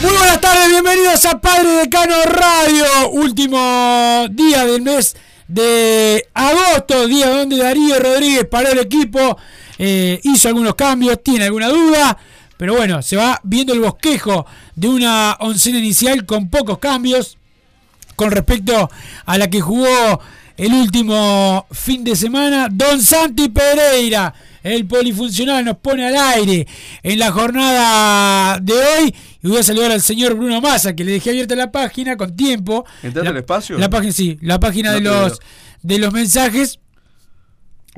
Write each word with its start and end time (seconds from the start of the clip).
Muy 0.00 0.12
buenas 0.12 0.40
tardes, 0.40 0.68
bienvenidos 0.70 1.24
a 1.24 1.40
Padre 1.40 1.70
Decano 1.70 2.14
Radio. 2.24 2.84
Último 3.10 4.26
día 4.30 4.64
del 4.64 4.80
mes 4.82 5.16
de 5.48 6.24
agosto, 6.34 7.08
día 7.08 7.28
donde 7.30 7.56
Darío 7.56 7.98
Rodríguez 7.98 8.46
paró 8.48 8.68
el 8.70 8.78
equipo, 8.78 9.36
eh, 9.76 10.20
hizo 10.22 10.48
algunos 10.48 10.76
cambios, 10.76 11.20
tiene 11.24 11.46
alguna 11.46 11.68
duda, 11.68 12.16
pero 12.56 12.76
bueno, 12.76 13.02
se 13.02 13.16
va 13.16 13.40
viendo 13.42 13.72
el 13.72 13.80
bosquejo 13.80 14.46
de 14.76 14.88
una 14.88 15.36
oncena 15.40 15.78
inicial 15.78 16.24
con 16.24 16.48
pocos 16.48 16.78
cambios 16.78 17.36
con 18.14 18.30
respecto 18.30 18.90
a 19.26 19.38
la 19.38 19.50
que 19.50 19.60
jugó 19.60 20.20
el 20.58 20.74
último 20.74 21.66
fin 21.70 22.04
de 22.04 22.14
semana. 22.14 22.68
Don 22.70 23.00
Santi 23.00 23.48
Pereira, 23.48 24.34
el 24.62 24.86
polifuncional, 24.86 25.64
nos 25.64 25.78
pone 25.78 26.06
al 26.06 26.16
aire 26.16 26.66
en 27.02 27.18
la 27.18 27.32
jornada 27.32 28.58
de 28.60 28.74
hoy. 28.74 29.14
Y 29.42 29.48
voy 29.48 29.58
a 29.58 29.62
saludar 29.62 29.92
al 29.92 30.02
señor 30.02 30.34
Bruno 30.34 30.60
Massa, 30.60 30.94
que 30.94 31.04
le 31.04 31.12
dejé 31.12 31.30
abierta 31.30 31.54
la 31.54 31.70
página 31.70 32.16
con 32.16 32.36
tiempo. 32.36 32.84
¿Entraste 33.02 33.30
al 33.30 33.36
espacio? 33.36 33.78
La 33.78 33.88
página, 33.88 34.12
sí, 34.12 34.36
la 34.42 34.60
página 34.60 34.90
No 34.90 34.96
de 34.96 35.00
los 35.02 35.40
de 35.82 35.98
los 35.98 36.12
mensajes. 36.12 36.80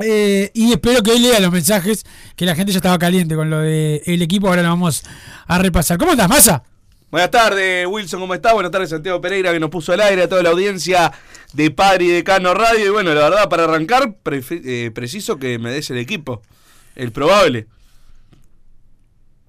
Eh, 0.03 0.51
y 0.55 0.73
espero 0.73 1.03
que 1.03 1.11
hoy 1.11 1.19
lea 1.19 1.41
los 1.41 1.53
mensajes, 1.53 2.05
que 2.37 2.47
la 2.47 2.55
gente 2.55 2.73
ya 2.73 2.79
estaba 2.79 2.99
caliente 2.99 3.35
con 3.35 3.51
lo 3.51 3.61
del 3.61 4.03
el 4.05 4.23
equipo. 4.23 4.49
Ahora 4.49 4.63
lo 4.63 4.69
vamos 4.69 5.03
a 5.47 5.59
repasar. 5.59 5.97
¿Cómo 5.99 6.13
estás, 6.13 6.29
Massa? 6.29 6.63
Buenas 7.11 7.31
tardes, 7.33 7.87
Wilson, 7.89 8.21
¿cómo 8.21 8.35
estás? 8.35 8.53
Buenas 8.53 8.71
tardes, 8.71 8.91
Santiago 8.91 9.21
Pereira, 9.21 9.53
que 9.53 9.59
nos 9.59 9.71
puso 9.71 9.93
al 9.93 10.01
aire 10.01 10.23
a 10.23 10.29
toda 10.29 10.45
la 10.45 10.51
audiencia 10.51 11.11
de 11.53 11.71
Padre 11.73 12.05
y 12.05 12.09
Decano 12.09 12.55
Radio. 12.55 12.87
Y 12.87 12.91
bueno, 12.91 13.13
la 13.15 13.23
verdad, 13.29 13.49
para 13.49 13.65
arrancar, 13.65 14.17
eh, 14.51 14.93
preciso 14.95 15.37
que 15.37 15.59
me 15.59 15.73
des 15.73 15.91
el 15.91 15.99
equipo, 15.99 16.41
el 16.95 17.11
probable. 17.11 17.67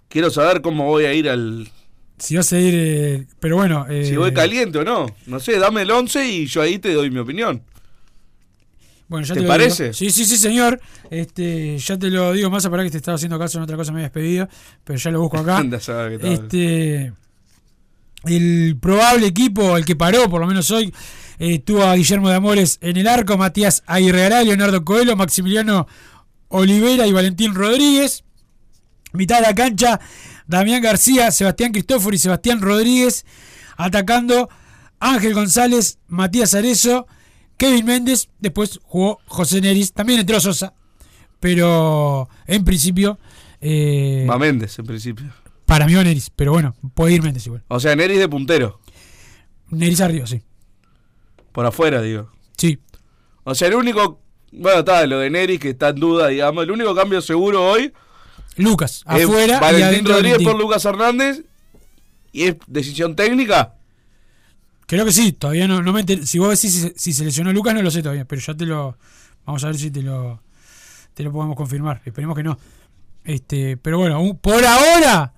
Quiero 0.10 0.32
saber 0.32 0.62
cómo 0.62 0.86
voy 0.88 1.06
a 1.06 1.14
ir 1.14 1.30
al... 1.30 1.70
Si 2.18 2.36
vas 2.36 2.52
a 2.52 2.60
ir. 2.60 2.74
eh, 2.76 3.28
pero 3.40 3.58
bueno. 3.58 3.86
eh, 3.90 4.06
Si 4.06 4.16
voy 4.16 4.34
caliente 4.34 4.80
o 4.80 4.84
no. 4.84 5.06
No 5.28 5.40
sé, 5.40 5.58
dame 5.60 5.84
el 5.84 5.92
11 5.92 6.28
y 6.28 6.46
yo 6.48 6.62
ahí 6.64 6.80
te 6.80 6.94
doy 6.94 7.12
mi 7.12 7.20
opinión. 7.20 7.62
Bueno, 9.08 9.26
ya 9.26 9.36
¿Te 9.36 9.44
parece? 9.44 9.84
digo. 9.86 9.94
Sí, 9.94 10.10
sí, 10.10 10.26
sí, 10.26 10.38
señor. 10.38 10.80
Este, 11.12 11.78
ya 11.78 11.98
te 11.98 12.10
lo 12.10 12.34
digo 12.34 12.50
más 12.50 12.68
para 12.68 12.84
que 12.84 12.90
te 12.90 12.98
estaba 12.98 13.16
haciendo 13.16 13.38
caso 13.38 13.58
en 13.60 13.64
otra 13.66 13.76
cosa 13.78 13.92
me 13.92 14.00
habías 14.00 14.12
pedido, 14.12 14.48
pero 14.84 14.98
ya 14.98 15.12
lo 15.12 15.22
busco 15.22 15.38
acá. 15.38 15.58
Anda 15.60 15.78
a 15.78 15.82
saber 15.82 16.14
qué 16.14 16.20
tal. 16.20 16.32
este, 16.34 17.14
el 18.26 18.78
probable 18.80 19.28
equipo, 19.28 19.78
el 19.78 19.86
que 19.86 19.96
paró, 19.96 20.30
por 20.30 20.42
lo 20.42 20.48
menos 20.48 20.70
hoy, 20.72 20.94
eh, 21.40 21.60
tuvo 21.60 21.84
a 21.84 21.96
Guillermo 21.96 22.30
de 22.30 22.36
Amores 22.36 22.78
en 22.82 22.98
el 22.98 23.08
arco, 23.08 23.38
Matías 23.38 23.84
Aguirreará, 23.88 24.44
Leonardo 24.44 24.86
Coelho, 24.86 25.16
Maximiliano 25.16 25.88
Olivera 26.50 27.08
y 27.08 27.14
Valentín 27.14 27.56
Rodríguez. 27.56 28.24
Mitad 29.14 29.38
de 29.38 29.48
la 29.48 29.56
cancha, 29.56 30.00
Damián 30.48 30.82
García, 30.82 31.32
Sebastián 31.32 31.72
Cristóforo 31.72 32.16
y 32.16 32.20
Sebastián 32.20 32.62
Rodríguez. 32.62 33.26
Atacando 33.76 34.50
Ángel 35.00 35.34
González, 35.34 35.98
Matías 36.08 36.54
Arezo, 36.54 37.08
Kevin 37.58 37.86
Méndez. 37.86 38.30
Después 38.40 38.80
jugó 38.84 39.20
José 39.26 39.62
Neris. 39.62 39.94
También 39.94 40.20
entró 40.20 40.40
Sosa. 40.40 40.74
Pero 41.40 42.30
en 42.46 42.64
principio. 42.64 43.18
eh, 43.60 44.28
Va 44.30 44.38
Méndez, 44.38 44.78
en 44.78 44.86
principio. 44.86 45.26
Para 45.72 45.86
mí 45.88 45.94
va 45.94 46.04
Neris. 46.04 46.30
Pero 46.36 46.52
bueno, 46.52 46.76
puede 46.94 47.14
ir 47.14 47.24
Méndez 47.24 47.46
igual. 47.48 47.64
O 47.70 47.80
sea, 47.80 47.96
Neris 47.96 48.20
de 48.20 48.28
puntero. 48.28 48.80
Neris 49.70 50.02
arriba, 50.02 50.28
sí. 50.28 50.42
Por 51.52 51.66
afuera, 51.66 52.02
digo. 52.02 52.30
Sí. 52.58 52.78
O 53.44 53.56
sea, 53.56 53.68
el 53.70 53.76
único... 53.76 54.20
Bueno, 54.52 54.80
está 54.80 55.06
lo 55.08 55.20
de 55.20 55.30
Neris 55.30 55.60
que 55.60 55.70
está 55.70 55.90
en 55.90 55.96
duda, 55.96 56.28
digamos. 56.28 56.64
El 56.66 56.72
único 56.72 56.94
cambio 56.94 57.22
seguro 57.22 57.66
hoy 57.72 57.94
Lucas, 58.58 59.06
es 59.16 59.24
afuera. 59.24 59.60
Valentín 59.62 60.06
Rodríguez 60.06 60.34
Valentín. 60.40 60.48
por 60.48 60.60
Lucas 60.60 60.84
Hernández. 60.84 61.44
¿Y 62.34 62.44
es 62.44 62.56
decisión 62.68 63.16
técnica? 63.16 63.76
Creo 64.88 65.06
que 65.06 65.14
sí, 65.14 65.32
todavía 65.32 65.70
no, 65.70 65.82
no 65.82 65.94
me 65.94 66.02
enter- 66.06 66.26
Si 66.26 66.38
vos 66.38 66.50
decís 66.50 66.74
si, 66.82 66.92
si 66.98 67.14
se 67.14 67.24
lesionó 67.24 67.54
Lucas, 67.54 67.74
no 67.74 67.82
lo 67.82 67.90
sé 67.92 68.02
todavía, 68.04 68.26
pero 68.26 68.42
ya 68.42 68.54
te 68.54 68.66
lo. 68.66 68.98
Vamos 69.46 69.64
a 69.64 69.68
ver 69.68 69.78
si 69.78 69.90
te 69.90 70.02
lo. 70.02 70.42
Te 71.14 71.24
lo 71.24 71.32
podemos 71.32 71.56
confirmar. 71.56 72.02
Esperemos 72.06 72.36
que 72.36 72.44
no. 72.44 72.60
Este, 73.24 73.78
pero 73.78 73.98
bueno, 74.00 74.22
un- 74.22 74.38
por 74.38 74.64
ahora. 74.66 75.34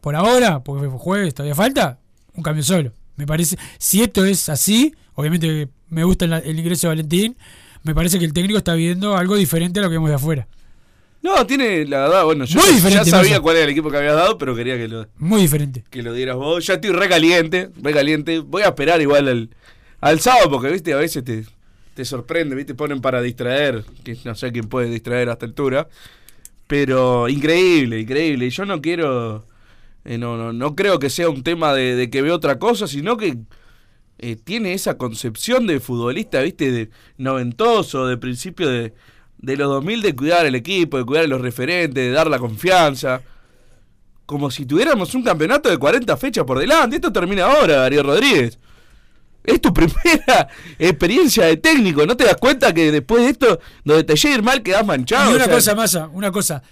Por 0.00 0.16
ahora, 0.16 0.60
porque 0.62 0.88
fue 0.88 0.98
jueves, 0.98 1.34
todavía 1.34 1.54
falta. 1.54 1.98
Un 2.34 2.42
cambio 2.42 2.62
solo. 2.64 2.92
Me 3.16 3.26
parece. 3.26 3.56
Si 3.78 4.02
esto 4.02 4.24
es 4.24 4.48
así, 4.48 4.94
obviamente 5.14 5.68
me 5.88 6.04
gusta 6.04 6.24
el, 6.24 6.32
el 6.32 6.58
ingreso 6.58 6.86
de 6.86 6.92
Valentín. 6.92 7.36
Me 7.82 7.94
parece 7.94 8.18
que 8.18 8.24
el 8.24 8.32
técnico 8.32 8.58
está 8.58 8.74
viendo 8.74 9.16
algo 9.16 9.36
diferente 9.36 9.80
a 9.80 9.82
lo 9.82 9.88
que 9.88 9.94
vemos 9.94 10.08
de 10.10 10.16
afuera. 10.16 10.46
No, 11.22 11.46
tiene, 11.46 11.84
la 11.86 12.00
verdad, 12.00 12.24
bueno, 12.24 12.46
yo 12.46 12.58
Muy 12.60 12.80
ya- 12.80 13.04
sabía 13.04 13.40
cuál 13.40 13.56
era 13.56 13.64
el 13.66 13.70
equipo 13.72 13.90
que 13.90 13.98
habías 13.98 14.14
dado, 14.16 14.38
pero 14.38 14.54
quería 14.56 14.78
que 14.78 14.88
lo, 14.88 15.06
Muy 15.18 15.42
diferente. 15.42 15.84
que 15.90 16.02
lo 16.02 16.14
dieras 16.14 16.36
vos. 16.36 16.66
Ya 16.66 16.74
estoy 16.74 16.92
re 16.92 17.08
caliente, 17.10 17.68
re 17.82 17.92
caliente. 17.92 18.38
Voy 18.38 18.62
a 18.62 18.68
esperar 18.68 19.02
igual 19.02 19.28
al, 19.28 19.50
al 20.00 20.20
sábado, 20.20 20.50
porque, 20.50 20.70
viste, 20.70 20.94
a 20.94 20.96
veces 20.96 21.22
te, 21.22 21.44
te 21.92 22.04
sorprende, 22.06 22.54
viste, 22.56 22.74
ponen 22.74 23.02
para 23.02 23.20
distraer, 23.20 23.84
que 24.02 24.16
no 24.24 24.34
sé 24.34 24.50
quién 24.50 24.66
puede 24.68 24.88
distraer 24.88 25.28
a 25.28 25.32
esta 25.32 25.44
altura. 25.44 25.88
Pero 26.66 27.28
increíble, 27.28 28.00
increíble. 28.00 28.46
Y 28.46 28.50
yo 28.50 28.64
no 28.64 28.80
quiero, 28.80 29.44
eh, 30.10 30.18
no, 30.18 30.36
no, 30.36 30.52
no 30.52 30.74
creo 30.74 30.98
que 30.98 31.08
sea 31.08 31.28
un 31.28 31.44
tema 31.44 31.72
de, 31.72 31.94
de 31.94 32.10
que 32.10 32.20
vea 32.20 32.34
otra 32.34 32.58
cosa, 32.58 32.88
sino 32.88 33.16
que 33.16 33.38
eh, 34.18 34.34
tiene 34.34 34.74
esa 34.74 34.98
concepción 34.98 35.68
de 35.68 35.78
futbolista, 35.78 36.40
viste, 36.40 36.72
de 36.72 36.90
noventoso, 37.16 38.08
de 38.08 38.16
principio 38.16 38.68
de, 38.68 38.92
de 39.38 39.56
los 39.56 39.68
2000, 39.68 40.02
de 40.02 40.16
cuidar 40.16 40.46
el 40.46 40.56
equipo, 40.56 40.98
de 40.98 41.04
cuidar 41.04 41.26
a 41.26 41.28
los 41.28 41.40
referentes, 41.40 41.94
de 41.94 42.10
dar 42.10 42.26
la 42.26 42.40
confianza. 42.40 43.22
Como 44.26 44.50
si 44.50 44.66
tuviéramos 44.66 45.14
un 45.14 45.22
campeonato 45.22 45.70
de 45.70 45.78
40 45.78 46.16
fechas 46.16 46.44
por 46.44 46.58
delante. 46.58 46.96
Esto 46.96 47.12
termina 47.12 47.44
ahora, 47.44 47.76
Darío 47.76 48.02
Rodríguez. 48.02 48.58
Es 49.44 49.60
tu 49.60 49.72
primera 49.72 50.48
experiencia 50.76 51.44
de 51.44 51.56
técnico. 51.56 52.04
¿No 52.04 52.16
te 52.16 52.24
das 52.24 52.36
cuenta 52.36 52.74
que 52.74 52.90
después 52.90 53.22
de 53.22 53.30
esto, 53.30 53.60
donde 53.84 54.02
te 54.02 54.16
llegue 54.16 54.34
a 54.34 54.38
ir 54.38 54.42
mal, 54.42 54.60
quedás 54.60 54.84
manchado? 54.84 55.30
y 55.30 55.34
una 55.36 55.44
O 55.44 55.46
sea, 55.46 55.54
cosa, 55.54 55.74
Massa, 55.76 56.08
una 56.08 56.32
cosa. 56.32 56.64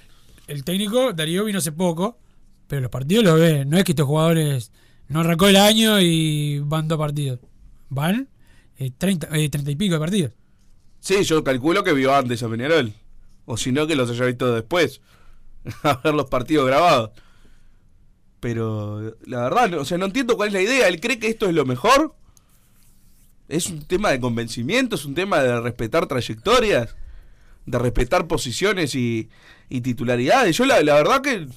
El 0.49 0.65
técnico, 0.65 1.13
Darío, 1.13 1.45
vino 1.45 1.59
hace 1.59 1.71
poco. 1.71 2.19
Pero 2.69 2.83
los 2.83 2.91
partidos 2.91 3.25
los 3.25 3.41
ve. 3.41 3.65
No 3.65 3.77
es 3.79 3.85
que 3.85 3.93
estos 3.93 4.07
jugadores 4.07 4.71
no 5.09 5.21
arrancó 5.21 5.49
el 5.49 5.57
año 5.57 6.01
y 6.01 6.61
van 6.61 6.87
dos 6.87 6.99
partidos. 6.99 7.41
Van 7.89 8.29
eh, 8.77 8.93
30, 8.97 9.29
eh, 9.37 9.49
30 9.49 9.71
y 9.73 9.77
pico 9.77 9.95
de 9.95 10.01
partidos. 10.01 10.33
Sí, 11.01 11.25
yo 11.25 11.43
calculo 11.43 11.83
que 11.83 11.93
vio 11.93 12.15
antes 12.15 12.43
a 12.43 12.49
Peñarol. 12.49 12.93
O 13.47 13.57
si 13.57 13.73
no, 13.73 13.87
que 13.87 13.97
los 13.97 14.11
haya 14.11 14.27
visto 14.27 14.55
después. 14.55 15.01
a 15.83 15.95
ver 16.05 16.15
los 16.15 16.27
partidos 16.29 16.67
grabados. 16.67 17.11
Pero 18.41 19.17
la 19.27 19.41
verdad, 19.43 19.69
no- 19.71 19.81
o 19.81 19.85
sea, 19.85 19.99
no 19.99 20.07
entiendo 20.07 20.37
cuál 20.37 20.49
es 20.49 20.55
la 20.55 20.63
idea. 20.63 20.89
¿Él 20.89 21.01
cree 21.01 21.19
que 21.19 21.29
esto 21.29 21.47
es 21.49 21.55
lo 21.55 21.65
mejor? 21.65 22.15
¿Es 23.49 23.69
un 23.69 23.83
tema 23.83 24.11
de 24.11 24.21
convencimiento? 24.21 24.97
¿Es 24.97 25.05
un 25.05 25.15
tema 25.15 25.41
de 25.43 25.61
respetar 25.61 26.07
trayectorias? 26.07 26.95
¿De 27.67 27.79
respetar 27.79 28.27
posiciones 28.27 28.95
y, 28.95 29.29
y 29.69 29.81
titularidades? 29.81 30.57
Yo 30.57 30.67
la, 30.67 30.83
la 30.83 30.95
verdad 30.95 31.23
que... 31.23 31.49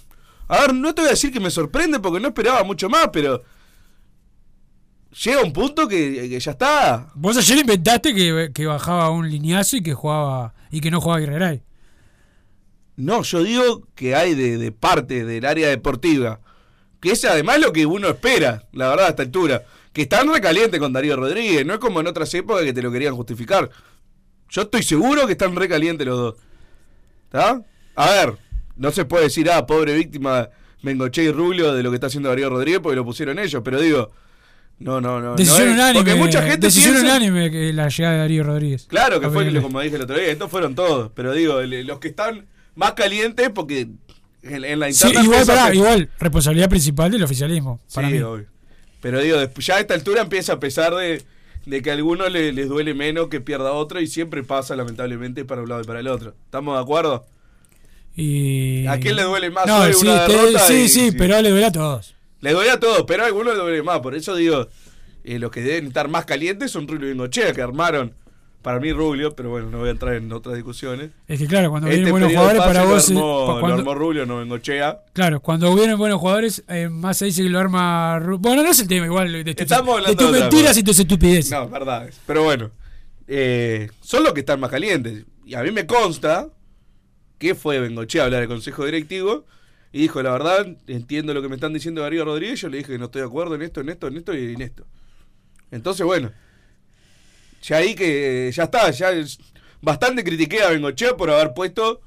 A 0.51 0.59
ver, 0.59 0.74
no 0.74 0.94
te 0.94 1.01
voy 1.01 1.07
a 1.07 1.12
decir 1.12 1.31
que 1.31 1.39
me 1.39 1.50
sorprende 1.50 2.01
porque 2.01 2.19
no 2.19 2.27
esperaba 2.27 2.65
mucho 2.65 2.89
más, 2.89 3.07
pero... 3.13 3.42
Llega 5.24 5.42
un 5.42 5.53
punto 5.53 5.88
que, 5.88 6.27
que 6.30 6.39
ya 6.42 6.51
está. 6.51 7.09
Vos 7.15 7.38
ayer 7.38 7.59
inventaste 7.59 8.13
que, 8.13 8.51
que 8.53 8.65
bajaba 8.65 9.09
un 9.12 9.30
lineazo 9.30 9.77
y 9.77 9.83
que 9.83 9.94
jugaba 9.94 10.53
y 10.69 10.81
que 10.81 10.92
no 10.92 11.00
jugaba 11.00 11.21
Guerreray. 11.21 11.63
No, 12.98 13.24
yo 13.24 13.44
digo 13.44 13.88
que 13.95 14.13
hay 14.13 14.36
de, 14.36 14.57
de 14.57 14.71
parte 14.74 15.24
del 15.24 15.45
área 15.45 15.69
deportiva. 15.69 16.42
Que 17.00 17.12
es 17.12 17.24
además 17.24 17.59
lo 17.59 17.71
que 17.71 17.86
uno 17.86 18.09
espera, 18.09 18.68
la 18.74 18.89
verdad, 18.89 19.06
a 19.06 19.09
esta 19.09 19.24
altura. 19.24 19.63
Que 19.94 20.01
están 20.01 20.31
recalientes 20.33 20.81
con 20.81 20.92
Darío 20.92 21.15
Rodríguez. 21.15 21.65
No 21.65 21.75
es 21.75 21.80
como 21.80 22.01
en 22.01 22.07
otras 22.07 22.33
épocas 22.33 22.65
que 22.65 22.74
te 22.74 22.81
lo 22.81 22.92
querían 22.92 23.15
justificar. 23.15 23.69
Yo 24.50 24.63
estoy 24.63 24.83
seguro 24.83 25.25
que 25.27 25.33
están 25.33 25.56
recalientes 25.56 26.06
los 26.06 26.18
dos. 26.18 26.36
¿Está? 27.25 27.62
A 27.95 28.09
ver, 28.12 28.38
no 28.81 28.92
se 28.92 29.06
puede 29.06 29.25
decir, 29.25 29.50
ah, 29.50 29.66
pobre 29.66 29.94
víctima 29.95 30.50
Mengoche 30.81 31.24
y 31.24 31.31
Rubio 31.31 31.74
de 31.74 31.83
lo 31.83 31.92
que 31.92 31.95
está 31.95 32.07
haciendo 32.07 32.30
Darío 32.30 32.50
Rodríguez 32.50 32.80
porque 32.81 32.95
lo 32.95 33.06
pusieron 33.06 33.39
ellos. 33.39 33.62
Pero 33.63 33.80
digo, 33.80 34.12
no, 34.80 35.00
no, 35.00 35.19
no. 35.22 35.30
no 35.31 35.36
Decisión 35.36 35.69
es- 35.69 35.74
unánime. 35.75 36.00
Porque 36.04 36.16
mucha 36.16 36.42
gente 36.42 36.68
decisión 36.68 36.95
piensa- 36.95 37.16
unánime 37.16 37.51
que 37.51 37.72
la 37.72 37.88
llegada 37.88 38.13
de 38.16 38.19
Darío 38.22 38.44
Rodríguez. 38.44 38.86
Claro 38.89 39.19
que 39.22 39.30
fue 39.30 39.62
como 39.62 39.80
dije 39.81 39.95
el 39.95 40.01
otro 40.01 40.18
día, 40.18 40.28
estos 40.28 40.50
fueron 40.50 40.75
todos, 40.75 41.12
pero 41.13 41.33
digo, 41.33 41.62
los 41.62 42.00
que 42.00 42.07
están 42.07 42.48
más 42.75 42.94
calientes 42.94 43.50
porque 43.54 43.88
en, 44.44 44.66
en 44.66 44.80
la 44.80 44.92
Sí, 44.92 45.06
interna 45.07 45.24
igual, 45.24 45.45
pará, 45.45 45.68
pe- 45.69 45.75
igual, 45.75 46.10
responsabilidad 46.19 46.69
principal 46.69 47.12
del 47.12 47.24
oficialismo. 47.24 47.80
Para 47.94 48.07
Sí, 48.07 48.13
mí. 48.16 48.19
obvio. 48.22 48.48
Pero 49.01 49.19
digo, 49.19 49.38
ya 49.60 49.75
a 49.75 49.80
esta 49.80 49.94
altura 49.94 50.22
empieza 50.24 50.54
a 50.54 50.60
pesar 50.60 50.95
de, 50.95 51.22
de 51.68 51.81
que 51.83 51.92
a 51.92 51.94
algunos 51.94 52.31
le- 52.31 52.51
les 52.51 52.68
duele 52.68 52.95
menos 52.95 53.28
que 53.28 53.39
pierda 53.39 53.72
otro 53.74 54.01
y 54.01 54.07
siempre 54.07 54.42
pasa 54.44 54.75
lamentablemente 54.75 55.45
para 55.45 55.62
un 55.62 55.69
lado 55.69 55.81
y 55.81 55.86
para 55.86 56.00
el 56.00 56.07
otro. 56.07 56.33
¿Estamos 56.45 56.75
de 56.75 56.81
acuerdo? 56.81 57.25
Y... 58.15 58.85
¿A 58.87 58.99
quién 58.99 59.15
le 59.15 59.23
duele 59.23 59.49
más 59.49 59.65
No, 59.65 59.85
sí, 59.93 60.05
te- 60.05 60.59
sí, 60.59 60.73
y- 60.73 60.89
sí, 60.89 61.09
sí. 61.11 61.15
pero 61.17 61.41
le 61.41 61.49
duele 61.49 61.65
a 61.67 61.71
todos. 61.71 62.15
Le 62.41 62.53
duele 62.53 62.71
a 62.71 62.79
todos, 62.79 63.03
pero 63.07 63.23
a 63.23 63.27
algunos 63.27 63.53
le 63.55 63.59
duele 63.61 63.83
más. 63.83 63.99
Por 63.99 64.15
eso 64.15 64.35
digo, 64.35 64.67
eh, 65.23 65.39
los 65.39 65.51
que 65.51 65.61
deben 65.61 65.87
estar 65.87 66.07
más 66.09 66.25
calientes 66.25 66.71
son 66.71 66.87
Rubio 66.87 67.05
y 67.07 67.09
Bengochea, 67.11 67.53
que 67.53 67.61
armaron, 67.61 68.13
para 68.61 68.79
mí 68.79 68.91
Rubio, 68.91 69.35
pero 69.35 69.49
bueno, 69.49 69.69
no 69.69 69.79
voy 69.79 69.87
a 69.87 69.91
entrar 69.91 70.15
en 70.15 70.31
otras 70.33 70.55
discusiones. 70.55 71.11
Es 71.27 71.39
que 71.39 71.47
claro, 71.47 71.69
cuando 71.71 71.87
Este 71.87 71.97
vienen 71.97 72.11
buenos 72.11 72.27
periodo 72.29 72.47
de 72.47 72.53
jugadores 72.59 72.73
para 72.75 72.91
vos... 72.91 73.09
Lo 73.09 73.15
eh, 73.15 73.21
armó, 73.21 73.45
pa- 73.53 73.59
cuando- 73.59 73.67
lo 73.69 73.81
armó 73.91 73.95
Rubio, 73.95 74.25
no 74.25 74.37
Bengochea. 74.39 74.99
Claro, 75.13 75.39
cuando 75.39 75.73
vienen 75.75 75.97
buenos 75.97 76.19
jugadores, 76.19 76.63
eh, 76.67 76.89
más 76.89 77.17
se 77.17 77.25
dice 77.25 77.43
que 77.43 77.49
lo 77.49 77.59
arma... 77.59 78.19
Ru- 78.19 78.37
Bueno, 78.39 78.61
no 78.63 78.69
es 78.71 78.79
el 78.79 78.87
tema 78.87 79.05
igual 79.05 79.31
de, 79.31 79.55
tu- 79.55 79.63
de 79.65 79.75
hablando 79.75 80.15
tus 80.15 80.31
mentiras 80.31 80.77
y 80.77 80.83
tus 80.83 80.99
estupideces. 80.99 81.51
No, 81.51 81.69
verdad. 81.69 82.09
Pero 82.27 82.43
bueno, 82.43 82.71
eh, 83.27 83.89
son 84.01 84.23
los 84.23 84.33
que 84.33 84.41
están 84.41 84.59
más 84.59 84.69
calientes. 84.69 85.25
Y 85.45 85.53
a 85.55 85.61
mí 85.63 85.71
me 85.71 85.85
consta 85.85 86.47
que 87.41 87.55
fue 87.55 87.79
Bengochea 87.79 88.21
a 88.21 88.25
hablar 88.25 88.43
al 88.43 88.47
consejo 88.47 88.85
directivo 88.85 89.45
y 89.91 90.03
dijo, 90.03 90.21
la 90.21 90.31
verdad, 90.31 90.77
entiendo 90.85 91.33
lo 91.33 91.41
que 91.41 91.49
me 91.49 91.55
están 91.55 91.73
diciendo 91.73 92.01
Darío 92.01 92.23
Rodríguez. 92.23 92.61
Yo 92.61 92.69
le 92.69 92.77
dije 92.77 92.91
que 92.91 92.99
no 92.99 93.05
estoy 93.05 93.21
de 93.21 93.27
acuerdo 93.27 93.55
en 93.55 93.63
esto, 93.63 93.81
en 93.81 93.89
esto, 93.89 94.07
en 94.07 94.17
esto 94.17 94.33
y 94.35 94.53
en 94.53 94.61
esto. 94.61 94.85
Entonces, 95.71 96.05
bueno, 96.05 96.31
ya 97.63 97.77
ahí 97.77 97.95
que 97.95 98.51
ya 98.53 98.65
está, 98.65 98.91
ya 98.91 99.11
bastante 99.81 100.23
critiqué 100.23 100.61
a 100.61 100.69
Bengochea 100.69 101.17
por 101.17 101.31
haber 101.31 101.53
puesto. 101.55 102.01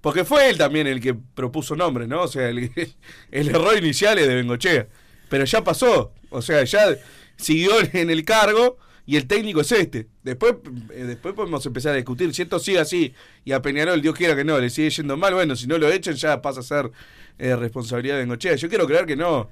Porque 0.00 0.24
fue 0.24 0.48
él 0.48 0.58
también 0.58 0.86
el 0.86 1.00
que 1.00 1.14
propuso 1.14 1.74
nombres, 1.74 2.06
¿no? 2.06 2.22
O 2.22 2.28
sea, 2.28 2.48
el, 2.48 2.70
el 3.32 3.48
error 3.48 3.76
inicial 3.76 4.16
es 4.18 4.28
de 4.28 4.36
Bengochea. 4.36 4.86
Pero 5.28 5.44
ya 5.44 5.64
pasó. 5.64 6.12
O 6.30 6.40
sea, 6.40 6.62
ya 6.62 6.96
siguió 7.36 7.72
en 7.92 8.10
el 8.10 8.24
cargo 8.24 8.78
y 9.04 9.16
el 9.16 9.26
técnico 9.26 9.60
es 9.62 9.72
este. 9.72 10.08
Después, 10.22 10.54
eh, 10.90 11.04
después 11.04 11.34
podemos 11.34 11.64
empezar 11.66 11.92
a 11.92 11.96
discutir. 11.96 12.32
Si 12.34 12.42
esto 12.42 12.58
sigue 12.58 12.78
así 12.78 13.12
y 13.44 13.52
a 13.52 13.60
Peñarol, 13.60 14.00
Dios 14.00 14.14
quiera 14.14 14.36
que 14.36 14.44
no, 14.44 14.58
le 14.60 14.70
sigue 14.70 14.90
yendo 14.90 15.16
mal, 15.16 15.34
bueno, 15.34 15.56
si 15.56 15.66
no 15.66 15.76
lo 15.78 15.90
echan 15.90 16.14
ya 16.14 16.40
pasa 16.40 16.60
a 16.60 16.62
ser 16.62 16.90
eh, 17.38 17.56
responsabilidad 17.56 18.14
de 18.14 18.20
Bengochea. 18.20 18.54
Yo 18.54 18.68
quiero 18.68 18.86
creer 18.86 19.06
que 19.06 19.16
no. 19.16 19.50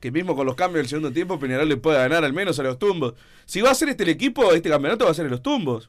Que 0.00 0.10
mismo 0.10 0.36
con 0.36 0.44
los 0.44 0.54
cambios 0.54 0.82
del 0.82 0.88
segundo 0.88 1.12
tiempo, 1.12 1.38
Peñarol 1.38 1.66
le 1.66 1.78
pueda 1.78 2.00
ganar 2.00 2.24
al 2.24 2.34
menos 2.34 2.58
a 2.58 2.62
los 2.62 2.78
tumbos. 2.78 3.14
Si 3.46 3.62
va 3.62 3.70
a 3.70 3.74
ser 3.74 3.88
este 3.88 4.02
el 4.02 4.10
equipo, 4.10 4.52
este 4.52 4.68
campeonato 4.68 5.06
va 5.06 5.12
a 5.12 5.14
ser 5.14 5.24
en 5.24 5.30
los 5.30 5.42
tumbos. 5.42 5.88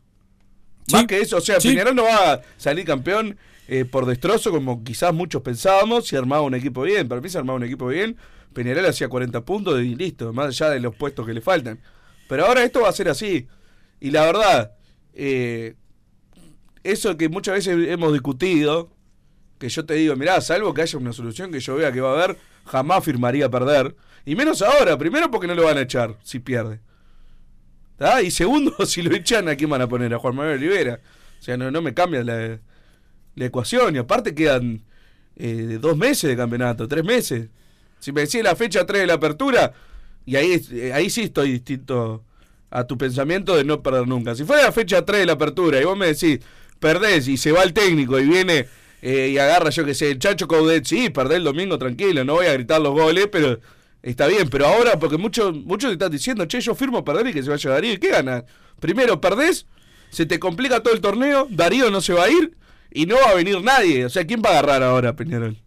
Sí. 0.87 0.95
Más 0.95 1.05
que 1.05 1.19
eso, 1.19 1.37
o 1.37 1.41
sea, 1.41 1.59
Sí. 1.59 1.69
Peñarol 1.69 1.95
no 1.95 2.03
va 2.03 2.33
a 2.33 2.41
salir 2.55 2.85
campeón 2.85 3.37
eh, 3.67 3.83
por 3.83 4.05
destrozo 4.05 4.51
como 4.51 4.83
quizás 4.83 5.13
muchos 5.13 5.41
pensábamos 5.41 6.07
si 6.07 6.15
armaba 6.15 6.43
un 6.43 6.55
equipo 6.55 6.83
bien. 6.83 7.09
Para 7.09 7.19
mí 7.19 7.27
se 7.27 7.37
armaba 7.37 7.57
un 7.57 7.65
equipo 7.65 7.87
bien. 7.87 8.15
Peñarol 8.53 8.85
hacía 8.85 9.09
40 9.09 9.43
puntos 9.43 9.81
y 9.81 9.95
listo, 9.95 10.31
más 10.31 10.47
allá 10.47 10.69
de 10.69 10.79
los 10.79 10.95
puestos 10.95 11.25
que 11.25 11.33
le 11.33 11.41
faltan. 11.41 11.79
Pero 12.27 12.45
ahora 12.45 12.63
esto 12.63 12.81
va 12.81 12.89
a 12.89 12.93
ser 12.93 13.09
así. 13.09 13.47
Y 13.99 14.11
la 14.11 14.25
verdad, 14.25 14.71
eh, 15.13 15.75
eso 16.83 17.17
que 17.17 17.29
muchas 17.29 17.55
veces 17.55 17.87
hemos 17.89 18.13
discutido, 18.13 18.91
que 19.57 19.69
yo 19.69 19.85
te 19.85 19.93
digo, 19.95 20.15
mirá, 20.15 20.41
salvo 20.41 20.73
que 20.73 20.81
haya 20.81 20.99
una 20.99 21.13
solución 21.13 21.51
que 21.51 21.59
yo 21.59 21.75
vea 21.75 21.91
que 21.91 22.01
va 22.01 22.11
a 22.11 22.23
haber, 22.23 22.37
jamás 22.65 23.03
firmaría 23.03 23.49
perder. 23.49 23.95
Y 24.25 24.35
menos 24.35 24.61
ahora, 24.61 24.97
primero 24.97 25.29
porque 25.29 25.47
no 25.47 25.55
lo 25.55 25.63
van 25.63 25.77
a 25.77 25.81
echar 25.81 26.17
si 26.23 26.39
pierde. 26.39 26.79
Y 28.23 28.31
segundo, 28.31 28.73
si 28.85 29.01
lo 29.01 29.15
echan, 29.15 29.47
¿a 29.47 29.55
quién 29.55 29.69
van 29.69 29.81
a 29.81 29.87
poner? 29.87 30.13
A 30.13 30.19
Juan 30.19 30.35
Manuel 30.35 30.57
Olivera. 30.57 30.99
O 31.39 31.43
sea, 31.43 31.57
no, 31.57 31.71
no 31.71 31.81
me 31.81 31.93
cambia 31.93 32.23
la, 32.23 32.59
la 33.35 33.45
ecuación. 33.45 33.95
Y 33.95 33.99
aparte 33.99 34.33
quedan 34.33 34.83
eh, 35.35 35.77
dos 35.79 35.97
meses 35.97 36.29
de 36.29 36.35
campeonato, 36.35 36.87
tres 36.87 37.03
meses. 37.03 37.49
Si 37.99 38.11
me 38.11 38.21
decís 38.21 38.43
la 38.43 38.55
fecha 38.55 38.85
3 38.85 39.01
de 39.01 39.07
la 39.07 39.13
apertura, 39.15 39.73
y 40.25 40.35
ahí, 40.35 40.61
eh, 40.71 40.93
ahí 40.93 41.09
sí 41.09 41.23
estoy 41.23 41.51
distinto 41.51 42.23
a 42.69 42.85
tu 42.85 42.97
pensamiento 42.97 43.55
de 43.55 43.63
no 43.63 43.81
perder 43.81 44.07
nunca. 44.07 44.35
Si 44.35 44.43
fuera 44.43 44.63
la 44.63 44.71
fecha 44.71 45.05
3 45.05 45.21
de 45.21 45.25
la 45.25 45.33
apertura 45.33 45.79
y 45.79 45.85
vos 45.85 45.97
me 45.97 46.07
decís, 46.07 46.39
perdés 46.79 47.27
y 47.27 47.37
se 47.37 47.51
va 47.51 47.63
el 47.63 47.73
técnico 47.73 48.19
y 48.19 48.27
viene 48.27 48.67
eh, 49.01 49.29
y 49.29 49.37
agarra, 49.37 49.69
yo 49.69 49.85
que 49.85 49.93
sé, 49.93 50.11
el 50.11 50.19
Chacho 50.19 50.47
Caudet, 50.47 50.85
sí, 50.85 51.09
perdés 51.09 51.37
el 51.37 51.43
domingo 51.43 51.77
tranquilo, 51.77 52.23
no 52.25 52.33
voy 52.33 52.47
a 52.47 52.53
gritar 52.53 52.81
los 52.81 52.93
goles, 52.93 53.27
pero 53.31 53.59
está 54.01 54.27
bien. 54.27 54.49
Pero 54.49 54.65
ahora, 54.65 54.97
porque 54.99 55.17
muchos 55.17 55.53
muchos 55.53 55.89
te 55.89 55.93
están 55.93 56.11
diciendo, 56.11 56.45
che, 56.45 56.59
yo 56.59 56.73
firmo 56.75 57.05
perder 57.05 57.27
y 57.27 57.33
que 57.33 57.43
se 57.43 57.49
vaya 57.49 57.69
Darío, 57.69 57.93
¿y 57.93 57.97
qué 57.97 58.09
ganas? 58.09 58.43
Primero, 58.79 59.21
perdés, 59.21 59.67
se 60.09 60.25
te 60.25 60.39
complica 60.39 60.81
todo 60.81 60.93
el 60.93 61.01
torneo, 61.01 61.47
Darío 61.49 61.91
no 61.91 62.01
se 62.01 62.13
va 62.13 62.23
a 62.23 62.29
ir 62.29 62.57
y 62.91 63.05
no 63.05 63.15
va 63.15 63.29
a 63.29 63.35
venir 63.35 63.61
nadie. 63.61 64.05
O 64.05 64.09
sea, 64.09 64.25
¿quién 64.25 64.41
va 64.43 64.49
a 64.49 64.53
agarrar 64.53 64.81
ahora 64.83 65.15
Peñarol? 65.15 65.57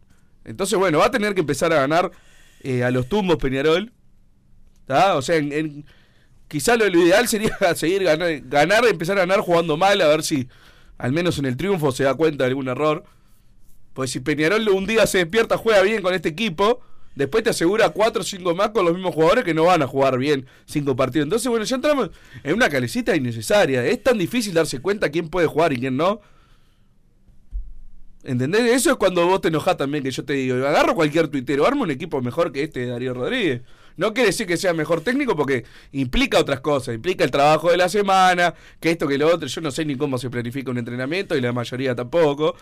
Entonces, 0.44 0.78
bueno, 0.78 0.98
va 0.98 1.06
a 1.06 1.10
tener 1.10 1.34
que 1.34 1.40
empezar 1.40 1.72
a 1.72 1.76
ganar 1.76 2.10
eh, 2.62 2.82
a 2.82 2.90
los 2.90 3.08
tumbos 3.08 3.36
Peñarol. 3.36 3.92
O 4.88 5.23
sea, 5.23 5.37
en, 5.37 5.85
quizá 6.49 6.76
lo, 6.76 6.87
ideal 6.87 7.28
sería 7.28 7.57
seguir 7.75 8.04
ganar, 8.04 8.40
ganar, 8.45 8.87
empezar 8.87 9.16
a 9.18 9.21
ganar 9.21 9.40
jugando 9.40 9.76
mal, 9.76 10.00
a 10.00 10.09
ver 10.09 10.23
si 10.23 10.49
al 10.97 11.12
menos 11.12 11.38
en 11.38 11.47
el 11.47 11.57
triunfo 11.57 11.92
se 11.92 12.04
da 12.04 12.14
cuenta 12.14 12.45
de 12.45 12.49
algún 12.50 12.68
error. 12.68 13.04
Pues 13.92 14.11
si 14.11 14.21
Peñarol 14.21 14.68
un 14.68 14.87
día 14.87 15.07
se 15.07 15.18
despierta, 15.18 15.57
juega 15.57 15.83
bien 15.83 16.02
con 16.02 16.14
este 16.14 16.28
equipo, 16.28 16.80
después 17.14 17.42
te 17.42 17.50
asegura 17.50 17.88
cuatro 17.90 18.23
o 18.23 18.25
cinco 18.25 18.54
más 18.54 18.71
con 18.71 18.85
los 18.85 18.95
mismos 18.95 19.14
jugadores 19.14 19.45
que 19.45 19.54
no 19.54 19.64
van 19.64 19.83
a 19.83 19.87
jugar 19.87 20.18
bien 20.18 20.47
cinco 20.66 20.95
partidos. 20.95 21.25
Entonces, 21.25 21.49
bueno, 21.49 21.64
ya 21.64 21.76
entramos 21.76 22.11
en 22.42 22.54
una 22.54 22.68
calecita 22.68 23.16
innecesaria. 23.16 23.85
Es 23.85 24.02
tan 24.02 24.18
difícil 24.18 24.54
darse 24.54 24.80
cuenta 24.80 25.11
quién 25.11 25.28
puede 25.28 25.47
jugar 25.47 25.73
y 25.73 25.78
quién 25.78 25.97
no. 25.97 26.21
¿Entendés? 28.25 28.73
Eso 28.73 28.90
es 28.90 28.97
cuando 28.97 29.26
vos 29.26 29.40
te 29.40 29.49
enojás 29.49 29.76
también, 29.76 30.04
que 30.04 30.11
yo 30.11 30.25
te 30.25 30.35
digo, 30.35 30.57
agarro 30.66 30.95
cualquier 30.95 31.28
tuitero, 31.28 31.66
arma 31.66 31.83
un 31.83 31.90
equipo 31.90 32.21
mejor 32.21 32.52
que 32.52 32.62
este 32.64 32.80
de 32.80 32.87
Darío 32.87 33.14
Rodríguez. 33.14 33.62
No 33.98 34.14
quiere 34.14 34.28
decir 34.28 34.46
que 34.46 34.56
sea 34.56 34.72
mejor 34.72 35.02
técnico 35.02 35.36
porque 35.36 35.64
implica 35.92 36.38
otras 36.38 36.60
cosas, 36.60 36.94
implica 36.94 37.24
el 37.24 37.30
trabajo 37.30 37.70
de 37.70 37.76
la 37.76 37.88
semana, 37.90 38.54
que 38.80 38.90
esto, 38.92 39.06
que 39.06 39.18
lo 39.18 39.26
otro. 39.32 39.46
Yo 39.48 39.60
no 39.60 39.70
sé 39.70 39.84
ni 39.84 39.96
cómo 39.96 40.16
se 40.16 40.30
planifica 40.30 40.70
un 40.70 40.78
entrenamiento 40.78 41.36
y 41.36 41.40
la 41.42 41.52
mayoría 41.52 41.94
tampoco. 41.94 42.56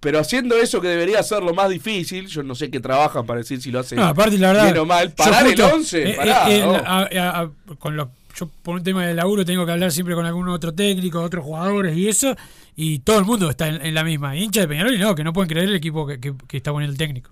Pero 0.00 0.18
haciendo 0.18 0.56
eso 0.56 0.80
que 0.80 0.88
debería 0.88 1.22
ser 1.22 1.42
lo 1.42 1.52
más 1.52 1.68
difícil, 1.68 2.26
yo 2.26 2.42
no 2.42 2.54
sé 2.54 2.70
qué 2.70 2.80
trabajan 2.80 3.26
para 3.26 3.40
decir 3.40 3.60
si 3.60 3.70
lo 3.70 3.80
hacen 3.80 3.98
No, 3.98 4.04
aparte, 4.06 4.38
la 4.38 4.48
verdad. 4.48 4.64
bien 4.64 4.78
o 4.78 4.86
mal. 4.86 5.12
Parar 5.12 5.44
justo, 5.44 5.66
el 5.66 5.72
11, 5.74 6.10
eh, 6.10 6.14
pará, 6.16 6.50
eh, 6.50 6.60
¿no? 6.60 6.74
a- 6.76 7.02
a- 7.10 7.40
a- 7.42 7.50
con 7.78 7.96
los- 7.96 8.08
yo, 8.38 8.48
por 8.62 8.76
un 8.76 8.82
tema 8.82 9.04
de 9.06 9.12
laburo, 9.12 9.44
tengo 9.44 9.66
que 9.66 9.72
hablar 9.72 9.92
siempre 9.92 10.14
con 10.14 10.24
algún 10.24 10.48
otro 10.48 10.72
técnico, 10.72 11.20
otros 11.20 11.44
jugadores 11.44 11.94
y 11.96 12.08
eso. 12.08 12.34
Y 12.76 13.00
todo 13.00 13.18
el 13.18 13.26
mundo 13.26 13.50
está 13.50 13.68
en, 13.68 13.84
en 13.84 13.92
la 13.94 14.02
misma. 14.04 14.36
Hincha 14.36 14.60
de 14.62 14.68
Peñarol 14.68 14.94
y 14.94 14.98
no, 14.98 15.14
que 15.14 15.22
no 15.24 15.32
pueden 15.34 15.48
creer 15.50 15.68
el 15.68 15.74
equipo 15.76 16.06
que, 16.06 16.18
que- 16.18 16.34
que 16.48 16.56
está 16.56 16.70
poniendo 16.72 16.92
el 16.92 16.98
técnico. 16.98 17.30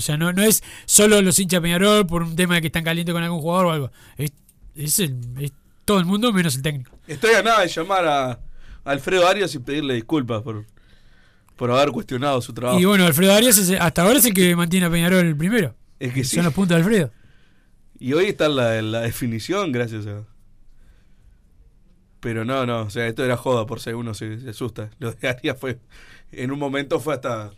O 0.00 0.02
sea, 0.02 0.16
no, 0.16 0.32
no 0.32 0.42
es 0.42 0.62
solo 0.86 1.20
los 1.22 1.38
hinchas 1.38 1.60
Peñarol 1.60 2.06
por 2.06 2.22
un 2.22 2.34
tema 2.36 2.54
de 2.56 2.60
que 2.62 2.66
están 2.68 2.84
calientes 2.84 3.12
con 3.12 3.22
algún 3.22 3.40
jugador 3.40 3.66
o 3.66 3.70
algo. 3.72 3.90
Es, 4.16 4.32
es 4.74 4.98
el- 4.98 5.16
es 5.38 5.52
todo 5.84 5.98
el 5.98 6.04
mundo 6.06 6.32
menos 6.32 6.54
el 6.56 6.62
técnico. 6.62 6.98
Estoy 7.06 7.34
a 7.34 7.42
nada 7.42 7.60
de 7.62 7.68
llamar 7.68 8.06
a 8.06 8.40
Alfredo 8.84 9.26
Arias 9.26 9.54
y 9.54 9.58
pedirle 9.58 9.94
disculpas 9.94 10.42
por, 10.42 10.64
por 11.56 11.70
haber 11.70 11.90
cuestionado 11.90 12.40
su 12.40 12.52
trabajo. 12.52 12.78
Y 12.80 12.84
bueno, 12.84 13.04
Alfredo 13.06 13.32
Arias 13.34 13.58
es- 13.58 13.70
hasta 13.80 14.02
ahora 14.02 14.18
es 14.18 14.24
el 14.24 14.34
que 14.34 14.54
mantiene 14.56 14.86
a 14.86 14.90
Peñarol 14.90 15.26
el 15.26 15.36
primero. 15.36 15.74
es 15.98 16.12
que 16.14 16.24
sí. 16.24 16.36
Son 16.36 16.44
los 16.44 16.54
puntos 16.54 16.76
de 16.76 16.82
Alfredo. 16.82 17.12
Y 17.98 18.12
hoy 18.14 18.26
está 18.26 18.48
la, 18.48 18.80
la 18.82 19.00
definición, 19.02 19.72
gracias 19.72 20.06
a. 20.06 20.22
Pero 22.20 22.44
no, 22.44 22.66
no, 22.66 22.82
o 22.82 22.90
sea, 22.90 23.06
esto 23.06 23.24
era 23.24 23.36
joda 23.36 23.66
por 23.66 23.80
si 23.80 23.90
uno 23.90 24.12
se, 24.14 24.40
se 24.40 24.50
asusta. 24.50 24.90
Lo 24.98 25.12
de 25.12 25.28
Arias 25.28 25.56
fue. 25.58 25.78
En 26.32 26.50
un 26.52 26.58
momento 26.58 27.00
fue 27.00 27.14
hasta. 27.14 27.50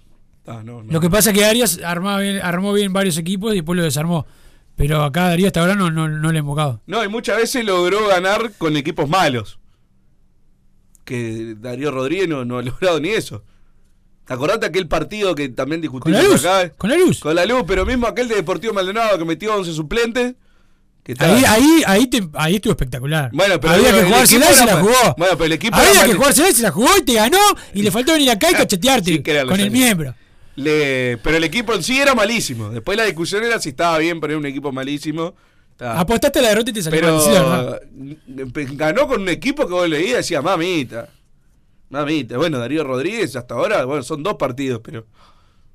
Ah, 0.46 0.62
no, 0.64 0.82
no. 0.82 0.92
Lo 0.92 1.00
que 1.00 1.10
pasa 1.10 1.30
es 1.30 1.36
que 1.38 1.44
Arias 1.44 1.80
armaba 1.84 2.18
bien- 2.20 2.40
armó 2.42 2.72
bien 2.72 2.92
varios 2.92 3.16
equipos 3.18 3.52
y 3.52 3.56
después 3.56 3.76
lo 3.76 3.82
desarmó. 3.82 4.26
Pero 4.76 5.02
acá 5.04 5.28
Darío 5.28 5.46
hasta 5.46 5.60
ahora 5.60 5.74
no, 5.74 5.90
no, 5.90 6.08
no 6.08 6.32
le 6.32 6.38
ha 6.38 6.40
embocado. 6.40 6.80
No, 6.86 7.04
y 7.04 7.08
muchas 7.08 7.36
veces 7.36 7.64
logró 7.64 8.06
ganar 8.08 8.52
con 8.58 8.76
equipos 8.76 9.08
malos. 9.08 9.58
Que 11.04 11.56
Darío 11.58 11.90
Rodríguez 11.90 12.28
no, 12.28 12.44
no 12.44 12.58
ha 12.58 12.62
logrado 12.62 13.00
ni 13.00 13.10
eso. 13.10 13.42
Acordate 14.26 14.66
aquel 14.66 14.86
partido 14.88 15.34
que 15.34 15.48
también 15.48 15.80
Con 15.80 16.00
discutimos 16.12 16.22
la 16.22 16.28
luz. 16.28 16.44
acá. 16.46 16.74
Con 16.78 16.90
la 16.90 16.96
luz. 16.96 17.20
Con 17.20 17.34
la 17.34 17.44
luz, 17.44 17.64
pero 17.66 17.84
mismo 17.84 18.06
aquel 18.06 18.28
de 18.28 18.36
Deportivo 18.36 18.72
Maldonado 18.72 19.18
que 19.18 19.24
metió 19.24 19.54
11 19.56 19.72
suplentes. 19.72 20.34
Que 21.02 21.12
está- 21.12 21.26
Ahí, 21.34 21.42
ahí, 21.44 21.82
ahí, 21.86 22.06
te- 22.06 22.28
ahí 22.34 22.54
estuvo 22.54 22.70
espectacular. 22.72 23.30
Bueno, 23.32 23.58
pero 23.60 23.74
Había 23.74 23.90
que 23.90 23.98
el 23.98 24.04
jugársela 24.06 24.44
y 24.46 24.48
equipo 24.48 24.60
se 24.60 24.66
la 24.72 24.80
jugó. 24.80 25.14
Bueno, 25.18 25.32
pero 25.32 25.44
el 25.46 25.52
equipo 25.52 25.76
Había 25.76 25.92
que 26.02 26.08
mal- 26.08 26.16
jugársela 26.16 26.48
y 26.48 26.52
se 26.52 26.62
la 26.62 26.70
jugó 26.70 26.96
y 26.96 27.02
te 27.02 27.14
ganó 27.14 27.38
y 27.74 27.82
le 27.82 27.90
faltó 27.90 28.12
venir 28.12 28.30
acá 28.30 28.50
y 28.50 28.54
cachetearte 28.54 29.10
Sí, 29.12 29.22
era 29.26 29.42
lo 29.42 29.50
con 29.50 29.58
el 29.60 29.70
miembro. 29.72 30.14
Le- 30.56 31.18
pero 31.22 31.36
el 31.38 31.44
equipo 31.44 31.72
en 31.74 31.82
sí 31.82 31.98
era 32.00 32.14
malísimo. 32.14 32.68
Después 32.70 32.96
la 32.98 33.04
discusión 33.04 33.42
era 33.44 33.58
si 33.60 33.70
estaba 33.70 33.98
bien 33.98 34.20
poner 34.20 34.36
un 34.36 34.46
equipo 34.46 34.70
malísimo. 34.72 35.34
Estaba- 35.70 35.98
Apostaste 36.00 36.38
a 36.38 36.42
la 36.42 36.48
derrota 36.50 36.70
y 36.70 36.74
te 36.74 36.82
salió 36.82 37.00
pero 37.00 37.18
ganó 38.74 39.08
con 39.08 39.22
un 39.22 39.28
equipo 39.28 39.66
que 39.66 39.72
vos 39.72 39.88
leías 39.88 40.10
y 40.10 40.16
decía, 40.16 40.42
mamita. 40.42 41.08
Mamita. 41.88 42.36
Bueno, 42.36 42.58
Darío 42.58 42.84
Rodríguez 42.84 43.34
hasta 43.36 43.54
ahora, 43.54 43.84
bueno, 43.84 44.02
son 44.02 44.22
dos 44.22 44.34
partidos, 44.34 44.80
pero 44.82 45.06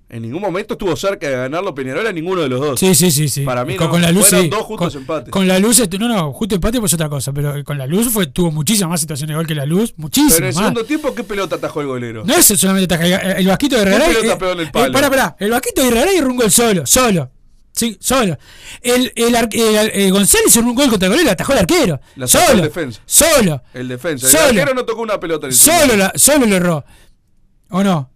en 0.09 0.21
ningún 0.21 0.41
momento 0.41 0.75
estuvo 0.75 0.95
cerca 0.95 1.27
de 1.29 1.35
ganarlo 1.35 1.75
Peñarol 1.75 2.07
a 2.07 2.11
ninguno 2.13 2.41
de 2.41 2.47
los 2.47 2.59
dos. 2.61 2.79
Sí, 2.79 2.95
sí, 2.95 3.11
sí, 3.11 3.27
sí. 3.27 3.41
Para 3.43 3.65
mí 3.65 3.75
con, 3.75 3.87
no. 3.87 3.91
con 3.91 4.01
la 4.01 4.11
luz 4.11 4.27
Fueron 4.29 4.43
sí. 4.45 4.49
dos 4.49 4.61
justos 4.61 4.93
con, 4.93 5.01
empates. 5.01 5.31
Con 5.31 5.47
la 5.47 5.59
luz, 5.59 5.79
estu- 5.81 5.99
no, 5.99 6.07
no, 6.07 6.31
justo 6.31 6.55
empate 6.55 6.79
pues 6.79 6.93
otra 6.93 7.09
cosa, 7.09 7.33
pero 7.33 7.61
con 7.65 7.77
la 7.77 7.85
luz 7.87 8.07
fue 8.09 8.27
tuvo 8.27 8.51
muchísimas 8.51 8.89
más 8.91 9.01
situaciones 9.01 9.33
de 9.33 9.37
gol 9.37 9.47
que 9.47 9.55
la 9.55 9.65
luz, 9.65 9.91
Pero 9.91 10.01
muchísimas 10.03 10.37
en 10.37 10.43
el 10.45 10.53
más. 10.53 10.55
segundo 10.63 10.85
tiempo, 10.85 11.13
¿qué 11.13 11.23
pelota 11.23 11.55
atajó 11.57 11.81
el 11.81 11.87
golero? 11.87 12.23
No 12.25 12.33
es 12.35 12.45
solamente 12.45 12.87
taja, 12.87 13.05
el 13.05 13.47
vasquito 13.47 13.75
de 13.75 13.81
Herrera. 13.81 14.05
pelota 14.05 14.33
eh, 14.33 14.37
pegó 14.37 14.51
en 14.53 14.59
el 14.61 14.67
eh, 14.67 14.69
palo? 14.71 14.93
pará, 14.93 15.09
pará, 15.09 15.35
el 15.39 15.51
vasquito 15.51 15.81
de 15.81 15.87
Herrera 15.89 16.13
y 16.13 16.19
un 16.19 16.37
gol 16.37 16.51
solo, 16.51 16.85
solo. 16.85 17.31
Sí, 17.73 17.95
solo. 17.99 18.35
El, 18.81 19.11
el, 19.15 19.35
ar- 19.35 19.49
el- 19.51 19.91
el 19.93 20.11
González 20.11 20.47
hizo 20.47 20.61
un 20.61 20.73
gol 20.73 20.89
contra 20.89 21.07
el 21.07 21.13
golero, 21.13 21.29
atajó 21.31 21.53
el 21.53 21.59
arquero. 21.59 21.99
La 22.15 22.27
solo. 22.27 22.53
el 22.53 22.61
defensa. 22.61 23.01
Solo. 23.05 23.61
El 23.73 23.87
defensa. 23.87 24.25
El 24.25 24.31
Solo. 24.31 24.45
arquero 24.61 24.73
no 24.73 24.83
tocó 24.85 25.01
una 25.03 25.19
pelota 25.19 25.45
en 25.45 25.51
el 25.51 25.57
Solo, 25.57 25.95
la, 25.95 26.11
solo 26.15 26.45
lo 26.47 26.55
erró. 26.55 26.85
¿O 27.69 27.83
no? 27.83 28.09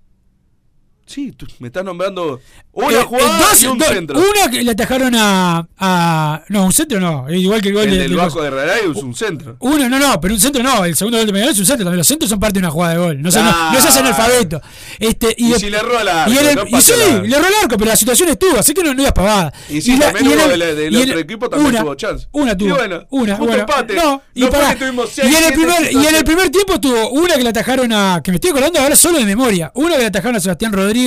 Sí, 1.11 1.31
tú 1.33 1.45
me 1.59 1.67
estás 1.67 1.83
nombrando 1.83 2.39
una 2.71 2.99
Eh, 2.99 3.03
jugada 3.03 3.39
eh, 3.39 3.43
dos- 3.49 3.63
y 3.63 3.67
un 3.67 3.77
dos- 3.77 3.87
centro. 3.89 4.17
Una 4.19 4.49
que 4.49 4.63
le 4.63 4.71
atajaron 4.71 5.13
a, 5.15 5.67
a. 5.77 6.41
No, 6.49 6.65
un 6.65 6.71
centro 6.71 6.99
no. 6.99 7.27
es 7.27 7.37
Igual 7.39 7.61
que 7.61 7.69
el 7.69 7.75
gol 7.75 7.83
el 7.83 7.91
de- 7.91 7.97
del 7.99 8.11
de- 8.11 8.15
Vasco 8.15 8.41
de 8.41 8.47
Herrera 8.47 8.77
es 8.77 8.95
un 8.97 9.13
centro. 9.13 9.57
Uno, 9.59 9.89
no, 9.89 9.99
no, 9.99 10.21
pero 10.21 10.33
un 10.33 10.39
centro 10.39 10.63
no. 10.63 10.85
El 10.85 10.95
segundo 10.95 11.17
gol 11.17 11.27
de 11.27 11.33
Peñarol 11.33 11.51
es 11.53 11.59
un 11.59 11.65
centro. 11.65 11.83
También 11.83 11.97
los 11.97 12.07
centros 12.07 12.29
son 12.29 12.39
parte 12.39 12.53
de 12.53 12.59
una 12.59 12.71
jugada 12.71 12.93
de 12.93 12.99
gol. 12.99 13.21
No, 13.21 13.29
se, 13.29 13.41
no, 13.41 13.49
Ah. 13.53 13.71
no 13.73 13.81
se 13.81 13.87
hace 13.89 13.99
analfabeto. 13.99 14.61
Este, 14.99 15.35
y, 15.37 15.47
Y 15.47 15.51
de- 15.51 15.59
si 15.59 15.69
le 15.69 15.77
erró 15.77 15.97
al 15.99 16.07
arco, 16.07 16.31
y, 16.31 16.37
el- 16.37 16.55
no 16.55 16.63
y 16.65 16.81
sí, 16.81 16.91
nada. 16.97 17.21
le 17.23 17.35
erró 17.35 17.47
el 17.47 17.53
arco, 17.61 17.77
pero 17.77 17.85
la 17.91 17.95
situación 17.97 18.29
estuvo, 18.29 18.57
así 18.57 18.73
que 18.73 18.83
no, 18.83 18.93
no 18.93 19.01
ibas 19.01 19.13
pavada. 19.13 19.53
Y 19.69 19.81
sí, 19.81 19.97
la- 19.97 20.11
también 20.13 20.27
hubo 20.39 20.45
el- 20.51 20.59
del- 20.59 20.75
del 20.77 20.93
y 20.93 20.97
otro 21.01 21.19
equipo 21.19 21.49
también 21.49 21.71
una, 21.71 21.81
tuvo 21.81 21.95
chance. 21.95 22.27
Una 22.31 22.53
Y 22.53 22.55
tuvo. 22.57 22.75
bueno, 22.75 23.05
una, 23.09 23.35
bueno, 23.35 23.53
empate. 23.55 23.95
No, 23.95 24.21
y, 24.33 24.41
No 24.41 24.47
y, 24.47 25.35
en 25.35 25.43
el 25.43 25.53
primer, 25.53 25.91
y 25.91 26.07
en 26.07 26.15
el 26.15 26.23
primer 26.23 26.49
tiempo 26.49 26.79
tuvo 26.79 27.09
una 27.09 27.35
que 27.35 27.43
le 27.43 27.49
atajaron 27.49 27.91
a. 27.91 28.21
que 28.23 28.31
me 28.31 28.35
estoy 28.35 28.51
acordando 28.51 28.79
ahora 28.79 28.95
solo 28.95 29.17
de 29.17 29.25
memoria. 29.25 29.71
Una 29.75 29.95
que 29.95 30.01
le 30.01 30.05
atajaron 30.07 30.35
a 30.35 30.39
Sebastián 30.39 30.71
Rodríguez, 30.71 31.00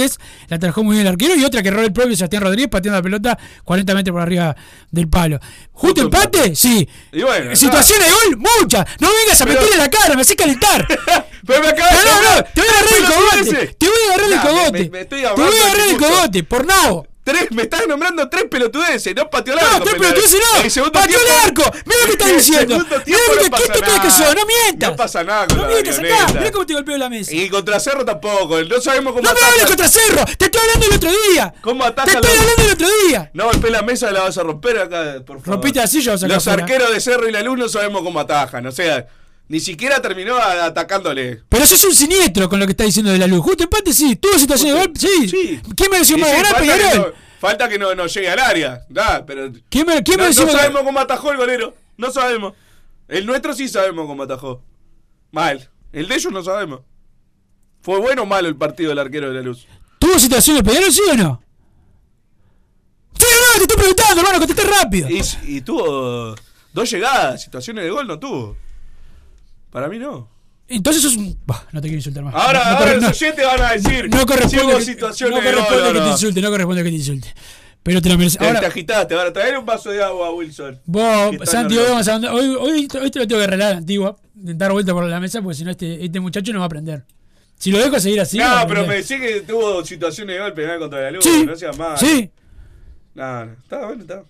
la 0.48 0.56
atajó 0.56 0.82
muy 0.84 0.94
bien 0.96 1.06
el 1.06 1.12
arquero, 1.12 1.34
y 1.34 1.44
otra 1.44 1.62
que 1.62 1.68
erró 1.68 1.82
el 1.82 1.92
propio 1.92 2.16
Sebastián 2.16 2.42
Rodríguez 2.42 2.68
pateando 2.70 2.98
la 2.98 3.02
pelota 3.02 3.38
40 3.64 3.94
metros 3.94 4.12
por 4.14 4.22
arriba 4.22 4.54
del 4.90 5.08
palo. 5.08 5.38
¿Justo 5.72 6.00
empate? 6.02 6.38
empate. 6.38 6.54
Sí. 6.56 6.88
Y 7.12 7.22
bueno, 7.22 7.54
Situaciones 7.56 8.06
de 8.06 8.12
gol, 8.12 8.44
muchas. 8.60 8.84
No 9.00 9.08
vengas 9.12 9.40
a 9.40 9.44
Pero- 9.46 9.60
meterle 9.60 9.78
la 9.82 9.90
cara, 9.90 10.14
me 10.14 10.22
haces 10.22 10.36
calentar. 10.36 10.86
Pero 11.46 11.60
me 11.62 11.68
acabas 11.68 11.92
No, 11.92 11.98
de 12.00 12.06
no, 12.06 12.36
no, 12.36 12.44
te 12.44 12.60
voy 12.60 12.70
a 12.70 12.72
agarrar 12.72 12.94
el 12.98 13.04
cogote. 13.06 13.66
Te 13.78 13.86
voy 13.86 13.96
a 13.98 14.14
agarrar 14.14 14.32
el 14.32 14.40
cogote. 14.40 14.84
te 15.04 15.16
voy 15.16 15.24
a 15.58 15.64
agarrar 15.66 15.88
el 15.90 15.96
cogote, 15.98 16.44
por 16.44 16.66
nabo. 16.66 17.06
Tres, 17.24 17.50
me 17.52 17.62
estás 17.62 17.86
nombrando 17.88 18.28
tres 18.28 18.44
pelotudeces, 18.50 19.14
no 19.16 19.30
pateó 19.30 19.54
el 19.54 19.60
No, 19.60 19.66
arco. 19.66 19.84
tres 19.84 19.94
Peñarol. 19.94 20.14
pelotudeces 20.22 20.76
no. 20.84 20.92
Pateó 20.92 21.18
el 21.18 21.30
arco. 21.48 21.62
Mira 21.86 21.98
lo 22.00 22.06
que 22.06 22.12
estás 22.12 22.32
diciendo. 22.36 22.78
Mira 23.06 23.18
lo 23.28 23.38
que 23.38 23.44
no 23.44 23.50
pasa 23.50 23.64
¿qué 23.66 23.72
te 23.72 23.80
crees 23.80 24.00
que 24.00 24.10
sos? 24.10 24.34
No 24.34 24.42
mientas. 24.46 24.90
No 24.90 24.96
pasa 24.96 25.24
nada 25.24 25.46
con 25.46 25.56
No 25.56 25.62
la 25.62 25.68
mientas 25.70 25.98
acá. 25.98 26.26
Mira 26.34 26.50
cómo 26.52 26.66
te 26.66 26.74
golpeo 26.74 26.98
la 26.98 27.08
mesa. 27.08 27.32
Y 27.34 27.48
contra 27.48 27.80
Cerro 27.80 28.04
tampoco, 28.04 28.62
no 28.62 28.80
sabemos 28.80 29.14
cómo 29.14 29.22
No 29.26 29.32
me 29.34 29.40
hables 29.40 29.64
contra 29.66 29.88
Cerro. 29.88 30.24
Te 30.36 30.44
estoy 30.44 30.60
hablando 30.60 30.86
el 30.86 30.92
otro 30.96 31.10
día. 31.32 31.54
¿Cómo 31.62 31.84
ataja 31.84 32.06
Te 32.10 32.12
estoy 32.14 32.30
hablando 32.38 32.62
el 32.62 32.72
otro 32.72 32.88
día. 33.08 33.30
No 33.32 33.44
golpeé 33.46 33.70
la 33.70 33.80
mesa, 33.82 34.10
la 34.10 34.20
vas 34.20 34.36
a 34.36 34.42
romper 34.42 34.78
acá, 34.80 35.14
por 35.24 35.38
favor. 35.40 35.46
Rompiste 35.54 35.78
la 35.80 35.86
silla, 35.86 36.16
Los 36.28 36.46
arqueros 36.46 36.92
de 36.92 37.00
Cerro 37.00 37.26
y 37.26 37.32
la 37.32 37.40
Luz 37.40 37.58
no 37.58 37.68
sabemos 37.70 38.02
cómo 38.02 38.20
atajan, 38.20 38.66
o 38.66 38.72
sea, 38.72 39.06
ni 39.48 39.60
siquiera 39.60 40.00
terminó 40.00 40.36
atacándole. 40.36 41.42
Pero 41.48 41.66
sos 41.66 41.84
un 41.84 41.94
siniestro 41.94 42.48
con 42.48 42.58
lo 42.58 42.66
que 42.66 42.72
estás 42.72 42.86
diciendo 42.86 43.12
de 43.12 43.18
la 43.18 43.26
luz. 43.26 43.40
Justo 43.42 43.64
empate, 43.64 43.92
sí. 43.92 44.16
Tuvo 44.16 44.38
situación 44.38 44.70
de 44.74 44.80
gol, 44.86 44.92
sí. 44.96 45.28
Sí. 45.28 45.60
¿Quién 45.76 45.90
mereció 45.90 46.16
más 46.18 46.30
ganar, 46.32 46.58
Peñarol? 46.58 46.98
no, 46.98 47.06
falta 47.40 47.68
que 47.68 47.78
no, 47.78 47.94
no 47.94 48.06
llegue 48.06 48.30
al 48.30 48.38
área, 48.38 48.84
da, 48.88 49.24
pero 49.26 49.52
¿Quién, 49.68 49.86
me- 49.86 50.02
quién 50.02 50.16
no, 50.16 50.22
mereció 50.24 50.46
no 50.46 50.52
sabemos 50.52 50.82
cómo 50.82 50.98
atajó 51.00 51.30
el 51.32 51.36
golero, 51.36 51.74
no 51.96 52.10
sabemos. 52.10 52.54
El 53.06 53.26
nuestro 53.26 53.52
sí 53.54 53.68
sabemos 53.68 54.06
cómo 54.06 54.22
atajó. 54.22 54.62
Mal. 55.30 55.68
El 55.92 56.08
de 56.08 56.14
ellos 56.14 56.32
no 56.32 56.42
sabemos. 56.42 56.80
¿Fue 57.82 57.98
bueno 58.00 58.22
o 58.22 58.26
malo 58.26 58.48
el 58.48 58.56
partido 58.56 58.88
del 58.88 58.98
arquero 58.98 59.28
de 59.28 59.34
la 59.34 59.42
Luz? 59.42 59.66
¿Tuvo 59.98 60.18
situación 60.18 60.56
de 60.56 60.62
Peñarol, 60.64 60.90
sí 60.90 61.02
o 61.12 61.14
no? 61.14 61.42
Sí 63.18 63.24
o 63.26 63.40
no, 63.52 63.56
te 63.58 63.62
estoy 63.62 63.76
preguntando, 63.76 64.20
hermano, 64.22 64.38
contesté 64.38 64.64
rápido. 64.64 65.08
Y, 65.10 65.22
y 65.56 65.60
tuvo 65.60 66.34
dos 66.72 66.90
llegadas, 66.90 67.42
situaciones 67.42 67.84
de 67.84 67.90
gol 67.90 68.06
no 68.06 68.18
tuvo. 68.18 68.56
Para 69.74 69.88
mí 69.88 69.98
no. 69.98 70.28
Entonces 70.68 71.02
sos 71.02 71.16
un. 71.16 71.36
Bah, 71.44 71.66
no 71.72 71.80
te 71.80 71.88
quiero 71.88 71.96
insultar 71.96 72.22
más. 72.22 72.32
Ahora, 72.32 72.60
no, 72.64 72.70
no 72.70 72.76
ahora 72.78 72.92
los 72.94 73.02
no- 73.02 73.08
oyentes 73.08 73.44
van 73.44 73.60
a 73.60 73.72
decir 73.72 74.08
no 74.08 74.24
corresponde, 74.24 74.74
que, 74.76 74.82
situaciones 74.84 75.36
no 75.36 75.42
corresponde 75.50 75.82
que 75.88 75.92
te 75.92 75.98
no. 76.04 76.10
insulte, 76.12 76.40
no 76.40 76.50
corresponde 76.50 76.82
que 76.84 76.88
te 76.90 76.94
insulte. 76.94 77.34
Pero 77.82 78.00
te 78.00 78.08
lo 78.08 78.16
mereces. 78.16 78.38
Te, 78.38 78.44
te 78.46 78.54
Ahora, 78.54 78.68
agitaste, 78.68 79.14
ahora 79.14 79.32
traer 79.32 79.58
un 79.58 79.66
vaso 79.66 79.90
de 79.90 80.00
agua, 80.02 80.30
Wilson. 80.32 80.80
vos, 80.86 81.36
Santi, 81.42 81.76
hoy, 81.76 81.84
vamos 81.90 82.06
a 82.06 82.14
andar- 82.14 82.32
hoy, 82.32 82.46
hoy, 82.46 82.70
hoy 83.02 83.10
te 83.10 83.18
lo 83.18 83.26
tengo 83.26 83.36
que 83.40 83.44
arreglar 83.44 83.72
la 83.72 83.78
antigua. 83.78 84.16
Dar 84.32 84.70
vuelta 84.70 84.92
por 84.92 85.04
la 85.06 85.18
mesa, 85.18 85.42
porque 85.42 85.56
si 85.58 85.64
no, 85.64 85.72
este, 85.72 86.04
este 86.04 86.20
muchacho 86.20 86.52
no 86.52 86.60
va 86.60 86.66
a 86.66 86.68
aprender. 86.68 87.04
Si 87.58 87.72
lo 87.72 87.78
dejo 87.78 87.98
seguir 87.98 88.20
así. 88.20 88.38
no, 88.38 88.64
pero 88.68 88.86
me 88.86 88.94
decís 89.02 89.20
que 89.20 89.40
tuvo 89.42 89.84
situaciones 89.84 90.36
de 90.36 90.40
gol 90.40 90.54
penal 90.54 90.78
contra 90.78 91.00
la 91.00 91.10
luz, 91.10 91.24
Sí, 91.24 91.44
no 91.44 91.56
seas 91.56 91.76
mal. 91.76 91.98
sí. 91.98 92.30
No, 93.14 93.44
no, 93.46 93.52
está 93.52 93.86
bueno, 93.86 94.02
está. 94.02 94.22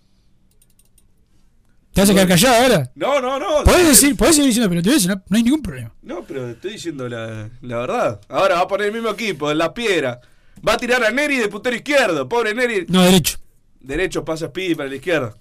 ¿Te 1.95 2.01
vas 2.01 2.11
a 2.11 2.13
quedar 2.13 2.27
callado 2.27 2.55
ahora? 2.57 2.91
No, 2.97 3.21
no, 3.21 3.39
no. 3.39 3.63
Podés, 3.63 3.87
decir, 3.87 4.17
podés 4.17 4.35
seguir 4.35 4.49
diciendo 4.49 4.69
pelotudeces, 4.69 5.07
no, 5.07 5.15
no 5.15 5.37
hay 5.37 5.45
ningún 5.45 5.63
problema. 5.63 5.95
No, 6.03 6.25
pero 6.25 6.51
estoy 6.51 6.73
diciendo 6.73 7.09
la, 7.09 7.49
la 7.63 7.77
verdad. 7.79 8.21
Ahora 8.29 8.57
va 8.57 8.63
a 8.63 8.69
poner 8.69 8.89
el 8.89 8.95
mismo 8.95 9.11
equipo, 9.11 9.49
en 9.49 9.59
la 9.59 9.73
piedra. 9.73 10.21
Va 10.67 10.73
a 10.73 10.77
tirar 10.77 11.05
a 11.05 11.13
Neri 11.13 11.39
de 11.39 11.47
puntero 11.47 11.77
izquierdo. 11.77 12.29
Pobre 12.29 12.53
Neri. 12.53 12.85
No, 12.89 13.01
derecho. 13.05 13.39
Derecho 13.79 14.25
pasa 14.25 14.49
Speedy 14.49 14.75
para 14.75 14.89
la 14.89 14.97
izquierda. 14.97 15.37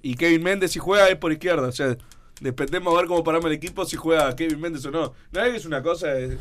Y 0.00 0.14
Kevin 0.14 0.44
Méndez 0.44 0.70
si 0.70 0.78
juega 0.78 1.08
es 1.08 1.16
por 1.16 1.32
izquierda. 1.32 1.66
O 1.66 1.72
sea, 1.72 1.96
dependemos 2.40 2.94
a 2.94 2.98
ver 2.98 3.06
cómo 3.06 3.24
paramos 3.24 3.46
el 3.46 3.54
equipo 3.54 3.84
si 3.84 3.96
juega 3.96 4.36
Kevin 4.36 4.60
Méndez 4.60 4.84
o 4.84 4.92
no. 4.92 5.12
No 5.32 5.44
es 5.44 5.64
una 5.64 5.82
cosa. 5.82 6.16
Es, 6.16 6.34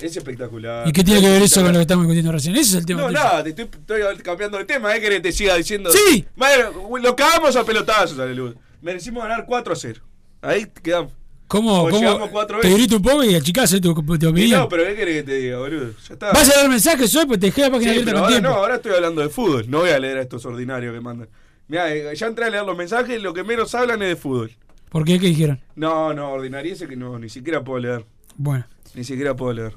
es 0.00 0.16
espectacular. 0.16 0.88
¿Y 0.88 0.92
qué 0.92 1.04
tiene 1.04 1.20
que 1.20 1.28
ver 1.28 1.42
eso 1.42 1.62
con 1.62 1.72
lo 1.72 1.78
que 1.78 1.82
estamos 1.82 2.06
discutiendo 2.06 2.32
recién? 2.32 2.56
Ese 2.56 2.70
es 2.70 2.74
el 2.74 2.86
tema. 2.86 3.02
No, 3.02 3.10
nada, 3.12 3.44
te 3.44 3.50
estoy, 3.50 3.66
estoy 3.66 4.16
cambiando 4.24 4.58
de 4.58 4.64
tema, 4.64 4.96
¿eh? 4.96 5.00
Que 5.00 5.20
te 5.20 5.30
siga 5.30 5.54
diciendo. 5.54 5.92
Sí. 5.92 6.24
Bueno, 6.34 6.72
lo 7.00 7.14
cagamos 7.14 7.54
a 7.54 7.62
pelotazos, 7.62 8.18
Alelud. 8.18 8.56
Merecimos 8.82 9.22
ganar 9.22 9.44
4 9.46 9.72
a 9.72 9.76
0. 9.76 10.00
Ahí 10.42 10.66
quedamos. 10.82 11.12
¿Cómo? 11.46 11.88
¿Cómo? 11.90 12.30
cuatro 12.30 12.60
Te 12.60 12.72
grito 12.72 12.96
un 12.96 13.02
poco 13.02 13.24
y 13.24 13.34
achicás 13.34 13.72
eh, 13.72 13.80
tu, 13.80 13.92
tu 13.92 14.28
opinión. 14.28 14.60
no, 14.60 14.68
pero 14.68 14.84
¿qué 14.84 14.94
querés 14.94 15.16
que 15.16 15.22
te 15.24 15.34
diga, 15.34 15.58
boludo? 15.58 15.92
Ya 16.06 16.14
está. 16.14 16.30
Vas 16.32 16.48
a 16.48 16.60
dar 16.60 16.68
mensajes 16.68 17.14
hoy, 17.16 17.26
pues 17.26 17.40
te 17.40 17.46
dejé 17.46 17.62
la 17.62 17.70
página 17.72 17.92
Sí, 17.92 17.98
abierta 17.98 18.10
pero 18.12 18.16
con 18.18 18.24
ahora 18.24 18.34
tiempo. 18.40 18.48
no, 18.50 18.56
ahora 18.56 18.74
estoy 18.76 18.92
hablando 18.94 19.20
de 19.20 19.28
fútbol. 19.30 19.68
No 19.68 19.78
voy 19.80 19.90
a 19.90 19.98
leer 19.98 20.18
a 20.18 20.22
estos 20.22 20.44
ordinarios 20.46 20.94
que 20.94 21.00
mandan. 21.00 21.28
Mira, 21.66 22.14
ya 22.14 22.26
entré 22.28 22.44
a 22.44 22.50
leer 22.50 22.64
los 22.64 22.76
mensajes 22.76 23.18
y 23.18 23.20
lo 23.20 23.34
que 23.34 23.42
menos 23.42 23.74
hablan 23.74 24.00
es 24.02 24.08
de 24.10 24.16
fútbol. 24.16 24.52
¿Por 24.90 25.04
qué? 25.04 25.18
¿Qué 25.18 25.26
dijeron? 25.26 25.60
No, 25.74 26.14
no, 26.14 26.30
ordinariese 26.30 26.86
que 26.86 26.94
no, 26.96 27.18
ni 27.18 27.28
siquiera 27.28 27.64
puedo 27.64 27.80
leer. 27.80 28.04
Bueno. 28.36 28.64
Ni 28.94 29.02
siquiera 29.02 29.34
puedo 29.34 29.52
leer. 29.52 29.74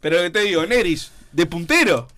Pero 0.00 0.18
que 0.18 0.28
te 0.30 0.40
digo, 0.40 0.66
Neris, 0.66 1.12
de 1.32 1.46
puntero. 1.46 2.08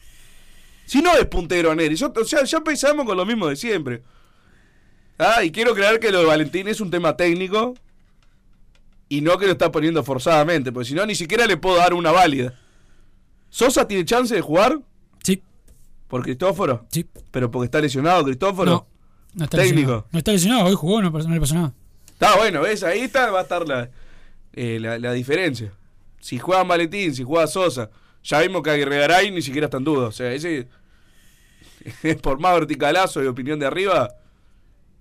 Si 0.86 1.00
no 1.02 1.14
es 1.16 1.26
puntero 1.26 1.72
Neris, 1.74 2.02
o 2.02 2.24
sea, 2.24 2.42
ya 2.44 2.60
pensamos 2.62 3.06
con 3.06 3.16
lo 3.16 3.24
mismo 3.24 3.46
de 3.46 3.54
siempre. 3.56 4.02
Ah, 5.18 5.42
y 5.44 5.50
quiero 5.50 5.74
creer 5.74 5.98
que 6.00 6.10
lo 6.12 6.18
de 6.20 6.24
Valentín 6.26 6.68
es 6.68 6.80
un 6.80 6.90
tema 6.90 7.16
técnico 7.16 7.74
y 9.08 9.20
no 9.20 9.38
que 9.38 9.46
lo 9.46 9.52
está 9.52 9.70
poniendo 9.72 10.02
forzadamente, 10.02 10.72
porque 10.72 10.88
si 10.88 10.94
no, 10.94 11.06
ni 11.06 11.14
siquiera 11.14 11.46
le 11.46 11.56
puedo 11.56 11.76
dar 11.76 11.94
una 11.94 12.12
válida. 12.12 12.54
¿Sosa 13.48 13.86
tiene 13.88 14.04
chance 14.04 14.34
de 14.34 14.40
jugar? 14.40 14.78
Sí, 15.22 15.42
¿Por 16.08 16.22
Cristóforo? 16.22 16.86
sí. 16.90 17.06
¿Pero 17.30 17.50
porque 17.50 17.66
está 17.66 17.80
lesionado 17.80 18.24
Cristóforo? 18.24 18.70
No, 18.70 18.86
no 19.34 19.44
está 19.44 19.58
Técnico. 19.58 19.76
lesionado. 19.80 20.06
No 20.12 20.18
está 20.18 20.32
lesionado, 20.32 20.64
hoy 20.66 20.74
jugó, 20.74 21.02
no, 21.02 21.10
no 21.10 21.34
le 21.34 21.40
pasó 21.40 21.54
nada. 21.54 21.72
Está 22.08 22.36
bueno, 22.36 22.62
¿ves? 22.62 22.82
Ahí 22.82 23.00
está, 23.00 23.30
va 23.30 23.40
a 23.40 23.42
estar 23.42 23.66
la, 23.66 23.90
eh, 24.54 24.78
la, 24.80 24.98
la 24.98 25.12
diferencia. 25.12 25.72
Si 26.20 26.38
juega 26.38 26.64
Valentín, 26.64 27.14
si 27.14 27.22
juega 27.22 27.46
Sosa. 27.46 27.90
Ya 28.24 28.40
vimos 28.40 28.62
que 28.62 28.70
Aguirre 28.70 29.30
ni 29.30 29.42
siquiera 29.42 29.66
está 29.66 29.76
en 29.76 29.84
duda. 29.84 30.08
O 30.08 30.12
sea, 30.12 30.32
ese. 30.32 30.66
por 32.22 32.40
más 32.40 32.54
verticalazo 32.54 33.22
y 33.22 33.26
opinión 33.26 33.58
de 33.58 33.66
arriba, 33.66 34.14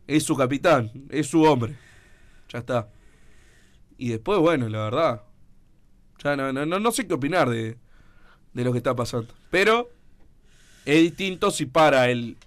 es 0.08 0.24
su 0.24 0.36
capitán, 0.36 0.92
es 1.10 1.28
su 1.28 1.44
hombre. 1.44 1.76
Ya 2.50 2.60
está. 2.60 2.90
Y 3.98 4.10
después, 4.10 4.40
bueno, 4.40 4.70
la 4.70 4.84
verdad. 4.84 5.22
Ya 6.24 6.36
no, 6.36 6.52
no, 6.54 6.66
no, 6.66 6.80
no 6.80 6.92
sé 6.92 7.08
qué 7.08 7.14
opinar 7.14 7.50
de, 7.50 7.78
de 8.54 8.64
lo 8.64 8.72
que 8.72 8.78
está 8.80 8.96
pasando. 8.96 9.34
Pero 9.50 9.90
es 10.86 11.02
distinto 11.02 11.52
si 11.52 11.66
para 11.66 12.10
el, 12.10 12.38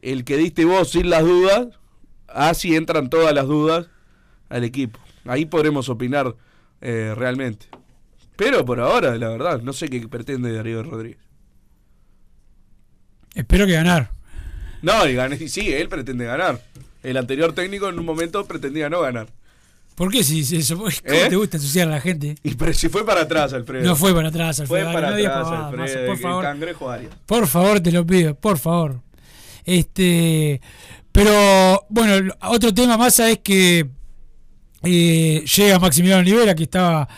el 0.00 0.24
que 0.24 0.36
diste 0.36 0.64
vos 0.64 0.90
sin 0.90 1.10
las 1.10 1.22
dudas, 1.22 1.68
así 2.28 2.74
entran 2.74 3.10
todas 3.10 3.34
las 3.34 3.46
dudas 3.46 3.88
al 4.48 4.64
equipo. 4.64 4.98
Ahí 5.24 5.46
podremos 5.46 5.88
opinar 5.88 6.34
eh, 6.80 7.14
realmente. 7.16 7.66
Pero 8.36 8.64
por 8.64 8.80
ahora, 8.80 9.16
la 9.16 9.28
verdad, 9.28 9.60
no 9.62 9.72
sé 9.72 9.88
qué 9.88 10.08
pretende 10.08 10.52
Darío 10.52 10.82
Rodríguez. 10.82 11.18
Espero 13.34 13.66
que 13.66 13.72
ganar. 13.72 14.10
No, 14.82 15.06
y 15.06 15.14
gané, 15.14 15.36
y 15.36 15.48
sí, 15.48 15.72
él 15.72 15.88
pretende 15.88 16.24
ganar. 16.24 16.60
El 17.02 17.16
anterior 17.16 17.52
técnico 17.52 17.88
en 17.88 17.98
un 17.98 18.04
momento 18.04 18.44
pretendía 18.44 18.88
no 18.88 19.00
ganar. 19.00 19.28
¿Por 19.94 20.10
qué 20.10 20.24
si 20.24 20.44
si 20.44 20.56
eso? 20.56 20.76
¿Cómo 20.76 20.88
¿Eh? 20.88 21.26
te 21.28 21.36
gusta 21.36 21.58
ensuciar 21.58 21.88
a 21.88 21.92
la 21.92 22.00
gente? 22.00 22.36
Y 22.42 22.54
pero 22.54 22.72
si 22.72 22.88
fue 22.88 23.04
para 23.04 23.22
atrás, 23.22 23.52
Alfredo. 23.52 23.84
No 23.84 23.94
fue 23.94 24.14
para 24.14 24.28
atrás, 24.28 24.62
Fue 24.66 24.80
Alfredo. 24.80 24.92
para 24.94 25.10
no 25.10 25.16
atrás, 25.16 25.46
Alfredo. 25.48 26.06
Por 26.06 26.16
el 26.16 26.22
favor. 26.22 26.44
cangrejo 26.44 26.90
Arias. 26.90 27.12
Por 27.26 27.46
favor, 27.46 27.80
te 27.80 27.92
lo 27.92 28.06
pido, 28.06 28.34
por 28.34 28.58
favor. 28.58 29.00
Este, 29.64 30.60
pero 31.12 31.84
bueno, 31.88 32.32
otro 32.42 32.72
tema 32.72 32.96
más 32.96 33.18
es 33.20 33.38
que 33.40 33.88
eh, 34.82 35.44
llega 35.56 35.78
Maximiliano 35.78 36.22
Olivera, 36.22 36.54
que 36.54 36.64
estaba 36.64 37.08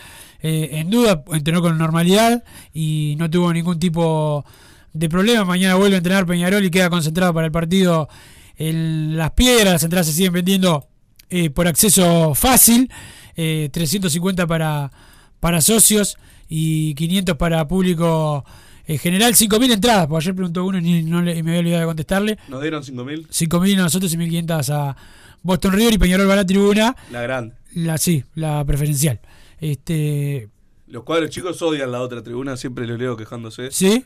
eh, 0.41 0.69
en 0.73 0.89
duda, 0.89 1.23
entrenó 1.31 1.61
con 1.61 1.77
normalidad 1.77 2.43
y 2.73 3.15
no 3.17 3.29
tuvo 3.29 3.51
ningún 3.53 3.79
tipo 3.79 4.45
de 4.93 5.09
problema. 5.09 5.45
Mañana 5.45 5.75
vuelve 5.75 5.95
a 5.95 5.99
entrenar 5.99 6.25
Peñarol 6.25 6.63
y 6.63 6.69
queda 6.69 6.89
concentrado 6.89 7.33
para 7.33 7.45
el 7.47 7.51
partido 7.51 8.09
en 8.57 9.17
Las 9.17 9.31
Piedras. 9.31 9.73
Las 9.73 9.83
entradas 9.83 10.07
se 10.07 10.13
siguen 10.13 10.33
vendiendo 10.33 10.87
eh, 11.29 11.49
por 11.49 11.67
acceso 11.67 12.33
fácil, 12.35 12.89
eh, 13.35 13.69
350 13.71 14.47
para, 14.47 14.91
para 15.39 15.61
socios 15.61 16.17
y 16.47 16.93
500 16.95 17.35
para 17.37 17.67
público 17.67 18.45
en 18.87 18.97
general. 18.99 19.33
5.000 19.33 19.71
entradas, 19.73 20.07
porque 20.07 20.23
ayer 20.25 20.35
preguntó 20.35 20.63
uno 20.65 20.77
y, 20.77 20.81
ni- 20.81 21.03
no 21.03 21.21
le- 21.21 21.35
y 21.37 21.43
me 21.43 21.51
había 21.51 21.59
olvidado 21.61 21.81
de 21.81 21.87
contestarle. 21.87 22.37
Nos 22.47 22.61
dieron 22.61 22.83
5.000. 22.83 23.27
5.000 23.27 23.79
a 23.79 23.81
nosotros 23.83 24.13
y 24.13 24.17
1.500 24.17 24.69
a 24.73 24.95
Boston 25.41 25.73
River 25.73 25.93
y 25.93 25.97
Peñarol 25.97 26.29
va 26.29 26.33
a 26.33 26.37
la 26.37 26.45
tribuna. 26.45 26.95
La 27.11 27.21
grande. 27.21 27.55
La, 27.73 27.97
sí, 27.97 28.23
la 28.35 28.63
preferencial. 28.65 29.19
Este, 29.59 30.47
Los 30.87 31.03
cuadros 31.03 31.29
chicos 31.31 31.61
odian 31.61 31.91
la 31.91 32.01
otra 32.01 32.21
tribuna, 32.23 32.55
siempre 32.57 32.85
los 32.87 32.97
leo 32.99 33.17
quejándose. 33.17 33.69
sí, 33.71 34.05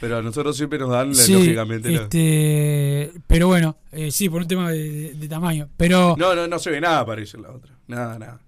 Pero 0.00 0.16
a 0.18 0.22
nosotros 0.22 0.56
siempre 0.56 0.78
nos 0.78 0.88
dan, 0.90 1.14
sí, 1.14 1.32
lógicamente. 1.34 1.92
este, 1.94 3.12
pero 3.26 3.48
bueno, 3.48 3.76
eh, 3.92 4.10
sí, 4.10 4.28
por 4.30 4.40
un 4.42 4.48
tema 4.48 4.70
de, 4.70 4.78
de- 4.90 5.14
de 5.14 5.28
tamaño. 5.28 5.68
Pero 5.76 6.16
No, 6.18 6.34
no, 6.34 6.48
no 6.48 6.58
se 6.58 6.70
ve 6.70 6.80
nada 6.80 7.04
para 7.04 7.20
en 7.22 7.42
la 7.42 7.50
otra. 7.50 7.72
Nada, 7.86 8.18
nada. 8.18 8.40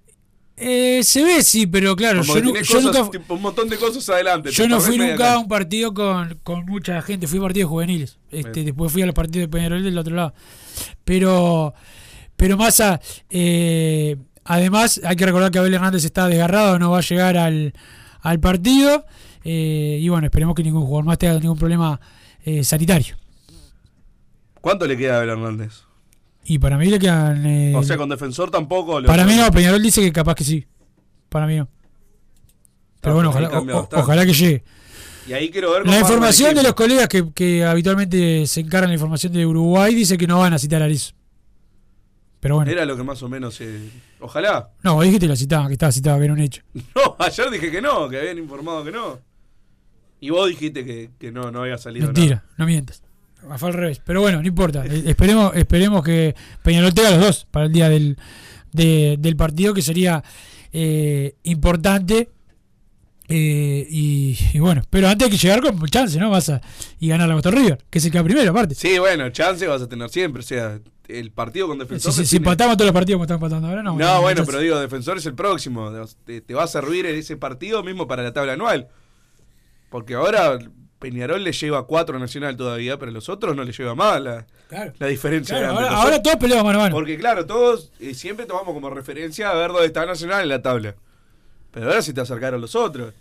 eh, 0.57 1.01
se 1.03 1.23
ve, 1.25 1.43
sí, 1.43 1.67
pero 1.67 1.95
claro, 1.97 2.21
Como 2.21 2.35
yo, 2.35 2.41
que 2.41 2.47
nu- 2.47 2.53
tenés 2.55 2.69
yo 2.69 2.75
cosas, 2.77 2.95
nunca, 2.97 3.11
tipo, 3.19 3.35
un 3.35 3.43
montón 3.43 3.69
de 3.69 3.77
cosas 3.77 4.09
adelante. 4.09 4.51
yo 4.51 4.67
no 4.69 4.81
fui 4.81 4.97
nunca 4.97 5.35
a 5.35 5.39
un 5.39 5.49
partido 5.49 5.93
con, 5.93 6.39
con 6.43 6.65
mucha 6.65 7.03
gente, 7.03 7.27
fui 7.27 7.39
a 7.39 7.43
partidos 7.43 7.69
juveniles. 7.71 8.19
Este, 8.31 8.51
Bien. 8.51 8.67
después 8.67 8.91
fui 8.93 9.03
a 9.03 9.07
los 9.07 9.15
partidos 9.15 9.45
de 9.45 9.49
Peñarol 9.49 9.83
del 9.83 9.99
otro 9.99 10.15
lado. 10.15 10.33
Pero, 11.05 11.75
pero 12.37 12.57
Massa, 12.57 13.01
eh, 13.31 14.17
además 14.45 15.01
hay 15.05 15.17
que 15.17 15.27
recordar 15.27 15.51
que 15.51 15.59
Abel 15.59 15.75
Hernández 15.75 16.05
está 16.05 16.29
desgarrado, 16.29 16.79
no 16.79 16.91
va 16.93 16.99
a 16.99 17.03
llegar 17.03 17.37
al, 17.37 17.75
al 18.21 18.41
partido. 18.41 19.05
Eh, 19.45 19.99
y 20.01 20.09
bueno, 20.09 20.27
esperemos 20.27 20.55
que 20.55 20.63
ningún 20.63 20.83
jugador 20.85 21.05
más 21.05 21.19
tenga 21.19 21.39
ningún 21.39 21.59
problema 21.59 22.01
eh, 22.45 22.63
sanitario. 22.65 23.17
¿Cuánto 24.61 24.87
le 24.87 24.97
queda 24.97 25.15
a 25.15 25.17
Abel 25.19 25.31
Hernández? 25.31 25.83
Y 26.45 26.59
para 26.59 26.77
mí 26.79 26.87
le 26.87 26.99
quedan. 26.99 27.45
eh, 27.47 27.73
O 27.77 27.83
sea, 27.83 27.97
con 27.97 28.09
defensor 28.09 28.51
tampoco. 28.51 29.01
le- 29.01 29.07
para 29.07 29.25
mí 29.25 29.35
no, 29.37 29.51
Peñarol 29.51 29.83
dice 29.83 30.01
que 30.01 30.13
capaz 30.13 30.35
que 30.35 30.45
sí. 30.45 30.67
Para 31.29 31.47
mí 31.47 31.57
no. 31.57 31.69
Pero 33.01 33.13
Ah, 33.13 33.15
bueno, 33.15 33.31
ojalá, 33.31 33.49
o- 34.21 34.27
que 34.27 34.33
llegue. 34.33 34.63
Y 35.29 35.33
ahí 35.35 35.51
quiero 35.51 35.71
ver 35.73 35.87
La 35.87 35.99
información 36.01 36.55
de 36.55 36.63
los 36.65 36.75
colegas 36.75 37.09
que, 37.09 37.33
que 37.33 37.65
habitualmente 37.65 38.45
se 38.47 38.61
encargan 38.61 38.89
de 38.89 38.95
la 38.95 38.95
información 38.95 39.33
de 39.33 39.47
Uruguay 39.47 39.95
dice 39.95 40.19
que 40.19 40.27
no 40.27 40.41
van 40.41 40.53
a 40.53 40.59
citar 40.59 40.83
a 40.83 40.87
Ariz. 40.87 41.15
Pero 42.41 42.57
bueno. 42.57 42.71
Era 42.71 42.85
lo 42.85 42.97
que 42.97 43.05
más 43.05 43.23
o 43.23 43.29
menos. 43.29 43.61
eh, 43.61 43.89
Ojalá. 44.21 44.71
No, 44.83 45.01
dijiste 45.01 45.27
que 45.27 45.29
lo 45.29 45.37
citaban, 45.37 45.69
que 45.69 45.75
estaba 45.75 45.93
citado, 45.93 46.19
que 46.19 46.25
era 46.25 46.35
un 46.35 46.41
hecho. 46.41 46.63
No, 46.95 47.17
ayer 47.21 47.51
dije 47.51 47.71
que 47.71 47.81
no, 47.81 48.09
que 48.09 48.19
habían 48.19 48.39
informado 48.39 48.83
que 48.85 48.91
no. 48.93 49.19
Y 50.23 50.31
vos 50.31 50.49
dijiste 50.49 50.85
que, 50.85 51.11
que 51.19 51.33
no, 51.33 51.51
no 51.51 51.63
había 51.63 51.77
salido 51.77 52.07
Mentira, 52.07 52.45
no 52.57 52.65
mientas. 52.65 53.03
Fue 53.59 53.69
al 53.71 53.75
revés. 53.75 54.01
Pero 54.07 54.21
bueno, 54.21 54.41
no 54.41 54.47
importa. 54.47 54.87
Eh, 54.87 55.03
esperemos, 55.07 55.55
esperemos 55.57 56.05
que 56.05 56.35
Peñarol 56.63 56.95
tenga 56.95 57.11
los 57.11 57.21
dos 57.21 57.47
para 57.51 57.67
el 57.67 57.73
día 57.73 57.89
del, 57.89 58.17
de- 58.73 59.17
del 59.19 59.35
partido, 59.37 59.75
que 59.75 59.83
sería 59.83 60.23
eh, 60.73 61.35
importante. 61.43 62.31
Eh, 63.29 63.87
y, 63.91 64.39
y 64.53 64.59
bueno, 64.59 64.83
pero 64.91 65.09
antes 65.09 65.27
hay 65.27 65.31
que 65.33 65.39
llegar 65.39 65.61
con 65.61 65.79
chance, 65.89 66.19
¿no? 66.19 66.31
Vas 66.31 66.51
a, 66.51 66.61
y 67.01 67.09
ganar 67.09 67.29
la 67.29 67.35
Boston 67.35 67.55
River, 67.55 67.79
que 67.91 67.99
se 67.99 68.11
queda 68.11 68.23
primero, 68.23 68.51
aparte. 68.51 68.75
Sí, 68.75 68.99
bueno, 68.99 69.29
chance 69.31 69.67
vas 69.67 69.83
a 69.83 69.89
tener 69.89 70.09
siempre. 70.11 70.41
O 70.41 70.45
sea, 70.45 70.79
el 71.09 71.31
partido 71.33 71.67
con 71.67 71.79
Si, 71.79 71.83
defensor. 71.83 72.13
si- 72.13 72.25
si 72.25 72.31
tiene- 72.31 72.45
empatamos 72.45 72.77
todos 72.77 72.87
los 72.87 72.95
partidos 72.95 73.17
como 73.17 73.25
están 73.25 73.37
empatando 73.39 73.69
ahora, 73.69 73.83
no. 73.83 73.97
No, 73.99 74.21
bueno, 74.23 74.45
pero 74.47 74.61
digo, 74.61 74.79
defensor 74.79 75.17
es 75.19 75.27
el 75.27 75.35
próximo. 75.35 75.91
Te, 76.25 76.41
te 76.43 76.55
va 76.55 76.63
a 76.65 76.69
servir 76.69 77.07
en 77.07 77.17
ese 77.17 77.37
partido 77.37 77.83
mismo 77.83 78.07
para 78.07 78.23
la 78.23 78.33
tabla 78.33 78.53
anual. 78.53 78.89
Porque 79.93 80.15
ahora 80.15 80.59
Peñarol 80.99 81.45
le 81.45 81.53
lleva 81.53 81.87
cuatro 81.87 82.17
a 82.17 82.19
Nacional 82.19 82.57
todavía, 82.57 82.99
pero 82.99 83.11
a 83.11 83.15
los 83.15 83.29
otros 83.29 83.55
no 83.55 83.63
le 83.63 83.71
lleva 83.73 83.95
más 83.95 84.21
la, 84.21 84.47
Claro. 84.69 84.93
la 84.99 85.07
diferencia. 85.07 85.59
Claro, 85.59 85.79
ahora, 85.79 86.21
todos 86.23 86.37
peleamos 86.37 86.65
mano 86.65 86.79
a 86.81 86.83
mano. 86.85 86.95
Porque 86.97 87.19
claro, 87.19 87.45
todos 87.47 87.93
eh, 88.01 88.15
siempre 88.15 88.47
tomamos 88.47 88.73
como 88.75 88.89
referencia 88.91 89.51
a 89.51 89.55
ver 89.55 89.71
dónde 89.71 89.87
está 89.87 90.05
Nacional 90.07 90.43
en 90.43 90.49
la 90.49 90.63
tabla. 90.63 90.97
Pero 91.71 91.87
ahora 91.89 92.03
se 92.03 92.13
te 92.13 92.21
acercaron 92.21 92.61
los 92.61 92.75
otros. 92.75 93.13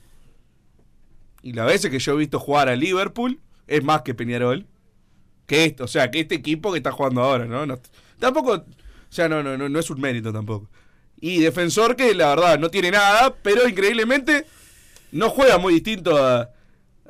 Y 1.44 1.54
las 1.54 1.66
veces 1.68 1.92
que 1.92 2.00
yo 2.00 2.14
he 2.14 2.18
visto 2.18 2.40
jugar 2.40 2.70
a 2.70 2.76
Liverpool 2.76 3.40
es 3.68 3.84
más 3.84 4.02
que 4.04 4.14
Peñarol. 4.14 4.66
Que 5.48 5.66
esto, 5.66 5.84
o 5.84 5.88
sea, 5.88 6.10
que 6.12 6.22
este 6.22 6.36
equipo 6.36 6.72
que 6.72 6.78
está 6.78 6.92
jugando 6.92 7.22
ahora, 7.22 7.46
¿no? 7.46 7.66
No- 7.66 7.80
tampoco, 8.20 8.54
o 8.54 8.64
sea, 9.10 9.28
no, 9.28 9.44
no, 9.44 9.58
no, 9.58 9.68
no 9.68 9.80
es 9.80 9.90
un 9.90 10.00
mérito 10.00 10.32
tampoco. 10.32 10.70
Y 11.20 11.40
defensor 11.40 11.96
que 11.96 12.14
la 12.14 12.30
verdad 12.30 12.58
no 12.60 12.70
tiene 12.70 12.92
nada, 12.92 13.36
pero 13.42 13.68
increíblemente 13.68 14.46
no 15.12 15.30
juega 15.30 15.58
muy 15.58 15.74
distinto 15.74 16.18
a, 16.18 16.50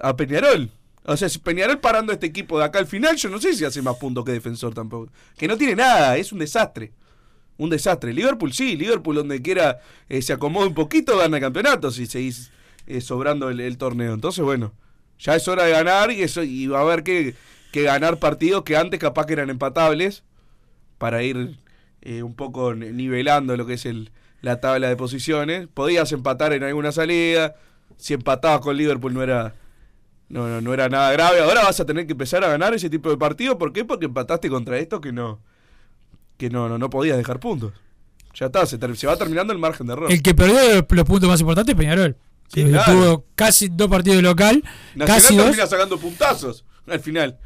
a 0.01 0.15
Peñarol. 0.15 0.69
O 1.03 1.17
sea, 1.17 1.29
si 1.29 1.39
Peñarol 1.39 1.79
parando 1.79 2.13
este 2.13 2.27
equipo 2.27 2.59
de 2.59 2.65
acá 2.65 2.79
al 2.79 2.87
final, 2.87 3.15
yo 3.15 3.29
no 3.29 3.39
sé 3.39 3.53
si 3.55 3.65
hace 3.65 3.81
más 3.81 3.95
puntos 3.97 4.23
que 4.25 4.31
defensor 4.31 4.73
tampoco. 4.73 5.11
Que 5.37 5.47
no 5.47 5.57
tiene 5.57 5.75
nada, 5.75 6.17
es 6.17 6.31
un 6.31 6.39
desastre. 6.39 6.91
Un 7.57 7.69
desastre. 7.69 8.13
Liverpool 8.13 8.53
sí, 8.53 8.75
Liverpool 8.75 9.15
donde 9.15 9.41
quiera 9.41 9.79
eh, 10.09 10.21
se 10.21 10.33
acomode 10.33 10.67
un 10.67 10.73
poquito, 10.73 11.17
gana 11.17 11.39
campeonatos 11.39 11.99
y 11.99 12.05
seguís 12.05 12.51
eh, 12.87 13.01
sobrando 13.01 13.49
el, 13.49 13.59
el 13.59 13.77
torneo. 13.77 14.13
Entonces, 14.13 14.43
bueno, 14.43 14.73
ya 15.19 15.35
es 15.35 15.47
hora 15.47 15.63
de 15.65 15.71
ganar 15.71 16.11
y, 16.11 16.23
eso, 16.23 16.43
y 16.43 16.67
va 16.67 16.79
a 16.79 16.81
haber 16.81 17.03
que, 17.03 17.35
que 17.71 17.83
ganar 17.83 18.17
partidos 18.17 18.63
que 18.63 18.77
antes 18.77 18.99
capaz 18.99 19.25
que 19.25 19.33
eran 19.33 19.49
empatables 19.49 20.23
para 20.97 21.23
ir 21.23 21.59
eh, 22.01 22.23
un 22.23 22.35
poco 22.35 22.73
ni- 22.73 22.91
nivelando 22.91 23.55
lo 23.57 23.65
que 23.65 23.73
es 23.73 23.85
el, 23.85 24.11
la 24.41 24.59
tabla 24.59 24.87
de 24.89 24.95
posiciones. 24.95 25.67
Podías 25.67 26.11
empatar 26.11 26.53
en 26.53 26.63
alguna 26.63 26.91
salida. 26.91 27.55
Si 27.97 28.13
empatabas 28.15 28.61
con 28.61 28.77
Liverpool 28.77 29.13
no 29.13 29.21
era, 29.21 29.53
no, 30.31 30.47
no, 30.47 30.61
no 30.61 30.73
era 30.73 30.89
nada 30.89 31.11
grave. 31.11 31.41
Ahora 31.41 31.63
vas 31.63 31.79
a 31.79 31.85
tener 31.85 32.05
que 32.05 32.13
empezar 32.13 32.43
a 32.43 32.47
ganar 32.47 32.73
ese 32.73 32.89
tipo 32.89 33.09
de 33.09 33.17
partido. 33.17 33.57
¿Por 33.57 33.73
qué? 33.73 33.85
Porque 33.85 34.05
empataste 34.05 34.49
contra 34.49 34.77
esto 34.77 35.01
que 35.01 35.11
no 35.11 35.39
que 36.37 36.49
no, 36.49 36.67
no, 36.67 36.79
no 36.79 36.89
podías 36.89 37.17
dejar 37.17 37.39
puntos. 37.39 37.73
Ya 38.33 38.47
está, 38.47 38.65
se, 38.65 38.77
va 38.77 39.15
terminando 39.17 39.53
el 39.53 39.59
margen 39.59 39.85
de 39.85 39.93
error. 39.93 40.11
El 40.11 40.23
que 40.23 40.33
perdió 40.33 40.85
los 40.89 41.05
puntos 41.05 41.29
más 41.29 41.39
importantes 41.39 41.73
es 41.73 41.77
Peñarol. 41.77 42.17
Sí, 42.51 42.65
claro. 42.65 42.91
Tuvo 42.91 43.25
casi 43.35 43.69
dos 43.69 43.87
partidos 43.89 44.17
de 44.17 44.23
local, 44.23 44.63
Nacional 44.95 45.07
casi 45.07 45.35
dos. 45.35 45.45
termina 45.45 45.67
sacando 45.67 45.99
puntazos 45.99 46.65
al 46.87 46.99
final. 46.99 47.37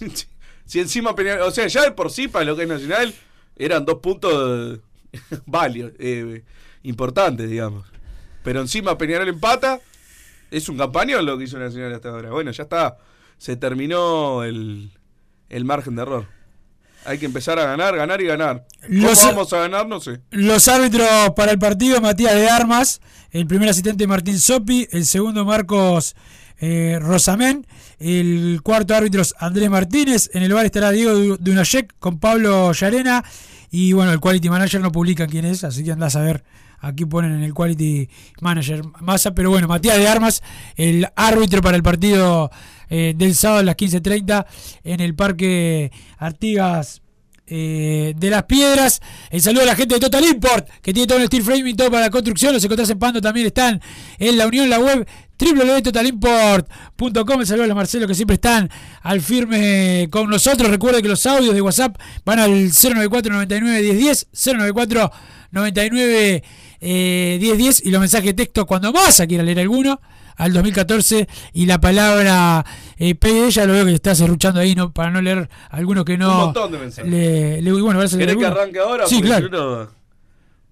si 0.66 0.80
encima 0.80 1.14
Peñarol, 1.14 1.48
o 1.48 1.50
sea, 1.50 1.66
ya 1.66 1.82
de 1.82 1.92
por 1.92 2.10
sí 2.10 2.28
para 2.28 2.44
lo 2.44 2.56
que 2.56 2.64
es 2.64 2.68
Nacional 2.68 3.14
eran 3.56 3.84
dos 3.86 4.00
puntos 4.00 4.80
válidos, 5.46 5.92
eh, 5.98 6.44
importantes, 6.82 7.48
digamos. 7.48 7.86
Pero 8.42 8.60
encima 8.60 8.98
Peñarol 8.98 9.28
empata, 9.28 9.80
es 10.56 10.68
un 10.68 10.76
campañón 10.78 11.24
lo 11.26 11.36
que 11.38 11.44
hizo 11.44 11.58
Nacional 11.58 11.92
hasta 11.94 12.08
ahora. 12.10 12.30
Bueno, 12.30 12.50
ya 12.50 12.62
está, 12.64 12.96
se 13.38 13.56
terminó 13.56 14.44
el, 14.44 14.90
el 15.48 15.64
margen 15.64 15.96
de 15.96 16.02
error. 16.02 16.26
Hay 17.06 17.18
que 17.18 17.26
empezar 17.26 17.58
a 17.58 17.64
ganar, 17.66 17.94
ganar 17.96 18.20
y 18.22 18.26
ganar. 18.26 18.64
¿Cómo 18.86 19.02
Los- 19.08 19.22
vamos 19.24 19.52
a 19.52 19.58
ganar? 19.58 19.86
No 19.86 20.00
sé. 20.00 20.20
Los 20.30 20.68
árbitros 20.68 21.06
para 21.36 21.52
el 21.52 21.58
partido, 21.58 22.00
Matías 22.00 22.34
de 22.34 22.48
Armas, 22.48 23.00
el 23.30 23.46
primer 23.46 23.68
asistente 23.68 24.06
Martín 24.06 24.38
Sopi, 24.38 24.88
el 24.90 25.04
segundo 25.04 25.44
Marcos 25.44 26.16
eh, 26.60 26.98
Rosamén, 27.02 27.66
el 27.98 28.60
cuarto 28.62 28.94
árbitro 28.94 29.20
es 29.20 29.34
Andrés 29.38 29.68
Martínez, 29.68 30.30
en 30.32 30.44
el 30.44 30.54
bar 30.54 30.64
estará 30.64 30.92
Diego 30.92 31.12
Du- 31.12 31.36
Dunayek 31.38 31.94
con 31.98 32.18
Pablo 32.18 32.72
Llarena 32.72 33.22
y 33.70 33.92
bueno, 33.92 34.12
el 34.12 34.20
quality 34.20 34.48
manager 34.48 34.80
no 34.80 34.90
publica 34.92 35.26
quién 35.26 35.44
es, 35.44 35.62
así 35.64 35.84
que 35.84 35.92
andás 35.92 36.16
a 36.16 36.22
ver 36.22 36.42
Aquí 36.84 37.06
ponen 37.06 37.32
en 37.32 37.42
el 37.42 37.54
Quality 37.54 38.08
Manager 38.42 38.82
Massa, 39.00 39.34
pero 39.34 39.48
bueno, 39.48 39.66
Matías 39.66 39.96
de 39.96 40.06
Armas, 40.06 40.42
el 40.76 41.08
árbitro 41.16 41.62
para 41.62 41.78
el 41.78 41.82
partido 41.82 42.50
eh, 42.90 43.14
del 43.16 43.34
sábado 43.34 43.60
a 43.60 43.62
las 43.62 43.76
15.30 43.76 44.44
en 44.84 45.00
el 45.00 45.14
Parque 45.14 45.90
Artigas 46.18 47.00
eh, 47.46 48.12
de 48.16 48.30
las 48.30 48.44
Piedras. 48.44 49.00
El 49.30 49.40
saludo 49.40 49.62
a 49.62 49.66
la 49.66 49.76
gente 49.76 49.94
de 49.94 50.00
Total 50.00 50.22
Import, 50.24 50.68
que 50.82 50.92
tiene 50.92 51.06
todo 51.06 51.18
el 51.18 51.26
steel 51.26 51.42
framing, 51.42 51.74
todo 51.74 51.90
para 51.90 52.02
la 52.02 52.10
construcción. 52.10 52.52
Los 52.52 52.62
encontrás 52.62 52.90
en 52.90 52.98
Pando 52.98 53.22
también 53.22 53.46
están 53.46 53.80
en 54.18 54.36
la 54.36 54.46
unión, 54.46 54.68
la 54.68 54.78
web 54.78 55.08
www.totalimport.com. 55.38 57.40
El 57.40 57.46
saludo 57.46 57.64
a 57.64 57.68
los 57.68 57.76
Marcelo 57.76 58.06
que 58.06 58.14
siempre 58.14 58.34
están 58.34 58.68
al 59.00 59.22
firme 59.22 60.08
con 60.10 60.28
nosotros. 60.28 60.70
Recuerden 60.70 61.00
que 61.00 61.08
los 61.08 61.24
audios 61.24 61.54
de 61.54 61.62
WhatsApp 61.62 61.96
van 62.26 62.40
al 62.40 62.70
094 62.70 63.32
99 63.32 63.80
1010 63.80 64.26
094 64.32 65.10
99 65.50 66.42
eh, 66.86 67.38
1010 67.40 67.86
y 67.86 67.90
los 67.90 68.00
mensajes 68.00 68.26
de 68.26 68.34
texto 68.34 68.66
cuando 68.66 68.92
vas 68.92 69.18
a 69.20 69.26
quiera 69.26 69.42
leer 69.42 69.60
alguno 69.60 70.00
al 70.36 70.52
2014 70.52 71.28
y 71.52 71.66
la 71.66 71.80
palabra 71.80 72.64
eh, 72.98 73.14
PD 73.14 73.50
ya 73.50 73.64
lo 73.66 73.72
veo 73.72 73.84
que 73.86 73.94
está 73.94 74.14
cerruchando 74.14 74.60
ahí 74.60 74.74
no 74.74 74.92
para 74.92 75.10
no 75.10 75.22
leer 75.22 75.48
algunos 75.70 76.04
que 76.04 76.18
no 76.18 76.30
Un 76.30 76.36
montón 76.46 76.72
de 76.72 76.78
mensajes. 76.78 77.10
le, 77.10 77.62
le- 77.62 77.72
bueno, 77.72 77.98
¿vas 78.00 78.12
a 78.12 78.16
leer 78.16 78.28
¿Querés 78.28 78.40
que 78.40 78.46
alguno? 78.46 78.60
arranque 78.60 78.78
ahora? 78.80 79.06
sí 79.06 79.22
claro 79.22 79.46
si 79.46 79.52
no- 79.52 79.88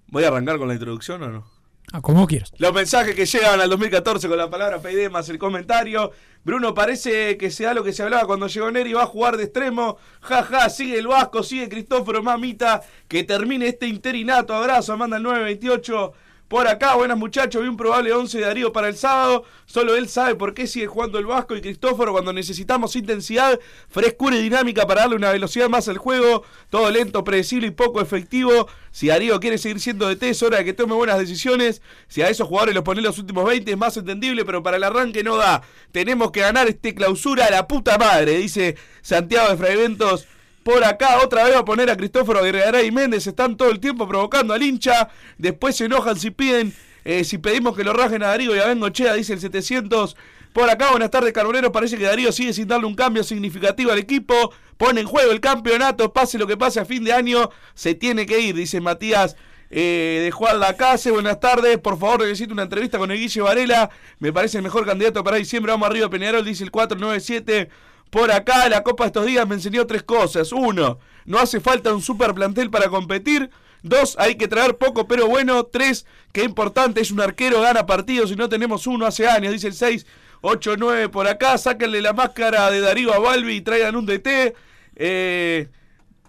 ¿Voy 0.07 0.23
a 0.23 0.27
arrancar 0.27 0.57
con 0.59 0.67
la 0.67 0.75
introducción 0.75 1.23
o 1.23 1.29
no? 1.29 1.52
Ah, 1.91 2.01
como 2.01 2.25
quieras 2.25 2.51
Los 2.57 2.73
mensajes 2.73 3.13
que 3.15 3.25
llegan 3.25 3.59
al 3.59 3.69
2014 3.69 4.27
con 4.27 4.37
la 4.37 4.49
palabra 4.49 4.79
PD 4.81 5.09
más 5.09 5.29
el 5.29 5.37
comentario. 5.37 6.11
Bruno, 6.43 6.73
parece 6.73 7.37
que 7.37 7.51
sea 7.51 7.73
lo 7.73 7.83
que 7.83 7.93
se 7.93 8.03
hablaba 8.03 8.25
cuando 8.25 8.47
llegó 8.47 8.71
Neri, 8.71 8.93
va 8.93 9.03
a 9.03 9.07
jugar 9.07 9.37
de 9.37 9.43
extremo. 9.43 9.97
Ja, 10.21 10.43
ja, 10.43 10.69
sigue 10.69 10.97
el 10.97 11.07
Vasco, 11.07 11.43
sigue 11.43 11.69
Cristóforo, 11.69 12.23
mamita. 12.23 12.81
Que 13.07 13.23
termine 13.23 13.67
este 13.67 13.87
interinato. 13.87 14.53
Abrazo, 14.53 14.97
manda 14.97 15.17
el 15.17 15.23
928. 15.23 16.13
Por 16.47 16.67
acá, 16.67 16.95
buenas 16.95 17.17
muchachos, 17.17 17.63
vi 17.63 17.67
un 17.67 17.77
probable 17.77 18.13
11 18.13 18.37
de 18.37 18.45
Darío 18.45 18.71
para 18.71 18.87
el 18.87 18.95
sábado. 18.95 19.43
Solo 19.65 19.95
él 19.95 20.07
sabe 20.07 20.35
por 20.35 20.53
qué 20.53 20.67
sigue 20.67 20.85
jugando 20.85 21.17
el 21.17 21.25
Vasco 21.25 21.55
y 21.55 21.61
Cristóforo 21.61 22.11
cuando 22.11 22.31
necesitamos 22.31 22.95
intensidad, 22.95 23.59
frescura 23.89 24.35
y 24.35 24.43
dinámica 24.43 24.85
para 24.85 25.01
darle 25.01 25.15
una 25.15 25.31
velocidad 25.31 25.67
más 25.67 25.87
al 25.87 25.97
juego. 25.97 26.43
Todo 26.69 26.91
lento, 26.91 27.23
predecible 27.23 27.67
y 27.67 27.71
poco 27.71 28.01
efectivo. 28.01 28.67
Si 28.91 29.07
Darío 29.07 29.39
quiere 29.39 29.57
seguir 29.57 29.79
siendo 29.79 30.13
de 30.13 30.29
es 30.29 30.43
hora 30.43 30.59
de 30.59 30.65
que 30.65 30.73
tome 30.73 30.93
buenas 30.93 31.17
decisiones. 31.17 31.81
Si 32.07 32.21
a 32.21 32.29
esos 32.29 32.47
jugadores 32.47 32.75
los 32.75 32.83
pone 32.83 33.01
los 33.01 33.17
últimos 33.17 33.45
20 33.45 33.71
es 33.71 33.77
más 33.77 33.97
entendible, 33.97 34.45
pero 34.45 34.61
para 34.61 34.77
el 34.77 34.83
arranque 34.83 35.23
no 35.23 35.37
da. 35.37 35.63
Tenemos 35.91 36.31
que 36.31 36.41
ganar 36.41 36.67
este 36.67 36.93
clausura 36.93 37.47
a 37.47 37.51
la 37.51 37.67
puta 37.67 37.97
madre, 37.97 38.37
dice 38.37 38.75
Santiago 39.01 39.49
de 39.49 39.57
Fraiventos. 39.57 40.27
Por 40.63 40.83
acá 40.85 41.19
otra 41.21 41.43
vez 41.43 41.55
va 41.55 41.59
a 41.59 41.65
poner 41.65 41.89
a 41.89 41.97
Cristóforo 41.97 42.41
Guerrera 42.41 42.81
y 42.83 42.91
Méndez. 42.91 43.27
Están 43.27 43.57
todo 43.57 43.69
el 43.69 43.79
tiempo 43.79 44.07
provocando 44.07 44.53
al 44.53 44.63
hincha. 44.63 45.09
Después 45.37 45.75
se 45.75 45.85
enojan 45.85 46.17
si 46.17 46.31
piden, 46.31 46.73
eh, 47.03 47.25
si 47.25 47.37
pedimos 47.37 47.75
que 47.75 47.83
lo 47.83 47.91
rajen 47.91 48.23
a 48.23 48.27
Darío 48.27 48.55
y 48.55 48.59
a 48.59 48.67
Bengochea, 48.67 49.13
dice 49.13 49.33
el 49.33 49.41
700. 49.41 50.15
Por 50.53 50.69
acá, 50.69 50.91
buenas 50.91 51.11
tardes, 51.11 51.33
Carbonero. 51.33 51.71
Parece 51.71 51.97
que 51.97 52.05
Darío 52.05 52.31
sigue 52.31 52.53
sin 52.53 52.67
darle 52.67 52.87
un 52.87 52.95
cambio 52.95 53.23
significativo 53.23 53.91
al 53.91 53.97
equipo. 53.97 54.53
Pone 54.77 55.01
en 55.01 55.07
juego 55.07 55.31
el 55.31 55.41
campeonato. 55.41 56.13
Pase 56.13 56.37
lo 56.37 56.47
que 56.47 56.55
pase 56.55 56.79
a 56.79 56.85
fin 56.85 57.03
de 57.03 57.11
año, 57.11 57.49
se 57.73 57.95
tiene 57.95 58.25
que 58.25 58.39
ir, 58.39 58.55
dice 58.55 58.79
Matías. 58.79 59.35
Eh, 59.75 60.21
de 60.23 60.29
Juan 60.29 60.59
Lacase, 60.59 61.09
buenas 61.09 61.39
tardes. 61.39 61.79
Por 61.79 61.97
favor, 61.97 62.21
necesito 62.21 62.53
una 62.53 62.63
entrevista 62.63 62.99
con 62.99 63.09
el 63.09 63.17
Guille 63.17 63.41
Varela. 63.41 63.89
Me 64.19 64.31
parece 64.31 64.57
el 64.57 64.63
mejor 64.63 64.85
candidato 64.85 65.23
para 65.23 65.37
diciembre. 65.37 65.71
Vamos 65.71 65.89
arriba, 65.89 66.09
Peñarol, 66.09 66.45
dice 66.45 66.63
el 66.63 66.69
497. 66.69 67.69
Por 68.13 68.31
acá, 68.31 68.69
la 68.69 68.83
Copa 68.83 69.07
estos 69.07 69.25
días 69.25 69.47
me 69.47 69.55
enseñó 69.55 69.87
tres 69.87 70.03
cosas. 70.03 70.51
Uno, 70.51 70.99
no 71.25 71.39
hace 71.39 71.59
falta 71.59 71.91
un 71.91 71.99
super 72.03 72.35
plantel 72.35 72.69
para 72.69 72.87
competir. 72.87 73.49
Dos, 73.81 74.15
hay 74.19 74.35
que 74.35 74.47
traer 74.47 74.77
poco 74.77 75.07
pero 75.07 75.27
bueno. 75.27 75.63
Tres, 75.63 76.05
que 76.31 76.43
importante 76.43 77.01
es 77.01 77.09
un 77.09 77.19
arquero, 77.21 77.59
gana 77.61 77.87
partidos 77.87 78.29
y 78.31 78.35
no 78.35 78.47
tenemos 78.49 78.85
uno 78.85 79.07
hace 79.07 79.27
años, 79.27 79.51
dice 79.51 79.65
el 79.65 79.73
6. 79.73 80.05
8, 80.41 80.75
9 80.77 81.09
por 81.09 81.27
acá, 81.27 81.57
sáquenle 81.57 82.03
la 82.03 82.13
máscara 82.13 82.69
de 82.69 82.81
Darío 82.81 83.11
a 83.15 83.17
Balbi 83.17 83.55
y 83.55 83.61
traigan 83.61 83.95
un 83.95 84.05
DT. 84.05 84.53
Eh, 84.95 85.69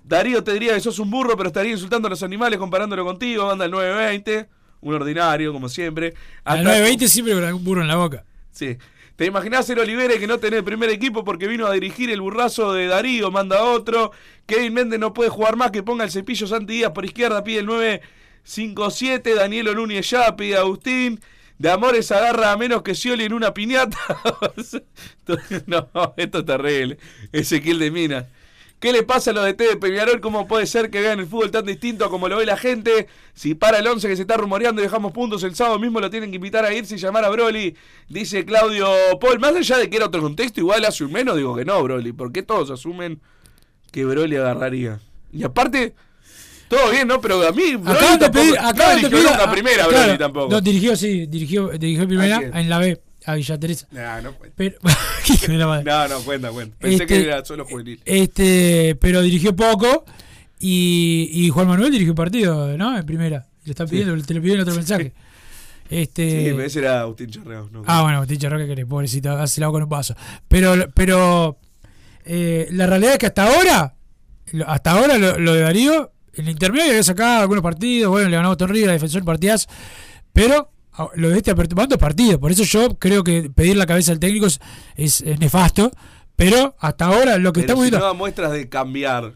Darío 0.04 0.42
te 0.42 0.52
diría 0.54 0.72
que 0.72 0.80
sos 0.80 0.98
un 0.98 1.10
burro, 1.10 1.36
pero 1.36 1.48
estaría 1.48 1.72
insultando 1.72 2.06
a 2.06 2.10
los 2.10 2.22
animales 2.22 2.58
comparándolo 2.58 3.04
contigo. 3.04 3.50
Anda 3.50 3.66
el 3.66 3.70
920, 3.70 4.48
un 4.80 4.94
ordinario, 4.94 5.52
como 5.52 5.68
siempre. 5.68 6.14
al 6.44 6.60
Acá- 6.60 6.62
920 6.64 7.08
siempre 7.08 7.34
con 7.34 7.44
algún 7.44 7.62
burro 7.64 7.82
en 7.82 7.88
la 7.88 7.96
boca 7.96 8.24
Sí. 8.52 8.78
¿Te 9.16 9.27
imaginás 9.27 9.66
ser 9.66 9.79
Olivera 9.79 10.16
y 10.16 10.18
que 10.18 10.27
no 10.27 10.38
tener 10.38 10.64
primer 10.64 10.90
equipo 10.90 11.22
porque 11.22 11.46
vino 11.46 11.66
a 11.66 11.72
dirigir 11.72 12.11
el 12.11 12.20
burrazo 12.20 12.72
de 12.72 12.88
Darío? 12.88 13.31
Manda 13.31 13.62
otro. 13.62 14.11
Kevin 14.44 14.74
Méndez 14.74 14.98
no 14.98 15.14
puede 15.14 15.31
jugar 15.31 15.55
más 15.55 15.70
que 15.70 15.85
ponga 15.85 16.03
el 16.03 16.11
cepillo 16.11 16.48
Santi 16.48 16.74
Díaz 16.74 16.90
por 16.90 17.05
izquierda, 17.05 17.44
pide 17.44 17.61
el 17.61 17.66
957. 17.66 19.35
Danielo 19.35 19.72
Núñez 19.74 20.11
ya 20.11 20.35
pide 20.35 20.57
Agustín. 20.57 21.20
De 21.59 21.70
Amores 21.70 22.11
agarra 22.11 22.50
a 22.50 22.57
menos 22.57 22.83
que 22.83 22.96
Scioli 22.96 23.24
en 23.24 23.35
una 23.35 23.55
piñata. 23.55 23.96
no, 25.66 26.14
esto 26.16 26.38
es 26.40 26.44
terrible. 26.44 26.98
Ezequiel 27.31 27.79
de 27.79 27.90
Minas. 27.92 28.24
¿Qué 28.84 28.92
le 28.92 29.02
pasa 29.02 29.30
a 29.30 29.32
los 29.32 29.46
de 29.46 29.54
T 29.54 29.64
de 29.66 29.76
Peñarol? 29.78 30.20
¿Cómo 30.20 30.46
puede 30.46 30.66
ser 30.66 30.90
que 30.90 31.00
vean 31.00 31.18
el 31.18 31.26
fútbol 31.26 31.50
tan 31.50 31.64
distinto 31.64 32.04
a 32.04 32.10
como 32.10 32.28
lo 32.28 32.36
ve 32.36 32.44
la 32.44 32.58
gente? 32.58 33.06
Si 33.32 33.54
para 33.54 33.78
el 33.78 33.86
11 33.86 34.06
que 34.06 34.14
se 34.14 34.20
está 34.20 34.36
rumoreando 34.36 34.82
y 34.82 34.84
dejamos 34.84 35.10
puntos 35.12 35.42
el 35.42 35.54
sábado 35.54 35.78
mismo, 35.78 36.00
lo 36.00 36.10
tienen 36.10 36.28
que 36.30 36.36
invitar 36.36 36.66
a 36.66 36.74
irse 36.74 36.96
y 36.96 36.98
llamar 36.98 37.24
a 37.24 37.30
Broly. 37.30 37.74
Dice 38.10 38.44
Claudio 38.44 38.86
Paul. 39.22 39.40
Más 39.40 39.56
allá 39.56 39.78
de 39.78 39.88
que 39.88 39.96
era 39.96 40.04
otro 40.04 40.20
contexto, 40.20 40.60
igual 40.60 40.84
hace 40.84 41.02
un 41.02 41.12
menos, 41.12 41.34
digo 41.34 41.56
que 41.56 41.64
no, 41.64 41.82
Broly. 41.82 42.12
¿Por 42.12 42.30
qué 42.30 42.42
todos 42.42 42.70
asumen 42.70 43.22
que 43.90 44.04
Broly 44.04 44.36
agarraría? 44.36 45.00
Y 45.32 45.44
aparte, 45.44 45.94
todo 46.68 46.90
bien, 46.90 47.08
¿no? 47.08 47.22
Pero 47.22 47.40
a 47.48 47.52
mí, 47.52 47.76
Broly 47.76 47.96
acaban 47.96 48.18
de 48.18 48.26
tampoco- 48.26 48.32
pedir 48.44 48.60
no 48.60 48.68
de 48.68 48.94
dirigió 48.96 49.08
pedir 49.10 49.24
nunca 49.30 49.44
a- 49.44 49.50
primera, 49.50 49.86
claro, 49.86 50.02
Broly 50.04 50.18
tampoco. 50.18 50.50
no, 50.50 50.60
dirigió 50.60 50.94
sí 50.94 51.24
dirigió 51.26 51.68
dirigió 51.68 52.06
primera 52.06 52.36
en 52.52 52.68
la 52.68 52.78
B 52.80 53.00
a 53.26 53.34
Villa 53.34 53.58
Teresa 53.58 53.87
Nah, 53.90 54.20
no 54.20 54.34
cuenta. 54.34 54.54
pero 54.56 54.78
la. 55.58 55.82
No, 55.82 56.08
no, 56.08 56.20
cuenta, 56.20 56.50
cuenta. 56.50 56.76
Pensé 56.78 57.04
Este, 57.04 57.06
que 57.06 57.22
era 57.24 57.44
solo 57.44 57.64
juvenil. 57.64 58.00
Este, 58.04 58.96
pero 59.00 59.22
dirigió 59.22 59.54
poco 59.56 60.04
y, 60.60 61.30
y 61.32 61.50
Juan 61.50 61.68
Manuel 61.68 61.92
dirigió 61.92 62.12
un 62.12 62.16
partido, 62.16 62.76
¿no? 62.76 62.96
En 62.96 63.06
primera. 63.06 63.46
Le 63.64 63.70
está 63.70 63.87
pidiendo, 63.87 64.20
te 64.22 64.34
lo 64.34 64.40
pidió 64.42 64.54
en 64.54 64.60
otro 64.60 64.74
mensaje. 64.74 65.12
Este, 65.90 66.30
Sí, 66.30 66.44
pero 66.50 66.62
ese 66.62 66.78
era 66.80 67.00
Agustín 67.00 67.30
Charreos, 67.30 67.70
¿no? 67.70 67.82
Ah, 67.87 68.02
bueno, 68.02 68.26
Ticha 68.26 68.48
Roque 68.48 68.74
que 68.74 68.87
pobrecito, 68.87 69.30
hace 69.32 69.60
con 69.62 69.82
un 69.82 69.88
vaso. 69.88 70.14
Pero, 70.48 70.90
pero 70.94 71.58
eh, 72.24 72.68
la 72.70 72.87
realidad 72.87 73.12
es 73.14 73.18
que 73.18 73.26
hasta 73.26 73.44
ahora, 73.46 73.94
hasta 74.66 74.90
ahora 74.92 75.18
lo, 75.18 75.38
lo 75.38 75.54
de 75.54 75.60
Darío, 75.60 76.12
en 76.34 76.46
el 76.46 76.52
intermedio 76.52 76.90
había 76.90 77.02
sacado 77.02 77.42
algunos 77.42 77.62
partidos, 77.62 78.10
bueno, 78.10 78.28
le 78.28 78.37
ganó 78.37 78.48
a 78.48 78.50
Boston 78.52 78.70
River, 78.70 78.90
a 78.90 78.92
Defensor 78.94 79.24
partidas, 79.24 79.68
pero 80.32 80.70
lo 81.16 81.28
de 81.30 81.37
este 81.38 81.50
aperturando 81.50 81.98
partidos. 81.98 82.38
Por 82.38 82.52
eso 82.52 82.62
yo 82.64 82.98
creo 82.98 83.24
que 83.24 83.50
pedir 83.50 83.76
la 83.76 83.87
cabeza 83.87 84.12
al 84.12 84.20
técnico 84.20 84.46
es, 84.46 84.61
es, 84.96 85.20
es 85.22 85.38
nefasto. 85.40 85.90
Pero 86.37 86.74
hasta 86.80 87.07
ahora 87.07 87.38
lo 87.38 87.52
que 87.52 87.61
Pero 87.61 87.74
estamos 87.74 87.85
si 87.85 87.90
no 87.90 87.96
viendo. 87.98 88.07
da 88.07 88.12
muestras 88.12 88.52
de 88.52 88.68
cambiar. 88.68 89.35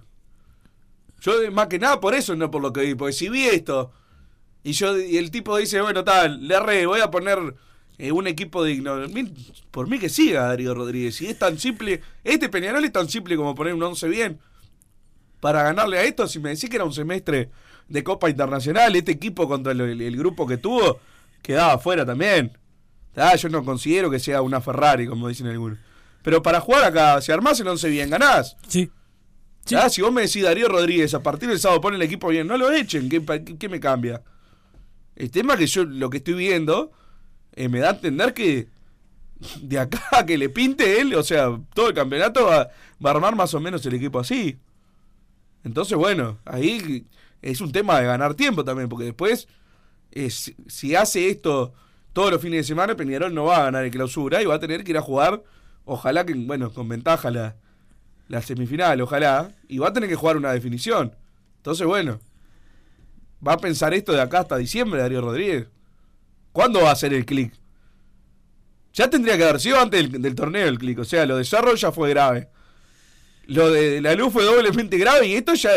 Yo 1.20 1.32
más 1.52 1.66
que 1.68 1.78
nada 1.78 2.00
por 2.00 2.14
eso, 2.14 2.36
no 2.36 2.50
por 2.50 2.62
lo 2.62 2.72
que 2.72 2.82
vi, 2.82 2.94
porque 2.94 3.12
si 3.12 3.28
vi 3.28 3.44
esto 3.46 3.92
y 4.62 4.72
yo 4.72 4.98
y 4.98 5.16
el 5.16 5.30
tipo 5.30 5.56
dice, 5.56 5.80
bueno, 5.80 6.04
tal, 6.04 6.46
le 6.46 6.54
erré, 6.54 6.86
voy 6.86 7.00
a 7.00 7.10
poner 7.10 7.38
eh, 7.98 8.12
un 8.12 8.26
equipo 8.26 8.62
digno. 8.64 8.96
Por 9.70 9.88
mí 9.88 9.98
que 9.98 10.08
siga 10.08 10.42
Darío 10.46 10.74
Rodríguez. 10.74 11.16
Si 11.16 11.26
es 11.26 11.38
tan 11.38 11.58
simple, 11.58 12.00
este 12.24 12.48
Peñarol 12.48 12.84
es 12.84 12.92
tan 12.92 13.08
simple 13.08 13.36
como 13.36 13.54
poner 13.54 13.74
un 13.74 13.82
11 13.82 14.08
bien. 14.08 14.38
Para 15.40 15.62
ganarle 15.62 15.98
a 15.98 16.02
esto, 16.04 16.26
si 16.26 16.40
me 16.40 16.50
decís 16.50 16.68
que 16.68 16.76
era 16.76 16.84
un 16.84 16.92
semestre 16.92 17.50
de 17.88 18.04
Copa 18.04 18.28
Internacional, 18.28 18.94
este 18.96 19.12
equipo 19.12 19.48
contra 19.48 19.72
el, 19.72 19.80
el- 19.80 20.00
el 20.02 20.16
grupo 20.16 20.46
que 20.46 20.56
tuvo, 20.56 20.98
quedaba 21.48 21.72
afuera 21.72 22.04
también. 22.04 22.52
Ah, 23.16 23.34
yo 23.34 23.48
no 23.48 23.64
considero 23.64 24.10
que 24.10 24.18
sea 24.18 24.42
una 24.42 24.60
Ferrari, 24.60 25.06
como 25.06 25.28
dicen 25.28 25.46
algunos. 25.46 25.78
Pero 26.22 26.42
para 26.42 26.60
jugar 26.60 26.84
acá, 26.84 27.22
si 27.22 27.32
armás 27.32 27.58
el 27.58 27.68
11 27.68 27.88
bien, 27.88 28.10
ganás. 28.10 28.54
Sí. 28.66 28.90
Sí. 29.64 29.74
Ah, 29.74 29.88
si 29.88 30.02
vos 30.02 30.12
me 30.12 30.20
decís 30.20 30.42
Darío 30.42 30.68
Rodríguez, 30.68 31.14
a 31.14 31.22
partir 31.22 31.48
del 31.48 31.58
sábado 31.58 31.80
pone 31.80 31.96
el 31.96 32.02
equipo 32.02 32.28
bien, 32.28 32.46
no 32.46 32.58
lo 32.58 32.70
echen, 32.70 33.08
¿qué, 33.08 33.68
me 33.70 33.80
cambia? 33.80 34.22
El 35.16 35.30
tema 35.30 35.56
que 35.56 35.66
yo 35.66 35.84
lo 35.84 36.10
que 36.10 36.18
estoy 36.18 36.34
viendo 36.34 36.92
eh, 37.54 37.70
me 37.70 37.78
da 37.78 37.88
a 37.88 37.92
entender 37.92 38.34
que 38.34 38.68
de 39.62 39.78
acá 39.78 40.02
a 40.12 40.26
que 40.26 40.36
le 40.36 40.50
pinte 40.50 41.00
él, 41.00 41.14
o 41.14 41.22
sea, 41.22 41.58
todo 41.72 41.88
el 41.88 41.94
campeonato 41.94 42.44
va, 42.44 42.68
va 43.04 43.10
a 43.10 43.14
armar 43.14 43.36
más 43.36 43.54
o 43.54 43.60
menos 43.60 43.86
el 43.86 43.94
equipo 43.94 44.18
así. 44.18 44.58
Entonces, 45.64 45.96
bueno, 45.96 46.40
ahí 46.44 47.06
es 47.40 47.62
un 47.62 47.72
tema 47.72 47.98
de 48.00 48.06
ganar 48.06 48.34
tiempo 48.34 48.64
también, 48.64 48.90
porque 48.90 49.06
después, 49.06 49.48
eh, 50.18 50.30
si, 50.30 50.96
hace 50.96 51.30
esto 51.30 51.72
todos 52.12 52.32
los 52.32 52.42
fines 52.42 52.58
de 52.58 52.64
semana, 52.64 52.96
Peñarol 52.96 53.32
no 53.32 53.44
va 53.44 53.58
a 53.58 53.64
ganar 53.64 53.84
el 53.84 53.92
clausura 53.92 54.42
y 54.42 54.46
va 54.46 54.56
a 54.56 54.58
tener 54.58 54.82
que 54.82 54.90
ir 54.90 54.98
a 54.98 55.02
jugar, 55.02 55.44
ojalá 55.84 56.26
que, 56.26 56.34
bueno, 56.34 56.72
con 56.72 56.88
ventaja 56.88 57.30
la, 57.30 57.54
semifinal, 58.42 59.00
ojalá, 59.00 59.54
y 59.68 59.78
va 59.78 59.88
a 59.88 59.92
tener 59.92 60.08
que 60.08 60.16
jugar 60.16 60.36
una 60.36 60.52
definición. 60.52 61.14
Entonces, 61.58 61.86
bueno, 61.86 62.18
va 63.46 63.52
a 63.52 63.58
pensar 63.58 63.94
esto 63.94 64.12
de 64.12 64.20
acá 64.20 64.40
hasta 64.40 64.56
diciembre, 64.56 65.00
Darío 65.00 65.20
Rodríguez. 65.20 65.68
¿Cuándo 66.50 66.82
va 66.82 66.90
a 66.90 66.94
hacer 66.94 67.14
el 67.14 67.24
clic? 67.24 67.54
Ya 68.92 69.08
tendría 69.08 69.36
que 69.36 69.44
haber 69.44 69.60
sido 69.60 69.78
antes 69.78 70.10
del, 70.10 70.34
torneo 70.34 70.66
el 70.66 70.78
clic, 70.78 70.98
o 70.98 71.04
sea, 71.04 71.26
lo 71.26 71.36
de 71.36 71.44
Cerro 71.44 71.76
ya 71.76 71.92
fue 71.92 72.10
grave. 72.10 72.48
Lo 73.46 73.70
de 73.70 74.00
la 74.00 74.14
luz 74.14 74.32
fue 74.32 74.44
doblemente 74.44 74.98
grave 74.98 75.28
y 75.28 75.34
esto 75.34 75.54
ya 75.54 75.70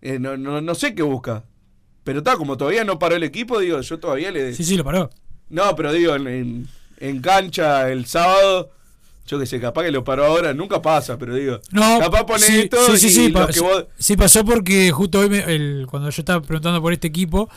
eh, 0.00 0.18
no, 0.20 0.36
no, 0.36 0.60
no 0.60 0.74
sé 0.76 0.94
qué 0.94 1.02
busca. 1.02 1.42
Pero 2.04 2.18
está, 2.18 2.36
como 2.36 2.56
todavía 2.56 2.84
no 2.84 2.98
paró 2.98 3.16
el 3.16 3.22
equipo, 3.22 3.58
digo, 3.60 3.80
yo 3.80 3.98
todavía 3.98 4.30
le. 4.30 4.54
Sí, 4.54 4.64
sí, 4.64 4.76
lo 4.76 4.84
paró. 4.84 5.10
No, 5.48 5.74
pero 5.76 5.92
digo, 5.92 6.14
en, 6.16 6.26
en, 6.26 6.68
en 6.98 7.20
cancha 7.20 7.90
el 7.90 8.06
sábado, 8.06 8.70
yo 9.26 9.38
que 9.38 9.46
sé, 9.46 9.60
capaz 9.60 9.84
que 9.84 9.92
lo 9.92 10.02
paró 10.02 10.24
ahora, 10.24 10.52
nunca 10.54 10.82
pasa, 10.82 11.16
pero 11.18 11.34
digo. 11.34 11.60
No, 11.70 11.98
capaz 12.00 12.24
pone 12.24 12.40
sí, 12.40 12.60
esto 12.62 12.78
sí, 12.86 12.98
sí, 12.98 13.06
y 13.06 13.10
sí, 13.10 13.28
pa- 13.28 13.46
que 13.48 13.60
vos- 13.60 13.86
sí 13.98 14.16
pasó 14.16 14.44
porque 14.44 14.90
justo 14.90 15.20
hoy, 15.20 15.28
me- 15.28 15.44
el- 15.54 15.86
cuando 15.88 16.10
yo 16.10 16.20
estaba 16.22 16.40
preguntando 16.42 16.80
por 16.82 16.92
este 16.92 17.06
equipo, 17.08 17.48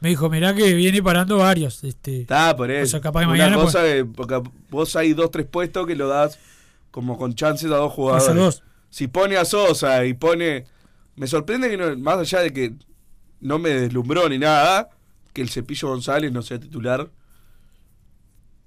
me 0.00 0.10
dijo, 0.10 0.28
mirá 0.28 0.54
que 0.54 0.74
viene 0.74 1.02
parando 1.02 1.38
varios. 1.38 1.82
Este, 1.84 2.22
Está 2.22 2.54
por 2.54 2.70
eso. 2.70 2.84
O 2.84 2.90
sea, 2.90 3.00
capaz 3.00 3.20
que 3.20 3.26
Una 3.26 3.32
mañana, 3.38 3.56
que- 3.72 4.04
porque 4.04 4.42
vos 4.68 4.96
hay 4.96 5.14
dos, 5.14 5.30
tres 5.30 5.46
puestos 5.46 5.86
que 5.86 5.94
lo 5.96 6.08
das 6.08 6.38
como 6.90 7.16
con 7.16 7.34
chances 7.34 7.70
a 7.70 7.76
dos 7.76 7.92
jugadores. 7.92 8.24
Hacer 8.28 8.36
dos. 8.36 8.62
Si 8.90 9.08
pone 9.08 9.36
a 9.38 9.44
Sosa 9.46 10.04
y 10.04 10.12
pone. 10.14 10.66
Me 11.16 11.26
sorprende 11.26 11.70
que 11.70 11.76
no, 11.76 11.96
más 11.96 12.18
allá 12.18 12.40
de 12.40 12.52
que 12.52 12.74
no 13.44 13.58
me 13.58 13.68
deslumbró 13.68 14.28
ni 14.28 14.38
nada, 14.38 14.88
que 15.34 15.42
el 15.42 15.50
Cepillo 15.50 15.88
González 15.88 16.32
no 16.32 16.42
sea 16.42 16.58
titular. 16.58 17.10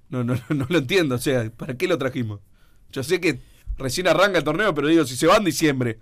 No, 0.08 0.22
no, 0.22 0.34
no, 0.48 0.66
lo 0.68 0.78
entiendo. 0.78 1.16
O 1.16 1.18
sea, 1.18 1.50
¿para 1.50 1.76
qué 1.76 1.88
lo 1.88 1.98
trajimos? 1.98 2.40
Yo 2.92 3.02
sé 3.02 3.20
que 3.20 3.40
recién 3.76 4.06
arranca 4.06 4.38
el 4.38 4.44
torneo, 4.44 4.72
pero 4.74 4.86
digo, 4.86 5.04
si 5.04 5.16
se 5.16 5.26
va 5.26 5.36
en 5.36 5.44
diciembre 5.44 5.98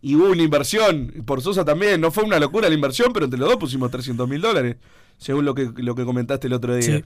y 0.00 0.16
hubo 0.16 0.30
una 0.30 0.42
inversión, 0.42 1.12
por 1.26 1.42
Sosa 1.42 1.64
también, 1.64 2.00
no 2.00 2.10
fue 2.10 2.24
una 2.24 2.40
locura 2.40 2.68
la 2.68 2.74
inversión, 2.74 3.12
pero 3.12 3.26
entre 3.26 3.38
los 3.38 3.48
dos 3.48 3.58
pusimos 3.58 3.90
300 3.90 4.28
mil 4.28 4.40
dólares, 4.40 4.76
según 5.18 5.44
lo 5.44 5.54
que, 5.54 5.70
lo 5.76 5.94
que 5.94 6.04
comentaste 6.04 6.46
el 6.46 6.54
otro 6.54 6.74
día. 6.74 6.98
Sí. 6.98 7.04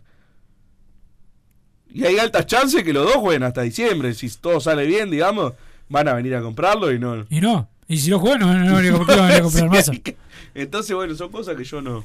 Y 1.91 2.05
hay 2.05 2.19
altas 2.19 2.47
chances 2.47 2.85
que 2.85 2.93
los 2.93 3.05
dos 3.05 3.17
jueguen 3.17 3.43
hasta 3.43 3.63
diciembre. 3.63 4.15
Si 4.15 4.29
todo 4.37 4.61
sale 4.61 4.87
bien, 4.87 5.11
digamos, 5.11 5.55
van 5.89 6.07
a 6.07 6.15
venir 6.15 6.37
a 6.37 6.43
comprarlo 6.43 6.93
y 6.93 6.99
no. 6.99 7.25
Y 7.31 7.41
no. 7.41 7.69
Y 7.89 7.97
si 7.97 8.11
lo 8.11 8.19
juegan, 8.19 8.41
no, 8.41 8.53
no, 8.55 8.81
no, 8.83 9.05
van 9.07 9.33
a 9.33 9.41
comprar- 9.41 9.69
masa. 9.71 9.93
Entonces, 10.55 10.95
bueno, 10.95 11.15
son 11.15 11.31
cosas 11.31 11.57
que 11.57 11.65
yo 11.65 11.81
no, 11.81 12.05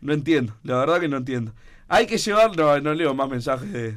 no 0.00 0.12
entiendo. 0.12 0.54
La 0.62 0.76
verdad 0.78 1.00
que 1.00 1.08
no 1.08 1.16
entiendo. 1.16 1.52
Hay 1.88 2.06
que 2.06 2.18
llevar, 2.18 2.54
no, 2.56 2.78
no 2.80 2.92
leo 2.94 3.14
más 3.14 3.28
mensajes 3.30 3.72
de, 3.72 3.96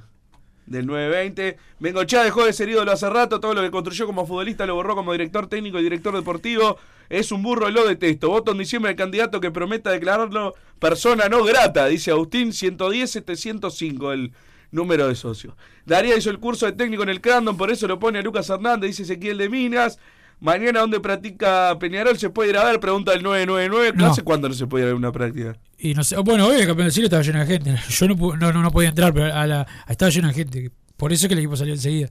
del 0.66 0.86
920. 0.86 1.58
Bengochea 1.80 2.24
dejó 2.24 2.46
de 2.46 2.54
ser 2.54 2.70
ídolo 2.70 2.92
hace 2.92 3.10
rato. 3.10 3.40
Todo 3.42 3.54
lo 3.54 3.62
que 3.62 3.72
construyó 3.72 4.06
como 4.06 4.26
futbolista 4.26 4.66
lo 4.66 4.76
borró 4.76 4.96
como 4.96 5.12
director 5.12 5.48
técnico 5.48 5.80
y 5.80 5.84
director 5.84 6.16
deportivo. 6.16 6.78
Es 7.10 7.34
un 7.34 7.44
burro, 7.44 7.70
lo 7.70 7.86
detesto. 7.86 8.30
Voto 8.30 8.54
en 8.54 8.60
diciembre 8.60 8.92
al 8.92 8.96
candidato 8.96 9.42
que 9.42 9.52
prometa 9.52 9.92
declararlo 9.92 10.56
persona 10.80 11.28
no 11.28 11.44
grata, 11.44 11.88
dice 11.88 12.12
Agustín 12.12 12.54
110-705, 12.54 14.14
el 14.14 14.32
número 14.72 15.08
de 15.08 15.16
socio. 15.16 15.56
Daría 15.86 16.16
hizo 16.18 16.30
el 16.30 16.40
curso 16.40 16.66
de 16.66 16.72
técnico 16.72 17.04
en 17.04 17.10
el 17.10 17.20
Crandon, 17.22 17.58
por 17.58 17.70
eso 17.72 17.88
lo 17.88 18.00
pone 18.00 18.20
a 18.20 18.22
Lucas 18.22 18.50
Hernández, 18.50 18.92
dice 18.92 19.04
Ezequiel 19.04 19.38
de 19.38 19.50
Minas. 19.50 20.00
Mañana, 20.42 20.80
¿dónde 20.80 21.00
practica 21.00 21.78
Peñarol? 21.80 22.18
¿Se 22.18 22.32
puede 22.32 22.50
ir 22.50 22.58
a 22.58 22.64
ver? 22.64 22.80
Pregunta 22.80 23.14
el 23.14 23.22
999. 23.22 23.94
No. 23.96 24.08
¿Hace 24.08 24.24
cuándo 24.24 24.50
no 24.50 24.56
se 24.56 24.66
puede 24.66 24.84
ir 24.84 24.86
a 24.86 24.88
ver 24.88 24.96
una 24.96 25.12
práctica? 25.12 25.56
Y 25.78 25.94
no 25.94 26.04
sé, 26.04 26.18
bueno, 26.18 26.48
hoy 26.48 26.56
el 26.56 26.66
campeón 26.66 26.88
del 26.88 26.92
siglo 26.92 27.06
estaba 27.06 27.22
lleno 27.22 27.40
de 27.42 27.46
gente. 27.46 27.76
Yo 27.90 28.08
no, 28.08 28.16
no, 28.36 28.52
no, 28.52 28.64
no 28.64 28.72
podía 28.72 28.90
entrar, 28.90 29.14
pero 29.14 29.32
a 29.32 29.46
la, 29.46 29.68
estaba 29.88 30.10
lleno 30.10 30.30
de 30.30 30.34
gente. 30.34 30.72
Por 30.98 31.14
eso 31.14 31.26
es 31.26 31.28
que 31.28 31.34
el 31.34 31.40
equipo 31.42 31.56
salió 31.56 31.76
enseguida. 31.76 32.10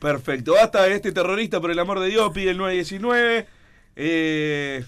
Perfecto. 0.00 0.54
Basta 0.54 0.82
de 0.82 0.94
este 0.96 1.12
terrorista, 1.12 1.60
por 1.60 1.70
el 1.70 1.78
amor 1.78 2.00
de 2.00 2.08
Dios, 2.08 2.32
pide 2.34 2.50
el 2.50 2.58
919. 2.58 3.46
Eh, 3.94 4.84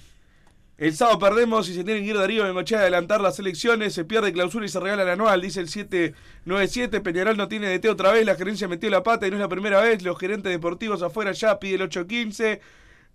el 0.79 0.95
sábado 0.95 1.19
perdemos 1.19 1.69
y 1.69 1.75
se 1.75 1.83
tienen 1.83 2.05
que 2.05 2.11
ir 2.11 2.17
Darío 2.17 2.45
Bengochea 2.45 2.79
a 2.79 2.83
adelantar 2.83 3.21
las 3.21 3.39
elecciones. 3.41 3.93
Se 3.95 4.05
pierde 4.05 4.33
clausura 4.33 4.65
y 4.65 4.69
se 4.69 4.79
regala 4.79 5.05
la 5.05 5.15
anual, 5.15 5.41
dice 5.41 5.59
el 5.59 5.69
797. 5.69 7.01
Peñarol 7.01 7.37
no 7.37 7.49
tiene 7.49 7.77
DT 7.77 7.89
otra 7.91 8.13
vez. 8.13 8.25
La 8.25 8.37
gerencia 8.37 8.69
metió 8.69 8.89
la 8.89 9.03
pata 9.03 9.27
y 9.27 9.31
no 9.31 9.37
es 9.37 9.41
la 9.41 9.49
primera 9.49 9.81
vez. 9.81 10.03
Los 10.03 10.17
gerentes 10.19 10.53
deportivos 10.53 11.03
afuera 11.03 11.33
ya 11.33 11.59
pide 11.59 11.75
el 11.75 11.83
815. 11.83 12.61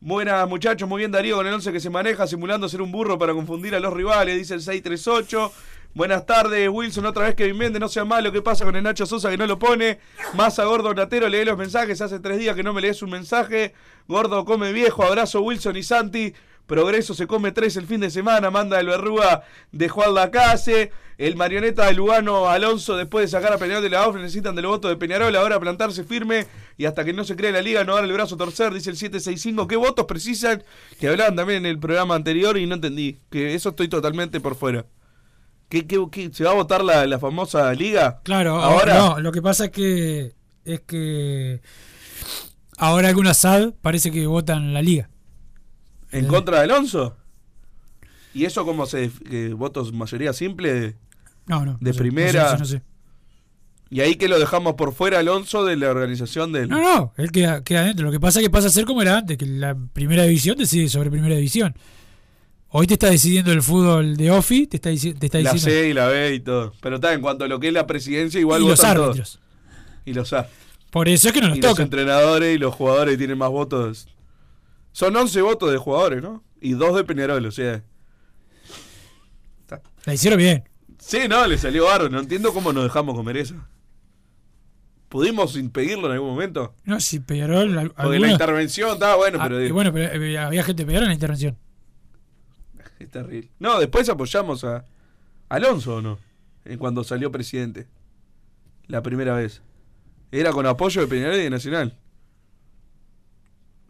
Buenas 0.02 0.49
muchachos, 0.49 0.89
muy 0.89 0.99
bien 0.99 1.12
Darío 1.12 1.38
con 1.38 1.47
el 1.47 1.54
11 1.54 1.71
que 1.71 1.80
se 1.80 1.89
maneja 1.89 2.28
simulando 2.28 2.67
ser 2.67 2.82
un 2.82 2.91
burro 2.91 3.17
para 3.17 3.34
confundir 3.34 3.73
a 3.73 3.80
los 3.80 3.93
rivales, 3.93 4.36
dice 4.36 4.56
el 4.56 4.60
638. 4.60 5.49
Buenas 5.93 6.26
tardes, 6.26 6.67
Wilson, 6.67 7.06
otra 7.06 7.23
vez 7.23 7.36
que 7.36 7.54
Méndez, 7.54 7.80
no 7.80 7.88
sea 7.88 8.04
malo, 8.04 8.30
¿qué 8.34 8.41
pasa 8.41 8.65
con 8.65 8.76
el 8.76 8.84
Nacho 8.84 9.06
Sosa 9.06 9.30
que 9.30 9.38
no 9.38 9.47
lo 9.47 9.58
pone? 9.58 9.99
Massa 10.34 10.65
Gordo 10.65 10.93
Natero, 10.93 11.30
lee 11.30 11.45
los 11.45 11.58
mensajes, 11.58 12.02
hace 12.02 12.19
tres 12.19 12.38
días 12.38 12.54
que 12.54 12.63
no 12.63 12.73
me 12.73 12.82
lees 12.82 13.02
un 13.02 13.12
mensaje. 13.12 13.73
Gordo 14.10 14.43
come 14.43 14.73
viejo, 14.73 15.04
abrazo 15.04 15.41
Wilson 15.41 15.78
y 15.78 15.84
Santi. 15.84 16.34
Progreso 16.67 17.13
se 17.13 17.28
come 17.28 17.52
tres 17.52 17.76
el 17.78 17.86
fin 17.88 17.99
de 17.99 18.10
semana, 18.10 18.49
manda 18.49 18.80
el 18.80 18.88
verruga 18.88 19.43
de 19.71 19.89
Juan 19.89 20.13
Lacase. 20.13 20.91
El 21.17 21.36
marioneta 21.36 21.86
de 21.86 21.93
Lugano 21.93 22.49
Alonso, 22.49 22.97
después 22.97 23.23
de 23.30 23.38
sacar 23.38 23.54
a 23.54 23.58
Peñarol 23.60 23.84
de 23.84 23.89
la 23.91 24.08
OFRE, 24.08 24.19
necesitan 24.21 24.56
del 24.56 24.65
voto 24.65 24.88
de 24.88 24.95
Peñarol. 24.95 25.36
Ahora 25.36 25.60
plantarse 25.60 26.04
firme 26.04 26.47
y 26.76 26.86
hasta 26.86 27.06
que 27.06 27.13
no 27.13 27.23
se 27.23 27.36
cree 27.36 27.52
la 27.52 27.62
liga, 27.62 27.84
no 27.84 27.93
dar 27.95 28.04
el 28.04 28.12
brazo 28.12 28.34
a 28.34 28.38
torcer, 28.39 28.73
dice 28.73 28.89
el 28.89 28.97
765. 28.97 29.67
¿Qué 29.67 29.76
votos 29.76 30.06
precisan? 30.08 30.63
Que 30.99 31.10
hablaban 31.10 31.36
también 31.36 31.60
en 31.60 31.65
el 31.67 31.78
programa 31.80 32.15
anterior 32.15 32.58
y 32.58 32.65
no 32.65 32.76
entendí. 32.76 33.19
Que 33.30 33.54
eso 33.54 33.69
estoy 33.69 33.89
totalmente 33.89 34.39
por 34.39 34.56
fuera. 34.56 34.86
¿Qué, 35.69 35.86
qué- 35.86 36.04
qué- 36.12 36.32
se 36.34 36.43
va 36.45 36.52
a 36.52 36.56
votar 36.56 36.84
la, 36.84 37.06
la 37.06 37.19
famosa 37.19 37.71
liga? 37.73 38.19
Claro, 38.23 38.56
ahora. 38.62 38.97
no, 38.97 39.19
lo 39.19 39.32
que 39.32 39.41
pasa 39.43 39.65
es 39.65 39.71
que 39.71 40.34
es 40.65 40.82
que 40.82 41.62
ahora 42.78 43.10
algunas 43.10 43.38
SAD 43.38 43.73
parece 43.82 44.12
que 44.12 44.26
votan 44.26 44.73
la 44.73 44.82
liga. 44.82 45.10
¿En 46.13 46.28
contra 46.28 46.58
de 46.60 46.63
Alonso? 46.63 47.17
¿Y 48.34 48.45
eso 48.45 48.65
como 48.65 48.86
se 48.86 49.12
que 49.30 49.54
votos 49.54 49.93
mayoría 49.93 50.34
simple? 50.34 50.95
No, 51.45 51.65
no. 51.65 51.78
De 51.80 51.91
no 51.91 51.93
sé, 51.93 51.99
primera. 51.99 52.43
No 52.43 52.49
sé, 52.52 52.58
no 52.58 52.65
sé. 52.65 52.82
Y 53.89 54.02
ahí 54.02 54.15
que 54.15 54.28
lo 54.28 54.39
dejamos 54.39 54.73
por 54.73 54.91
fuera 54.93 55.19
Alonso 55.19 55.65
de 55.65 55.76
la 55.76 55.91
organización 55.91 56.52
del. 56.52 56.67
No, 56.67 56.82
no, 56.82 57.13
él 57.17 57.32
queda, 57.32 57.63
queda 57.63 57.84
dentro. 57.84 58.06
Lo 58.06 58.12
que 58.12 58.19
pasa 58.19 58.39
es 58.39 58.45
que 58.45 58.49
pasa 58.49 58.67
a 58.67 58.71
ser 58.71 58.86
como 58.86 59.02
era 59.04 59.17
antes, 59.19 59.38
que 59.38 59.45
la 59.45 59.76
primera 59.93 60.23
división 60.23 60.58
decide 60.58 60.89
sobre 60.89 61.12
primera 61.12 61.36
división. 61.36 61.76
Hoy 62.69 62.88
te 62.88 62.95
está 62.95 63.12
decidiendo 63.12 63.52
el 63.52 63.62
fútbol 63.62 64.17
de 64.17 64.32
Ofi, 64.32 64.65
te 64.65 64.78
está, 64.78 64.89
te 64.89 65.28
está 65.28 65.39
la 65.39 65.54
diciendo. 65.54 65.80
C 65.80 65.89
y 65.89 65.93
la 65.93 66.08
B 66.08 66.34
y 66.34 66.39
todo. 66.39 66.73
Pero 66.82 66.95
está, 66.95 67.13
en 67.13 67.21
cuanto 67.21 67.45
a 67.45 67.47
lo 67.47 67.60
que 67.60 67.67
es 67.67 67.73
la 67.73 67.86
presidencia, 67.86 68.39
igual 68.39 68.63
y 68.63 68.67
los 68.67 68.80
todos. 68.80 68.89
árbitros. 68.89 69.39
Y 70.06 70.13
los 70.13 70.34
A. 70.34 70.49
Por 70.89 71.08
eso 71.08 71.28
es 71.28 71.34
que 71.36 71.41
no 71.41 71.49
nos 71.49 71.58
y 71.60 71.62
los 71.62 71.69
tocan. 71.71 71.84
entrenadores 71.84 72.56
y 72.56 72.58
los 72.58 72.73
jugadores 72.73 73.15
tienen 73.19 73.38
más 73.38 73.49
votos. 73.52 74.08
Son 74.93 75.13
11 75.15 75.41
votos 75.41 75.71
de 75.71 75.77
jugadores, 75.77 76.21
¿no? 76.23 76.43
Y 76.62 76.73
dos 76.73 76.95
de 76.95 77.03
Peñarol, 77.03 77.45
o 77.45 77.51
sea. 77.51 77.84
La 80.06 80.13
hicieron 80.13 80.38
bien. 80.38 80.63
Sí, 80.99 81.27
no, 81.29 81.45
le 81.47 81.58
salió 81.58 81.86
barro. 81.86 82.10
No 82.10 82.19
entiendo 82.19 82.53
cómo 82.53 82.71
nos 82.73 82.84
dejamos 82.84 83.15
comer 83.15 83.38
eso. 83.38 83.56
¿Pudimos 85.10 85.56
impedirlo 85.58 86.08
en 86.08 86.13
algún 86.13 86.29
momento? 86.29 86.73
No, 86.86 86.99
si 86.99 87.19
Peñarol. 87.19 87.77
al- 87.77 87.91
Porque 87.91 88.19
la 88.19 88.32
intervención 88.32 88.91
estaba 88.93 89.15
bueno, 89.15 89.38
Ah, 89.41 89.43
pero 89.45 89.63
y 89.63 89.71
bueno, 89.71 89.93
pero 89.93 90.23
eh, 90.23 90.38
había 90.38 90.63
gente 90.63 90.84
de 90.84 90.88
Peñarol 90.88 91.03
en 91.06 91.10
la 91.10 91.13
intervención. 91.15 91.58
es 92.99 93.10
terrible. 93.12 93.49
No, 93.60 93.79
después 93.79 94.08
apoyamos 94.10 94.63
a 94.63 94.86
Alonso, 95.49 95.97
¿o 95.97 96.01
no? 96.01 96.17
En 96.65 96.77
cuando 96.79 97.03
salió 97.03 97.32
presidente. 97.32 97.88
La 98.88 99.01
primera 99.03 99.36
vez. 99.36 99.62
Era 100.32 100.51
con 100.51 100.65
apoyo 100.65 101.01
de 101.01 101.08
Peñarol 101.08 101.36
y 101.36 101.43
de 101.43 101.49
Nacional. 101.49 101.97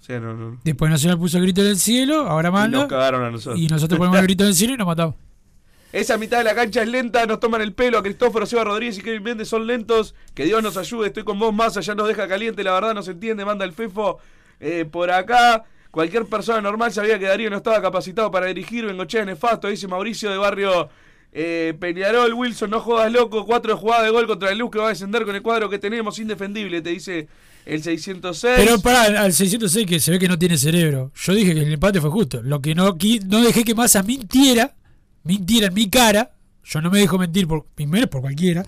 O 0.04 0.06
sea, 0.06 0.20
no, 0.20 0.34
no. 0.34 0.60
Después 0.66 0.92
Nacional 0.92 1.18
puso 1.18 1.38
el 1.38 1.44
grito 1.44 1.62
en 1.62 1.68
el 1.68 1.78
cielo, 1.78 2.28
ahora 2.28 2.50
Y 2.50 2.52
manda. 2.52 2.78
nos 2.80 2.88
cagaron 2.88 3.24
a 3.24 3.32
nosotros. 3.32 3.58
Y 3.58 3.68
nosotros 3.70 3.98
ponemos 3.98 4.20
el 4.20 4.26
grito 4.26 4.44
en 4.44 4.50
el 4.50 4.56
cielo 4.56 4.74
y 4.74 4.78
nos 4.78 4.86
matamos. 4.86 5.16
Esa 5.94 6.18
mitad 6.18 6.40
de 6.40 6.44
la 6.44 6.54
cancha 6.54 6.82
es 6.82 6.90
lenta, 6.90 7.26
nos 7.26 7.40
toman 7.40 7.62
el 7.62 7.72
pelo. 7.72 8.00
A 8.00 8.04
Cristóforo, 8.04 8.46
Seba 8.46 8.66
Rodríguez 8.66 8.98
y 8.98 9.02
Kevin 9.02 9.24
Méndez 9.24 9.48
son 9.48 9.66
lentos. 9.66 10.14
Que 10.34 10.44
Dios 10.44 10.62
nos 10.62 10.76
ayude, 10.76 11.08
estoy 11.08 11.24
con 11.24 11.40
vos 11.40 11.54
más, 11.54 11.78
allá 11.78 11.96
nos 11.96 12.06
deja 12.10 12.28
caliente, 12.28 12.66
la 12.66 12.74
verdad 12.74 12.94
no 12.94 13.02
se 13.02 13.12
entiende, 13.12 13.46
manda 13.46 13.64
el 13.64 13.72
FEFO 13.72 14.20
eh, 14.60 14.84
por 14.84 15.10
acá. 15.10 15.64
Cualquier 15.90 16.26
persona 16.26 16.60
normal 16.60 16.92
sabía 16.92 17.18
que 17.18 17.28
Darío 17.28 17.50
no 17.50 17.56
estaba 17.56 17.82
capacitado 17.82 18.30
para 18.30 18.48
dirigir. 18.48 18.86
Bengochea 18.86 19.24
nefasto, 19.24 19.70
dice 19.70 19.88
Mauricio 19.88 20.30
de 20.30 20.38
Barrio 20.38 20.90
eh, 21.32 21.74
Peñarol. 21.80 22.34
Wilson, 22.34 22.72
no 22.72 22.82
jodas 22.82 23.10
loco. 23.10 23.46
Cuatro 23.46 23.78
jugadas 23.78 24.04
de 24.04 24.10
gol 24.10 24.28
contra 24.28 24.50
el 24.52 24.58
Luz 24.58 24.70
que 24.70 24.80
va 24.80 24.88
a 24.88 24.90
descender 24.90 25.24
con 25.24 25.34
el 25.34 25.42
cuadro 25.42 25.70
que 25.70 25.80
tenemos. 25.80 26.20
Indefendible, 26.20 26.82
te 26.82 26.90
dice 26.90 27.30
el 27.66 27.82
606. 27.82 28.56
Pero 28.58 28.80
para 28.80 29.22
al 29.22 29.34
606 29.34 29.86
que 29.88 30.00
se 30.00 30.12
ve 30.12 30.20
que 30.20 30.28
no 30.28 30.38
tiene 30.38 30.58
cerebro. 30.58 31.12
Yo 31.16 31.34
dije 31.34 31.54
que 31.54 31.62
el 31.62 31.74
empate 31.74 32.02
fue 32.02 32.10
justo. 32.10 32.42
Lo 32.42 32.62
que 32.62 32.76
no, 32.76 32.98
no 33.26 33.42
dejé 33.42 33.64
que 33.64 33.76
Massa 33.76 34.04
mintiera, 34.04 34.76
mintiera 35.24 35.68
en 35.68 35.74
mi 35.74 35.90
cara. 35.90 36.32
Yo 36.66 36.82
no 36.82 36.90
me 36.90 37.00
dejo 37.00 37.18
mentir 37.18 37.48
por 37.48 37.66
primero 37.66 38.10
por 38.10 38.22
cualquiera. 38.22 38.64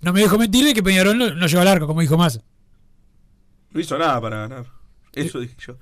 No 0.00 0.12
me 0.12 0.20
dejo 0.20 0.38
mentir 0.38 0.64
de 0.64 0.74
que 0.74 0.82
Peñarol 0.82 1.16
no, 1.16 1.34
no 1.34 1.46
llegó 1.46 1.60
al 1.60 1.68
arco, 1.68 1.86
como 1.86 2.00
dijo 2.00 2.16
Massa. 2.16 2.40
No 3.70 3.80
hizo 3.80 3.96
nada 3.98 4.20
para 4.20 4.48
ganar. 4.48 4.66
Eso 5.12 5.40
dije 5.40 5.56
yo. 5.58 5.76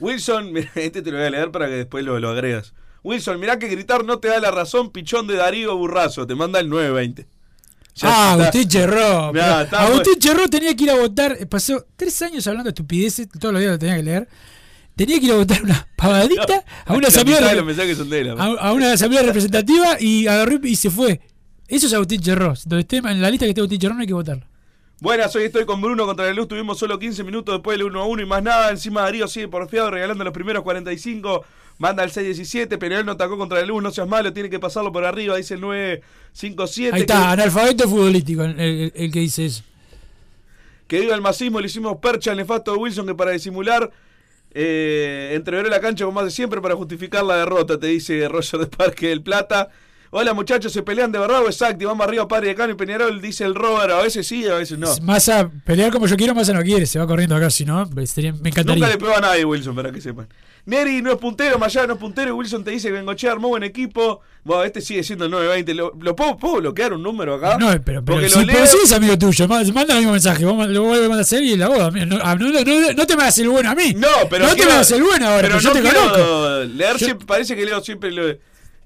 Wilson, 0.00 0.56
este 0.74 1.02
te 1.02 1.10
lo 1.10 1.18
voy 1.18 1.26
a 1.26 1.30
leer 1.30 1.50
para 1.50 1.66
que 1.66 1.74
después 1.74 2.04
lo, 2.04 2.18
lo 2.18 2.30
agregas. 2.30 2.74
Wilson, 3.02 3.38
mirá 3.38 3.58
que 3.58 3.68
gritar 3.68 4.04
no 4.04 4.18
te 4.18 4.28
da 4.28 4.40
la 4.40 4.50
razón, 4.50 4.90
pichón 4.90 5.26
de 5.26 5.36
Darío 5.36 5.76
Burrazo. 5.76 6.26
Te 6.26 6.34
manda 6.34 6.58
el 6.60 6.70
920. 6.70 7.26
Ya 7.94 8.08
ah, 8.08 8.32
está. 8.32 8.32
Agustín 8.32 8.68
Cherró. 8.68 9.34
Está 9.34 9.82
Agustín 9.82 10.18
Cherró 10.18 10.48
tenía 10.48 10.74
que 10.74 10.84
ir 10.84 10.90
a 10.90 10.96
votar. 10.96 11.46
Pasó 11.48 11.86
tres 11.96 12.20
años 12.22 12.46
hablando 12.46 12.64
de 12.64 12.70
estupideces. 12.70 13.28
Todos 13.28 13.52
los 13.52 13.60
días 13.60 13.72
lo 13.72 13.78
tenía 13.78 13.96
que 13.96 14.02
leer. 14.02 14.28
Tenía 14.96 15.18
que 15.18 15.26
ir 15.26 15.32
a 15.32 15.36
votar 15.36 15.62
una 15.62 15.88
pavadita 15.96 16.64
a 16.86 16.94
una 16.94 17.08
asamblea, 17.08 17.40
de 17.40 18.30
a, 18.38 18.44
a 18.44 18.72
una 18.72 18.92
asamblea 18.92 19.22
representativa 19.22 20.00
y 20.00 20.26
agarró 20.26 20.58
y 20.62 20.76
se 20.76 20.90
fue. 20.90 21.20
Eso 21.68 21.86
es 21.86 21.92
Agustín 21.92 22.20
Cherró. 22.20 22.54
Donde 22.66 22.80
esté 22.80 22.98
en 22.98 23.20
la 23.20 23.30
lista 23.30 23.46
que 23.46 23.50
esté 23.50 23.60
Agustín 23.60 23.80
Cherró 23.80 23.94
no 23.94 24.00
hay 24.00 24.06
que 24.06 24.14
votarlo. 24.14 24.46
Buenas, 25.00 25.34
hoy 25.36 25.44
estoy 25.44 25.64
con 25.64 25.80
Bruno 25.80 26.06
contra 26.06 26.26
la 26.26 26.32
luz. 26.32 26.48
Tuvimos 26.48 26.78
solo 26.78 26.98
15 26.98 27.24
minutos 27.24 27.54
después 27.54 27.76
del 27.76 27.86
1 27.88 28.00
a 28.00 28.06
1 28.06 28.22
y 28.22 28.26
más 28.26 28.42
nada. 28.42 28.70
Encima 28.70 29.02
Darío 29.02 29.28
sigue 29.28 29.48
porfiado, 29.48 29.90
regalando 29.90 30.24
los 30.24 30.32
primeros 30.32 30.62
45. 30.62 31.44
Manda 31.78 32.04
el 32.04 32.10
6-17. 32.12 32.78
Peñarol 32.78 33.04
no 33.06 33.12
atacó 33.12 33.36
contra 33.36 33.58
la 33.60 33.66
luz. 33.66 33.82
No 33.82 33.90
seas 33.90 34.06
malo, 34.08 34.32
tiene 34.32 34.48
que 34.48 34.58
pasarlo 34.60 34.92
por 34.92 35.04
arriba. 35.04 35.36
Dice 35.36 35.54
el 35.54 35.60
9-5-7. 35.60 36.92
Ahí 36.92 37.00
está, 37.00 37.32
analfabeto 37.32 37.88
futbolístico 37.88 38.44
el, 38.44 38.58
el- 38.60 38.92
el 38.94 39.12
que 39.12 39.20
dice 39.20 39.46
eso. 39.46 39.62
Que 40.86 41.00
viva 41.00 41.14
el 41.14 41.20
masismo, 41.20 41.60
le 41.60 41.66
hicimos 41.66 41.96
percha 41.98 42.30
al 42.30 42.36
nefasto 42.36 42.72
de 42.72 42.78
Wilson 42.78 43.06
que 43.06 43.14
para 43.14 43.30
disimular 43.32 43.90
eh, 44.52 45.32
entreveró 45.34 45.68
la 45.68 45.80
cancha 45.80 46.04
como 46.04 46.20
hace 46.20 46.30
siempre 46.30 46.60
para 46.60 46.76
justificar 46.76 47.24
la 47.24 47.36
derrota, 47.38 47.78
te 47.80 47.86
dice 47.88 48.28
Roger 48.28 48.60
de 48.60 48.66
Parque 48.66 49.08
del 49.08 49.22
Plata. 49.22 49.70
Hola 50.10 50.32
muchachos, 50.32 50.72
¿se 50.72 50.82
pelean 50.82 51.10
de 51.10 51.18
verdad 51.18 51.42
o 51.42 51.46
exacto? 51.46 51.82
Y 51.82 51.86
vamos 51.86 52.06
arriba, 52.06 52.28
padre 52.28 52.48
de 52.48 52.54
Cano 52.54 52.72
y 52.72 52.76
Peñarol, 52.76 53.20
dice 53.20 53.44
el 53.44 53.54
Robert. 53.56 53.90
A 53.90 54.02
veces 54.02 54.24
sí, 54.28 54.46
a 54.46 54.54
veces 54.54 54.78
no. 54.78 54.88
Massa, 55.02 55.50
pelear 55.64 55.90
como 55.90 56.06
yo 56.06 56.16
quiero, 56.16 56.36
Massa 56.36 56.52
no 56.52 56.62
quiere. 56.62 56.86
Se 56.86 57.00
va 57.00 57.06
corriendo 57.08 57.34
acá, 57.34 57.50
si 57.50 57.64
no, 57.64 57.84
me 57.86 58.02
Nunca 58.04 58.48
encantaría. 58.48 58.88
le 58.88 58.96
pegó 58.98 59.16
a 59.16 59.20
nadie 59.20 59.44
Wilson, 59.44 59.74
para 59.74 59.90
que 59.90 60.00
sepan. 60.00 60.28
Neri 60.66 61.02
no 61.02 61.12
es 61.12 61.18
puntero, 61.18 61.58
Mayá 61.58 61.86
no 61.86 61.92
es 61.94 61.98
puntero. 61.98 62.34
Wilson 62.36 62.64
te 62.64 62.70
dice 62.70 62.88
que 62.88 62.94
Bengochea 62.94 63.32
armó 63.32 63.48
buen 63.48 63.62
equipo. 63.64 64.20
Bueno, 64.44 64.64
este 64.64 64.80
sigue 64.80 65.02
siendo 65.02 65.26
el 65.26 65.30
920. 65.30 65.74
¿Lo, 65.74 65.92
lo 66.00 66.16
puedo, 66.16 66.36
puedo 66.38 66.56
bloquear 66.56 66.92
un 66.94 67.02
número 67.02 67.34
acá? 67.34 67.58
No, 67.58 67.68
pero, 67.84 68.02
pero 68.04 68.20
leo- 68.20 68.30
pero 68.46 68.66
si 68.66 68.76
es 68.78 68.92
amigo 68.92 69.18
tuyo, 69.18 69.46
ma- 69.46 69.62
manda 69.72 69.92
el 69.94 69.98
mismo 70.00 70.12
mensaje, 70.12 70.44
vos 70.44 70.66
lo 70.68 70.82
vuelve 70.82 71.04
a 71.04 71.08
mandar 71.08 71.18
a 71.18 71.22
hacer 71.22 71.42
y 71.42 71.56
la. 71.56 71.68
No, 71.68 71.74
ah, 72.22 72.34
no, 72.34 72.50
no, 72.50 72.60
no, 72.64 72.92
no 72.92 73.06
te 73.06 73.16
me 73.16 73.22
hagas 73.22 73.38
el 73.38 73.48
bueno 73.50 73.70
a 73.70 73.74
mí. 73.74 73.92
No, 73.94 74.08
pero 74.30 74.44
No 74.44 74.50
te 74.50 74.56
quiero- 74.56 74.70
me 74.70 74.74
hagas 74.76 74.90
el 74.90 75.02
bueno 75.02 75.28
ahora, 75.28 75.48
pero 75.48 75.60
yo 75.60 75.68
no 75.74 75.80
te 75.80 75.82
conozco. 75.94 76.64
Leer 76.74 76.92
Yo- 76.92 76.98
siempre- 77.06 77.26
parece 77.26 77.56
que 77.56 77.64
leo 77.66 77.80
siempre 77.82 78.10
lo- 78.10 78.36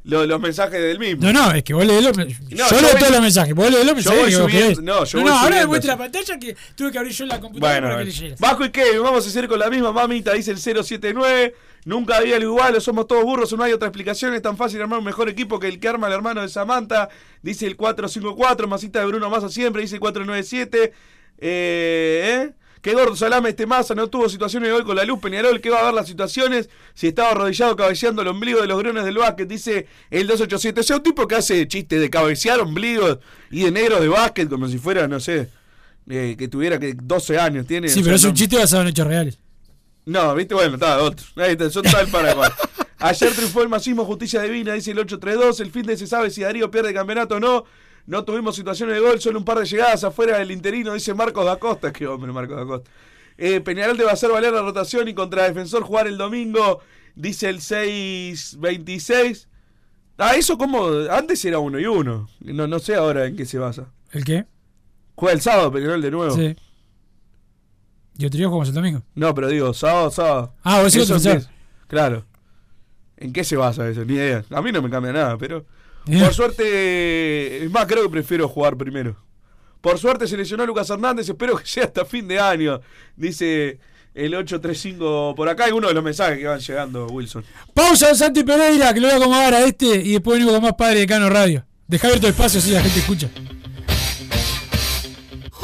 lo- 0.08 0.26
los 0.26 0.40
mensajes 0.40 0.80
del 0.80 0.98
mismo. 0.98 1.22
No, 1.22 1.32
no, 1.32 1.52
es 1.52 1.62
que 1.62 1.74
vos 1.74 1.84
lees 1.86 2.02
los 2.02 2.16
mensajes. 2.16 2.50
No, 2.50 2.56
yo 2.68 2.76
yo 2.76 2.80
leo 2.82 2.96
todos 2.98 3.12
los 3.12 3.20
mensajes. 3.20 3.54
Vos 3.54 3.70
lees 3.70 3.84
los 3.86 3.94
mensajes 3.94 4.20
voy 4.20 4.30
que 4.30 4.36
subiendo- 4.36 4.82
no, 4.82 5.04
yo 5.04 5.18
no, 5.18 5.22
voy 5.24 5.30
ahora 5.32 5.38
subiendo 5.40 5.60
me 5.60 5.66
muestra 5.66 5.92
la 5.92 5.98
pantalla 5.98 6.38
que 6.38 6.56
tuve 6.74 6.90
que 6.92 6.98
abrir 6.98 7.12
yo 7.12 7.26
la 7.26 7.40
computadora 7.40 7.80
Bueno, 7.80 7.88
para 7.94 7.98
que 8.00 8.10
leyeras. 8.10 8.40
Bajo 8.40 8.64
y 8.64 8.70
qué, 8.70 8.98
vamos 8.98 9.24
a 9.24 9.28
hacer 9.28 9.46
con 9.48 9.58
la 9.58 9.70
misma 9.70 9.92
mamita, 9.92 10.32
dice 10.32 10.50
el 10.50 10.58
079. 10.58 11.54
Nunca 11.84 12.16
había 12.16 12.36
algo 12.36 12.50
igual, 12.52 12.80
somos 12.80 13.06
todos 13.06 13.22
burros, 13.24 13.52
no 13.52 13.62
hay 13.62 13.72
otra 13.72 13.88
explicación. 13.88 14.34
Es 14.34 14.42
tan 14.42 14.56
fácil 14.56 14.80
armar 14.82 14.98
un 14.98 15.04
mejor 15.04 15.28
equipo 15.28 15.58
que 15.60 15.68
el 15.68 15.78
que 15.78 15.88
arma 15.88 16.06
el 16.08 16.12
hermano 16.14 16.42
de 16.42 16.48
Samantha. 16.48 17.08
Dice 17.40 17.66
el 17.66 17.76
454, 17.76 18.66
masita 18.66 18.98
de 19.00 19.06
Bruno 19.06 19.30
Massa 19.30 19.48
siempre, 19.48 19.82
dice 19.82 19.94
el 19.94 20.00
497. 20.00 20.92
Eh, 21.40 22.48
¿eh? 22.50 22.52
Qué 22.80 22.94
gordo 22.94 23.16
salame 23.16 23.50
este 23.50 23.66
Massa, 23.66 23.94
no 23.94 24.08
tuvo 24.08 24.28
situaciones 24.28 24.68
de 24.68 24.72
gol 24.72 24.84
con 24.84 24.96
la 24.96 25.04
luz. 25.04 25.18
Peñarol, 25.20 25.60
que 25.60 25.70
va 25.70 25.80
a 25.80 25.84
ver 25.84 25.94
las 25.94 26.06
situaciones 26.06 26.68
si 26.94 27.08
estaba 27.08 27.30
arrodillado 27.30 27.74
cabeceando 27.76 28.22
el 28.22 28.28
ombligo 28.28 28.60
de 28.60 28.66
los 28.66 28.78
grones 28.78 29.04
del 29.04 29.18
básquet, 29.18 29.48
dice 29.48 29.86
el 30.10 30.26
287. 30.26 30.80
O 30.80 30.82
sea, 30.82 30.96
un 30.96 31.02
tipo 31.02 31.26
que 31.26 31.34
hace 31.36 31.66
chiste 31.66 31.98
de 31.98 32.10
cabecear 32.10 32.60
ombligos 32.60 33.18
y 33.50 33.64
de 33.64 33.70
negros 33.70 34.00
de 34.00 34.08
básquet, 34.08 34.48
como 34.48 34.68
si 34.68 34.78
fuera, 34.78 35.08
no 35.08 35.20
sé, 35.20 35.48
eh, 36.08 36.36
que 36.38 36.48
tuviera 36.48 36.78
que 36.78 36.94
12 36.94 37.38
años. 37.38 37.66
Tiene, 37.66 37.88
Sí, 37.88 38.02
pero 38.02 38.16
es 38.16 38.24
un 38.24 38.34
chiste 38.34 38.56
basado 38.56 38.82
en 38.82 38.88
hechos 38.88 39.06
reales. 39.06 39.38
no, 40.06 40.34
viste, 40.34 40.54
bueno, 40.54 40.74
está, 40.74 41.02
otro. 41.02 41.26
Ahí 41.36 41.52
está, 41.52 41.70
son 41.70 41.82
tal 41.82 42.08
para 42.08 42.34
cual. 42.34 42.52
Ayer 43.00 43.32
triunfó 43.32 43.62
el 43.62 43.68
masismo 43.68 44.04
Justicia 44.04 44.42
Divina, 44.42 44.72
dice 44.72 44.90
el 44.90 44.98
8-3-2. 44.98 45.60
El 45.60 45.70
fin 45.70 45.82
de 45.82 45.96
se 45.96 46.06
sabe 46.06 46.30
si 46.30 46.40
Darío 46.42 46.70
pierde 46.70 46.92
campeonato 46.92 47.36
o 47.36 47.40
no. 47.40 47.64
No 48.08 48.24
tuvimos 48.24 48.56
situaciones 48.56 48.94
de 48.94 49.00
gol, 49.02 49.20
solo 49.20 49.38
un 49.38 49.44
par 49.44 49.58
de 49.58 49.66
llegadas 49.66 50.02
afuera 50.02 50.38
del 50.38 50.50
interino, 50.50 50.94
dice 50.94 51.12
Marcos 51.12 51.44
da 51.44 51.58
Costa. 51.58 51.92
Qué 51.92 52.06
hombre, 52.06 52.32
Marcos 52.32 52.56
da 52.56 52.64
Costa. 52.64 52.90
Eh, 53.36 53.60
Peñarol 53.60 53.98
te 53.98 54.02
va 54.04 54.10
a 54.10 54.14
hacer 54.14 54.30
valer 54.30 54.50
la 54.52 54.62
rotación 54.62 55.08
y 55.08 55.14
contra 55.14 55.44
Defensor 55.44 55.82
jugar 55.82 56.06
el 56.06 56.16
domingo, 56.16 56.80
dice 57.14 57.50
el 57.50 57.60
6-26. 57.60 59.46
Ah, 60.16 60.34
eso 60.36 60.56
como. 60.58 60.86
Antes 61.10 61.44
era 61.44 61.58
uno 61.58 61.78
y 61.78 61.84
uno. 61.86 62.28
No, 62.40 62.66
no 62.66 62.78
sé 62.78 62.94
ahora 62.94 63.26
en 63.26 63.36
qué 63.36 63.44
se 63.44 63.58
basa. 63.58 63.92
¿El 64.10 64.24
qué? 64.24 64.46
Juega 65.14 65.34
el 65.34 65.40
sábado 65.42 65.70
Peñarol 65.70 66.00
de 66.02 66.10
nuevo. 66.10 66.34
Sí. 66.34 66.56
Y 68.16 68.24
otro 68.26 68.38
día 68.38 68.46
jugamos 68.48 68.68
el 68.68 68.74
domingo. 68.74 69.02
No, 69.14 69.34
pero 69.34 69.48
digo, 69.48 69.72
sábado, 69.74 70.10
sábado. 70.10 70.54
Ah, 70.64 70.82
vos 70.82 70.92
qué- 70.94 71.40
Claro. 71.86 72.24
¿En 73.18 73.32
qué 73.32 73.44
se 73.44 73.56
basa 73.56 73.88
eso? 73.88 74.04
Ni 74.04 74.14
idea. 74.14 74.44
A 74.50 74.62
mí 74.62 74.72
no 74.72 74.80
me 74.82 74.90
cambia 74.90 75.12
nada, 75.12 75.36
pero. 75.38 75.66
Por 76.08 76.34
suerte. 76.34 77.64
Es 77.64 77.70
más, 77.70 77.86
creo 77.86 78.02
que 78.04 78.10
prefiero 78.10 78.48
jugar 78.48 78.76
primero. 78.76 79.16
Por 79.80 79.98
suerte 79.98 80.26
se 80.26 80.36
lesionó 80.36 80.66
Lucas 80.66 80.90
Hernández. 80.90 81.28
Espero 81.28 81.56
que 81.56 81.66
sea 81.66 81.84
hasta 81.84 82.04
fin 82.04 82.26
de 82.26 82.38
año. 82.40 82.80
Dice 83.16 83.78
el 84.14 84.34
835 84.34 85.34
por 85.36 85.48
acá. 85.48 85.64
Algunos 85.66 85.90
de 85.90 85.94
los 85.94 86.04
mensajes 86.04 86.38
que 86.38 86.46
van 86.46 86.58
llegando, 86.60 87.06
Wilson. 87.06 87.44
Pausa 87.74 88.08
de 88.08 88.14
Santi 88.16 88.42
Pereira, 88.42 88.92
que 88.92 89.00
lo 89.00 89.06
voy 89.06 89.14
a 89.14 89.18
acomodar 89.18 89.54
a 89.54 89.64
este 89.64 89.86
y 89.86 90.12
después 90.12 90.36
venimos 90.36 90.54
con 90.54 90.62
más 90.62 90.74
padre 90.74 91.00
de 91.00 91.06
Cano 91.06 91.28
Radio. 91.28 91.64
Deja 91.86 92.06
abierto 92.08 92.26
el 92.26 92.32
espacio 92.32 92.58
así 92.58 92.70
la 92.72 92.82
gente 92.82 92.98
escucha. 92.98 93.30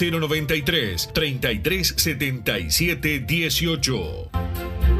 093 0.00 1.12
3377 1.12 3.26
18. 3.26 4.99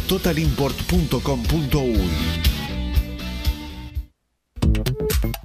www.totalimport.com.uy. 0.09 2.60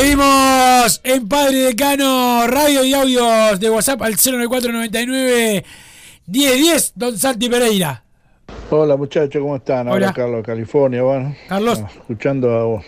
Seguimos 0.00 0.98
en 1.04 1.28
Padre 1.28 1.58
Decano, 1.58 2.46
radio 2.46 2.82
y 2.82 2.94
audios 2.94 3.60
de 3.60 3.68
WhatsApp 3.68 4.00
al 4.00 4.12
09499 4.12 5.62
1010, 6.26 6.92
Don 6.96 7.18
Santi 7.18 7.50
Pereira. 7.50 8.02
Hola 8.70 8.96
muchachos, 8.96 9.42
¿cómo 9.42 9.56
están? 9.56 9.88
Ahora 9.88 10.06
Hola. 10.06 10.14
Carlos, 10.14 10.42
California, 10.42 11.02
bueno. 11.02 11.36
Carlos. 11.50 11.82
Ah, 11.84 11.90
escuchando 11.94 12.82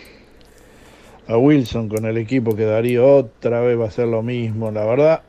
a, 1.27 1.33
a 1.33 1.37
Wilson 1.37 1.87
con 1.87 2.03
el 2.05 2.17
equipo 2.17 2.55
que 2.55 2.65
Darío 2.65 3.17
otra 3.17 3.61
vez 3.61 3.79
va 3.79 3.85
a 3.85 3.87
hacer 3.89 4.07
lo 4.07 4.23
mismo, 4.23 4.71
la 4.71 4.83
verdad. 4.83 5.21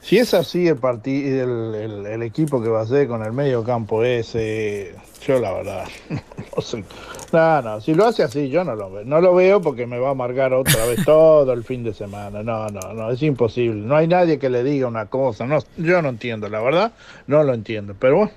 Si 0.00 0.16
es 0.18 0.32
así 0.32 0.68
el, 0.68 0.76
parti- 0.76 1.26
el, 1.26 1.74
el- 1.74 2.06
el 2.06 2.22
equipo 2.22 2.62
que 2.62 2.68
va 2.68 2.80
a 2.80 2.82
hacer 2.84 3.08
con 3.08 3.22
el 3.22 3.32
medio 3.32 3.62
campo 3.64 4.04
ese, 4.04 4.94
yo 5.26 5.38
la 5.40 5.52
verdad, 5.52 5.84
no 6.56 6.62
sé. 6.62 6.84
No, 7.32 7.60
no, 7.60 7.80
si 7.82 7.92
lo 7.94 8.06
hace 8.06 8.22
así 8.22 8.48
yo 8.48 8.64
no 8.64 8.74
lo 8.74 8.90
veo. 8.90 9.04
No 9.04 9.20
lo 9.20 9.34
veo 9.34 9.60
porque 9.60 9.86
me 9.86 9.98
va 9.98 10.08
a 10.08 10.10
amargar 10.12 10.54
otra 10.54 10.86
vez 10.86 11.04
todo 11.04 11.52
el 11.52 11.62
fin 11.64 11.84
de 11.84 11.92
semana. 11.92 12.42
No, 12.42 12.68
no, 12.68 12.94
no, 12.94 13.10
es 13.10 13.22
imposible. 13.22 13.80
No 13.82 13.96
hay 13.96 14.06
nadie 14.06 14.38
que 14.38 14.48
le 14.48 14.62
diga 14.64 14.86
una 14.86 15.06
cosa. 15.06 15.46
No, 15.46 15.58
yo 15.76 16.00
no 16.00 16.08
entiendo, 16.08 16.48
la 16.48 16.60
verdad, 16.60 16.92
no 17.26 17.42
lo 17.44 17.52
entiendo. 17.52 17.94
Pero 17.98 18.16
bueno, 18.16 18.32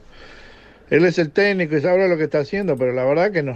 él 0.89 1.05
es 1.05 1.19
el 1.19 1.31
técnico 1.31 1.77
y 1.77 1.81
sabe 1.81 2.09
lo 2.09 2.17
que 2.17 2.25
está 2.25 2.39
haciendo, 2.39 2.75
pero 2.75 2.91
la 2.91 3.05
verdad 3.05 3.31
que 3.31 3.43
no, 3.43 3.53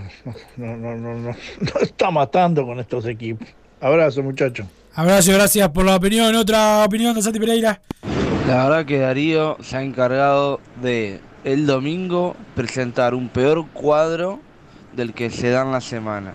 no, 0.56 0.78
no, 0.78 0.96
no, 0.96 1.16
no, 1.16 1.30
no 1.60 1.80
está 1.82 2.12
matando 2.12 2.66
con 2.66 2.80
estos 2.80 3.06
equipos. 3.08 3.48
Abrazo, 3.82 4.24
muchachos. 4.24 4.68
Abrazo, 4.98 5.34
gracias 5.34 5.70
por 5.72 5.86
la 5.86 5.98
opinión. 5.98 6.34
Otra 6.36 6.86
opinión, 6.86 7.14
Don 7.14 7.22
Santi 7.22 7.38
Pereira. 7.38 7.82
La 8.48 8.64
verdad 8.64 8.86
que 8.86 9.00
Darío 9.00 9.58
se 9.62 9.76
ha 9.76 9.84
encargado 9.84 10.62
de 10.82 11.20
el 11.44 11.66
domingo 11.68 12.34
presentar 12.56 13.14
un 13.14 13.28
peor 13.28 13.68
cuadro 13.74 14.40
del 14.96 15.14
que 15.14 15.30
se 15.30 15.50
da 15.50 15.64
en 15.64 15.74
la 15.74 15.82
semana. 15.82 16.34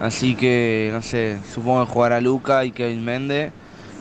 Así 0.00 0.34
que, 0.34 0.88
no 0.94 1.02
sé, 1.02 1.40
supongo 1.52 1.84
que 1.84 1.92
jugará 1.92 2.22
Luca 2.22 2.64
y 2.64 2.72
Kevin 2.72 3.04
Méndez. 3.04 3.52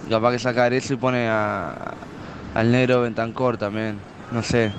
y 0.07 0.09
Capaz 0.09 0.31
que 0.31 0.39
sacar 0.39 0.71
eso 0.71 0.93
y 0.93 0.97
pone 0.97 1.27
a, 1.27 1.93
al 2.55 2.71
negro 2.71 3.01
Bentancor 3.01 3.57
también. 3.57 3.97
No 4.31 4.43
sé. 4.43 4.71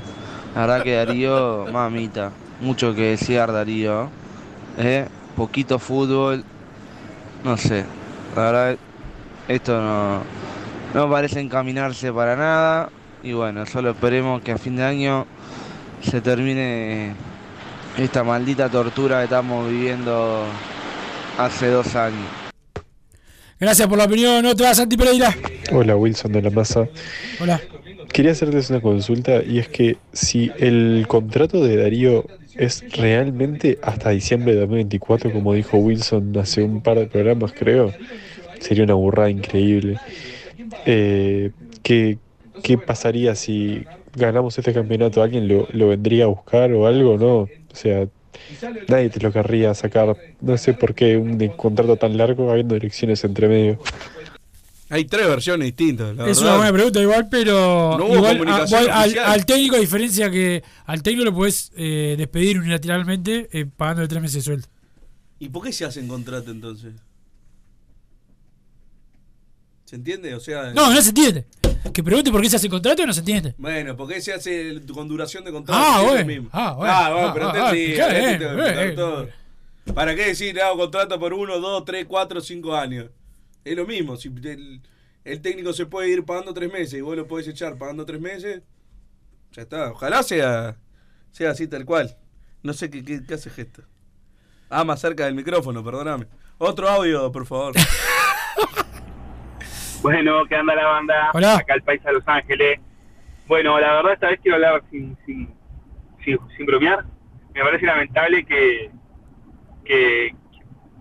La 0.55 0.63
verdad 0.63 0.83
que 0.83 0.95
Darío, 0.95 1.67
mamita. 1.73 2.31
Mucho 2.63 2.95
que 2.95 3.11
desear 3.11 3.53
Darío. 3.53 4.09
¿eh? 4.79 5.09
Poquito 5.37 5.79
fútbol. 5.79 6.43
No 7.45 7.59
sé. 7.59 7.85
La 8.35 8.43
verdad, 8.43 8.77
esto 9.55 9.81
no, 9.81 10.23
no 10.95 11.11
parece 11.11 11.41
encaminarse 11.41 12.13
para 12.13 12.37
nada. 12.37 12.91
Y 13.23 13.33
bueno, 13.33 13.67
solo 13.67 13.91
esperemos 13.91 14.41
que 14.43 14.53
a 14.53 14.59
fin 14.59 14.77
de 14.77 14.85
año 14.85 15.27
se 16.03 16.21
termine 16.21 17.13
esta 17.99 18.23
maldita 18.23 18.69
tortura 18.69 19.19
que 19.19 19.25
estamos 19.25 19.69
viviendo 19.69 20.45
hace 21.37 21.69
dos 21.69 21.95
años. 21.97 22.27
Gracias 23.59 23.89
por 23.89 23.99
la 23.99 24.05
opinión. 24.05 24.47
Otra, 24.47 24.75
Santi 24.75 24.97
Pereira. 24.97 25.37
Hola 25.73 25.97
Wilson 25.97 26.33
de 26.33 26.43
la 26.43 26.51
Masa. 26.51 26.89
Hola. 27.41 27.61
Quería 28.13 28.33
hacerles 28.33 28.71
una 28.71 28.81
consulta 28.81 29.43
y 29.43 29.59
es 29.59 29.69
que 29.69 29.99
si 30.13 30.51
el 30.59 31.05
contrato 31.09 31.63
de 31.63 31.77
Darío 31.77 32.25
es 32.57 32.83
realmente 32.97 33.79
hasta 33.83 34.11
diciembre 34.11 34.55
de 34.55 34.61
2024, 34.61 35.33
como 35.33 35.55
dijo 35.55 35.77
Wilson 35.77 36.37
hace 36.39 36.63
un 36.63 36.83
par 36.83 36.99
de 36.99 37.07
programas 37.07 37.53
creo, 37.53 37.93
sería 38.61 38.85
una 38.85 38.95
burrada 38.95 39.31
increíble. 39.31 39.99
Eh, 40.87 41.51
¿qué, 41.83 42.19
qué 42.63 42.79
pasaría 42.79 43.35
si 43.35 43.85
ganamos 44.15 44.57
este 44.59 44.73
campeonato? 44.73 45.23
¿Alguien 45.23 45.49
lo, 45.49 45.67
lo 45.73 45.89
vendría 45.89 46.25
a 46.25 46.29
buscar 46.29 46.73
o 46.73 46.87
algo? 46.87 47.17
No, 47.19 47.37
o 47.41 47.49
sea, 47.75 48.07
nadie 48.89 49.11
te 49.11 49.21
lo 49.21 49.33
querría 49.33 49.75
sacar. 49.75 50.17
No 50.41 50.57
sé 50.59 50.75
por 50.75 50.95
qué 50.95 51.17
un 51.17 51.39
contrato 51.57 51.97
tan 51.97 52.17
largo 52.17 52.51
habiendo 52.51 52.77
elecciones 52.77 53.23
entre 53.25 53.49
medio. 53.49 53.79
Hay 54.93 55.05
tres 55.05 55.29
versiones 55.29 55.67
distintas. 55.67 56.17
la 56.17 56.27
Es 56.29 56.39
verdad. 56.41 56.43
una 56.43 56.57
buena 56.57 56.73
pregunta 56.73 57.01
igual, 57.01 57.29
pero 57.31 57.97
No 57.97 58.07
hubo 58.07 58.15
igual, 58.17 58.49
a- 58.49 58.65
igual 58.67 58.91
al, 58.91 59.19
al 59.19 59.47
técnico, 59.47 59.77
a 59.77 59.79
diferencia 59.79 60.29
que 60.31 60.65
al 60.85 61.03
técnico 61.05 61.27
lo 61.27 61.35
puedes 61.35 61.71
eh, 61.77 62.17
despedir 62.19 62.59
unilateralmente 62.59 63.49
eh, 63.53 63.67
pagándole 63.77 64.09
tres 64.09 64.21
meses 64.21 64.35
de 64.37 64.43
sueldo. 64.43 64.67
¿Y 65.39 65.49
por 65.49 65.65
qué 65.65 65.73
se 65.73 65.85
hacen 65.85 66.09
contrato 66.09 66.51
entonces? 66.51 66.93
¿Se 69.91 69.97
entiende? 69.97 70.33
O 70.37 70.39
sea. 70.41 70.73
No, 70.73 70.89
no 70.95 71.03
se 71.03 71.09
entiende. 71.09 71.47
Que 71.93 72.05
pregunte 72.05 72.31
por 72.31 72.41
qué 72.41 72.49
se 72.49 72.55
hace 72.55 72.69
contrato 72.69 73.05
no 73.05 73.13
se 73.13 73.19
entiende. 73.19 73.57
Bueno, 73.59 73.97
¿por 73.97 74.07
qué 74.09 74.21
se 74.21 74.33
hace 74.33 74.81
con 74.95 75.09
duración 75.09 75.43
de 75.43 75.51
contrato? 75.51 75.83
Ah, 75.85 76.03
bueno. 76.03 76.49
Ah, 76.53 76.73
bueno. 76.75 76.93
Ah, 76.93 77.11
bueno, 77.11 77.27
Ah, 77.27 77.35
pero 77.35 77.49
ah, 77.51 77.71
entendí. 77.71 78.01
ah, 78.01 78.07
entendí, 78.31 78.45
bien, 78.55 78.69
entendí 78.69 78.95
todo. 78.95 79.29
¿Para 79.93 80.15
qué 80.15 80.27
decir 80.27 80.61
hago 80.61 80.77
contrato 80.79 81.19
por 81.19 81.35
uno, 81.35 81.59
dos, 81.59 81.85
tres, 81.85 82.07
cuatro, 82.07 82.41
cinco 82.41 82.77
años? 82.77 83.11
Es 83.65 83.77
lo 83.77 83.85
mismo. 83.85 84.17
Si 84.17 84.29
el, 84.29 84.81
el 85.25 85.43
técnico 85.43 85.73
se 85.73 85.87
puede 85.87 86.09
ir 86.11 86.25
pagando 86.25 86.55
tres 86.55 86.73
meses 86.73 86.95
y 86.95 87.01
vos 87.01 87.17
lo 87.17 87.27
podés 87.27 87.49
echar 87.49 87.77
pagando 87.77 88.07
tres 88.07 88.21
meses, 88.21 88.63
ya 89.51 89.63
está. 89.63 89.91
Ojalá 89.91 90.23
sea, 90.23 90.77
sea 91.33 91.51
así 91.51 91.67
tal 91.67 91.85
cual. 91.85 92.17
No 92.63 92.75
sé 92.75 92.91
qué, 92.91 93.05
qué, 93.05 93.25
qué 93.27 93.35
hace 93.35 93.51
gesto. 93.51 93.83
Ah, 94.69 94.85
más 94.85 95.01
cerca 95.01 95.25
del 95.25 95.35
micrófono, 95.35 95.83
perdóname. 95.83 96.29
Otro 96.59 96.89
audio, 96.89 97.33
por 97.33 97.45
favor. 97.45 97.75
Bueno, 100.03 100.47
¿qué 100.47 100.57
anda 100.57 100.75
la 100.75 100.87
banda? 100.87 101.31
Hola. 101.35 101.57
Acá 101.57 101.75
el 101.75 101.83
país 101.83 102.03
de 102.03 102.13
Los 102.13 102.27
Ángeles. 102.27 102.81
Bueno, 103.47 103.79
la 103.79 103.95
verdad 103.97 104.15
esta 104.15 104.29
vez 104.29 104.41
quiero 104.41 104.55
hablar 104.55 104.83
sin, 104.91 105.17
sin, 105.27 105.49
sin, 106.25 106.39
sin 106.57 106.67
bromear. 106.67 107.05
Me 107.55 107.61
parece 107.61 107.85
lamentable 107.85 108.45
que, 108.45 108.91
que, 109.85 110.35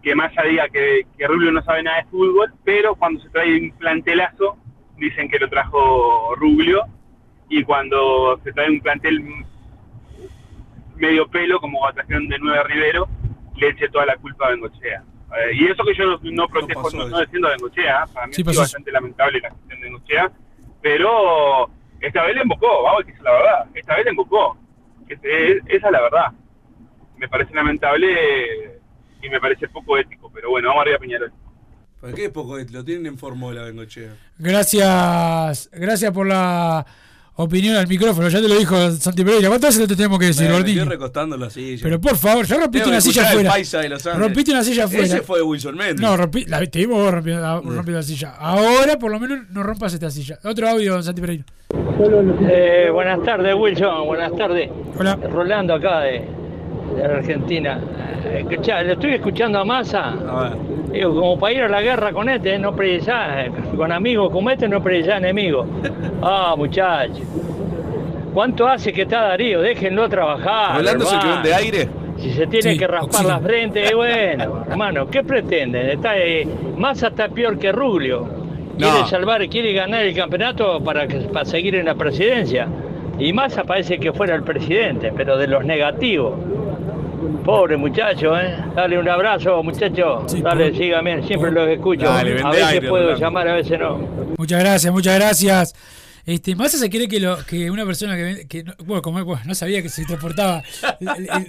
que 0.01 0.15
Massa 0.15 0.43
diga 0.43 0.67
que, 0.67 1.03
que 1.17 1.27
Rubio 1.27 1.51
no 1.51 1.61
sabe 1.63 1.83
nada 1.83 1.97
de 1.97 2.09
fútbol, 2.09 2.51
pero 2.65 2.95
cuando 2.95 3.21
se 3.21 3.29
trae 3.29 3.57
un 3.57 3.71
plantelazo 3.77 4.57
dicen 4.97 5.29
que 5.29 5.39
lo 5.39 5.49
trajo 5.49 6.35
Rubio 6.35 6.83
y 7.47 7.63
cuando 7.63 8.37
se 8.43 8.51
trae 8.51 8.69
un 8.69 8.81
plantel 8.81 9.23
medio 10.97 11.27
pelo, 11.29 11.61
como 11.61 11.79
trajeron 11.93 12.27
de 12.27 12.37
Nueva 12.39 12.63
Rivero, 12.63 13.07
le 13.55 13.69
eche 13.69 13.87
toda 13.87 14.05
la 14.05 14.17
culpa 14.17 14.47
a 14.47 14.49
Bengochea. 14.49 15.03
Eh, 15.37 15.51
y 15.53 15.65
eso 15.67 15.83
que 15.83 15.93
yo 15.95 16.05
no, 16.05 16.19
no 16.23 16.47
protejo, 16.47 16.89
no, 16.91 17.07
no 17.07 17.19
defiendo 17.19 17.47
a 17.47 17.51
Bengochea, 17.51 18.05
para 18.13 18.27
mí 18.27 18.33
Sí, 18.33 18.43
es 18.45 18.57
bastante 18.57 18.91
lamentable 18.91 19.39
la 19.41 19.49
gestión 19.51 19.79
de 19.79 19.85
Bengochea, 19.85 20.31
pero 20.81 21.69
esta 21.99 22.23
vez 22.23 22.35
le 22.35 22.41
embocó, 22.41 22.83
vamos 22.83 23.03
a 23.03 23.05
decir 23.05 23.21
la 23.21 23.31
verdad, 23.31 23.65
esta 23.75 23.95
vez 23.95 24.05
le 24.05 24.09
embocó. 24.11 24.57
Es- 25.07 25.19
es- 25.23 25.63
esa 25.67 25.87
es 25.87 25.91
la 25.91 26.01
verdad. 26.01 26.31
Me 27.17 27.27
parece 27.27 27.53
lamentable 27.53 28.79
y 29.21 29.29
me 29.29 29.39
parece 29.39 29.67
poco 29.67 29.97
ético, 29.97 30.31
pero 30.33 30.49
bueno, 30.51 30.69
vamos 30.69 30.81
arriba 30.81 30.97
a 30.97 30.99
Peñarol. 30.99 31.31
¿Por 31.99 32.13
qué 32.13 32.25
es 32.25 32.31
poco? 32.31 32.57
Lo 32.57 32.83
tienen 32.85 33.05
en 33.07 33.17
fórmula, 33.17 33.63
Bengochea. 33.65 34.13
Gracias, 34.37 35.69
gracias 35.73 36.11
por 36.13 36.27
la 36.27 36.85
opinión 37.41 37.75
al 37.77 37.87
micrófono. 37.87 38.27
Ya 38.29 38.41
te 38.41 38.47
lo 38.47 38.57
dijo 38.57 38.91
Santi 38.91 39.23
Pereira. 39.23 39.47
¿Cuántas 39.47 39.75
veces 39.75 39.87
te 39.87 39.95
tenemos 39.95 40.19
que 40.19 40.25
decir, 40.25 40.43
Me, 40.43 40.49
me 40.49 40.53
Gordini? 40.55 40.77
estoy 40.79 40.89
recostando 40.91 41.37
la 41.37 41.49
silla. 41.49 41.79
Pero 41.83 42.01
por 42.01 42.17
favor, 42.17 42.45
ya 42.45 42.57
rompiste 42.57 42.89
una 42.89 43.01
silla 43.01 43.29
afuera. 43.29 43.49
Paisa 43.51 43.79
de 43.79 43.89
Los 43.89 44.05
Andes. 44.05 44.21
Rompiste 44.21 44.51
una 44.51 44.63
silla 44.63 44.85
afuera. 44.85 45.05
Ese 45.05 45.21
fue 45.21 45.41
Wilson 45.41 45.75
Mendes. 45.75 46.01
No, 46.01 46.17
rompí, 46.17 46.45
la, 46.45 46.65
te 46.65 46.79
vimos 46.79 46.97
vos 46.97 47.11
rompiendo, 47.13 47.41
la- 47.41 47.55
rompiendo 47.55 47.91
la 47.93 48.03
silla. 48.03 48.35
Ahora, 48.37 48.97
por 48.99 49.11
lo 49.11 49.19
menos, 49.19 49.39
no 49.51 49.63
rompas 49.63 49.93
esta 49.93 50.09
silla. 50.11 50.37
Otro 50.43 50.67
audio, 50.69 51.01
Santi 51.01 51.21
Pereira. 51.21 51.45
Eh, 52.49 52.89
buenas 52.91 53.23
tardes, 53.23 53.53
Wilson. 53.55 54.05
Buenas 54.05 54.35
tardes. 54.35 54.69
Hola. 54.97 55.15
Rolando 55.15 55.73
acá 55.75 55.99
de, 56.01 56.25
de 57.07 57.15
Argentina. 57.15 57.79
Escuchá, 58.35 58.81
le 58.83 58.93
estoy 58.93 59.13
escuchando 59.15 59.59
a 59.59 59.65
Massa. 59.65 60.13
Digo, 60.91 61.13
como 61.15 61.39
para 61.39 61.53
ir 61.53 61.61
a 61.63 61.69
la 61.69 61.81
guerra 61.81 62.11
con 62.11 62.29
este, 62.29 62.57
no 62.59 62.75
precisás. 62.75 63.47
Con 63.75 63.91
amigos 63.91 64.31
como 64.31 64.49
este, 64.49 64.67
no 64.67 64.81
precisás 64.83 65.17
enemigos. 65.17 65.67
Ah, 66.21 66.53
muchachos. 66.57 67.19
¿Cuánto 68.33 68.67
hace 68.67 68.93
que 68.93 69.03
está 69.03 69.21
Darío? 69.21 69.61
Déjenlo 69.61 70.07
trabajar. 70.09 70.77
Rolando 70.77 71.05
se 71.05 71.17
quedó 71.19 71.41
de 71.41 71.53
aire. 71.53 71.89
Si 72.17 72.31
se 72.31 72.47
tiene 72.47 72.73
Sí, 72.73 72.77
que 72.77 72.85
raspar 72.85 73.05
oxígeno. 73.07 73.29
la 73.29 73.39
frente, 73.39 73.95
bueno, 73.95 74.63
hermano, 74.69 75.07
¿qué 75.09 75.23
pretenden? 75.23 75.89
Está, 75.89 76.17
eh, 76.17 76.45
Massa 76.77 77.07
está 77.07 77.29
peor 77.29 77.57
que 77.57 77.71
Ruglio. 77.71 78.27
Quiere 78.77 78.99
No. 78.99 79.07
salvar, 79.07 79.47
quiere 79.47 79.73
ganar 79.73 80.03
el 80.03 80.13
campeonato 80.15 80.81
para, 80.83 81.07
que, 81.07 81.15
para 81.19 81.45
seguir 81.45 81.75
en 81.75 81.85
la 81.85 81.95
presidencia. 81.95 82.67
Y 83.19 83.33
Massa 83.33 83.63
parece 83.63 83.99
que 83.99 84.13
fuera 84.13 84.35
el 84.35 84.43
presidente, 84.43 85.11
pero 85.15 85.37
de 85.37 85.47
los 85.47 85.65
negativos. 85.65 86.33
Pobre 87.43 87.75
muchacho, 87.77 88.37
¿eh? 88.39 88.55
Dale 88.75 88.97
un 88.97 89.09
abrazo, 89.09 89.61
muchacho. 89.61 90.25
Dale, 90.41 90.73
sígame, 90.73 91.23
siempre 91.23 91.51
los 91.51 91.67
escucho. 91.67 92.05
Dale, 92.05 92.41
a 92.41 92.49
veces 92.49 92.65
aire, 92.65 92.89
puedo 92.89 93.15
llamar, 93.15 93.47
a 93.47 93.55
veces 93.55 93.79
no. 93.79 93.97
Muchas 94.37 94.59
gracias, 94.59 94.93
muchas 94.93 95.15
gracias. 95.15 95.75
Este, 96.25 96.55
Massa 96.55 96.77
se 96.77 96.89
cree 96.89 97.07
que, 97.07 97.19
lo, 97.19 97.43
que 97.45 97.71
una 97.71 97.85
persona 97.85 98.15
que, 98.15 98.45
que 98.47 98.63
no, 98.63 98.73
bueno, 98.79 99.01
como 99.01 99.23
bueno, 99.25 99.41
no 99.45 99.55
sabía 99.55 99.81
que 99.81 99.89
se 99.89 100.05
transportaba. 100.05 100.63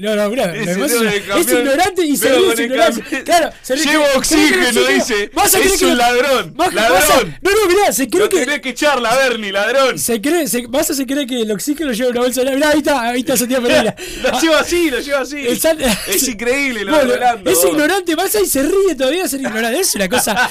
No, 0.01 0.15
no, 0.17 0.31
mirá, 0.31 0.55
Ese 0.55 0.77
Massa 0.79 0.99
tío 0.99 1.09
es, 1.09 1.47
es 1.47 1.53
ignorante 1.53 2.05
y 2.07 2.17
se 2.17 2.29
ríe 2.29 2.65
ignorancia. 2.65 3.05
Claro, 3.25 3.51
se 3.63 3.77
Llevo 3.77 4.05
oxígeno, 4.17 4.81
dice. 4.89 5.31
Massa 5.35 5.59
Es 5.59 5.83
un 5.83 5.91
lo- 5.91 5.95
ladrón, 5.97 6.55
Massa- 6.57 6.73
ladrón. 6.75 7.37
No, 7.43 7.51
no, 7.51 7.67
mirá, 7.69 7.93
se 7.93 8.09
cree 8.09 8.23
Lo 8.25 8.29
que. 8.29 8.41
tenés 8.41 8.61
que 8.61 8.71
echar 8.71 9.01
la 9.01 9.15
Bernie, 9.17 9.53
ladrón. 9.53 9.99
Se 9.99 10.21
cree, 10.21 10.47
se, 10.49 10.67
Massa 10.69 10.95
se 10.95 11.07
cree 11.07 11.27
que 11.27 11.43
el 11.43 11.51
oxígeno 11.51 11.93
lleva 11.93 12.11
una 12.11 12.21
bolsa 12.21 12.43
de 12.45 12.55
Mirá, 12.55 12.71
ahí 12.71 12.79
está, 12.79 13.03
ahí 13.03 13.21
está 13.21 13.37
Santiago 13.37 13.63
Pereira. 13.67 13.95
Lo 14.23 14.41
lleva 14.41 14.61
así, 14.61 14.91
lo 14.91 15.01
lleva 15.01 15.21
así. 15.21 15.39
Es 15.47 16.29
increíble 16.29 16.85
lo 16.85 17.01
Rolando. 17.01 17.51
es 17.51 17.65
ignorante 17.65 18.17
Massa 18.17 18.41
y 18.41 18.47
se 18.47 18.63
ríe 18.63 18.95
todavía 18.97 19.27
ser 19.29 19.41
ignorante. 19.41 19.81
Es 19.81 19.95
una 19.95 20.09
cosa 20.09 20.51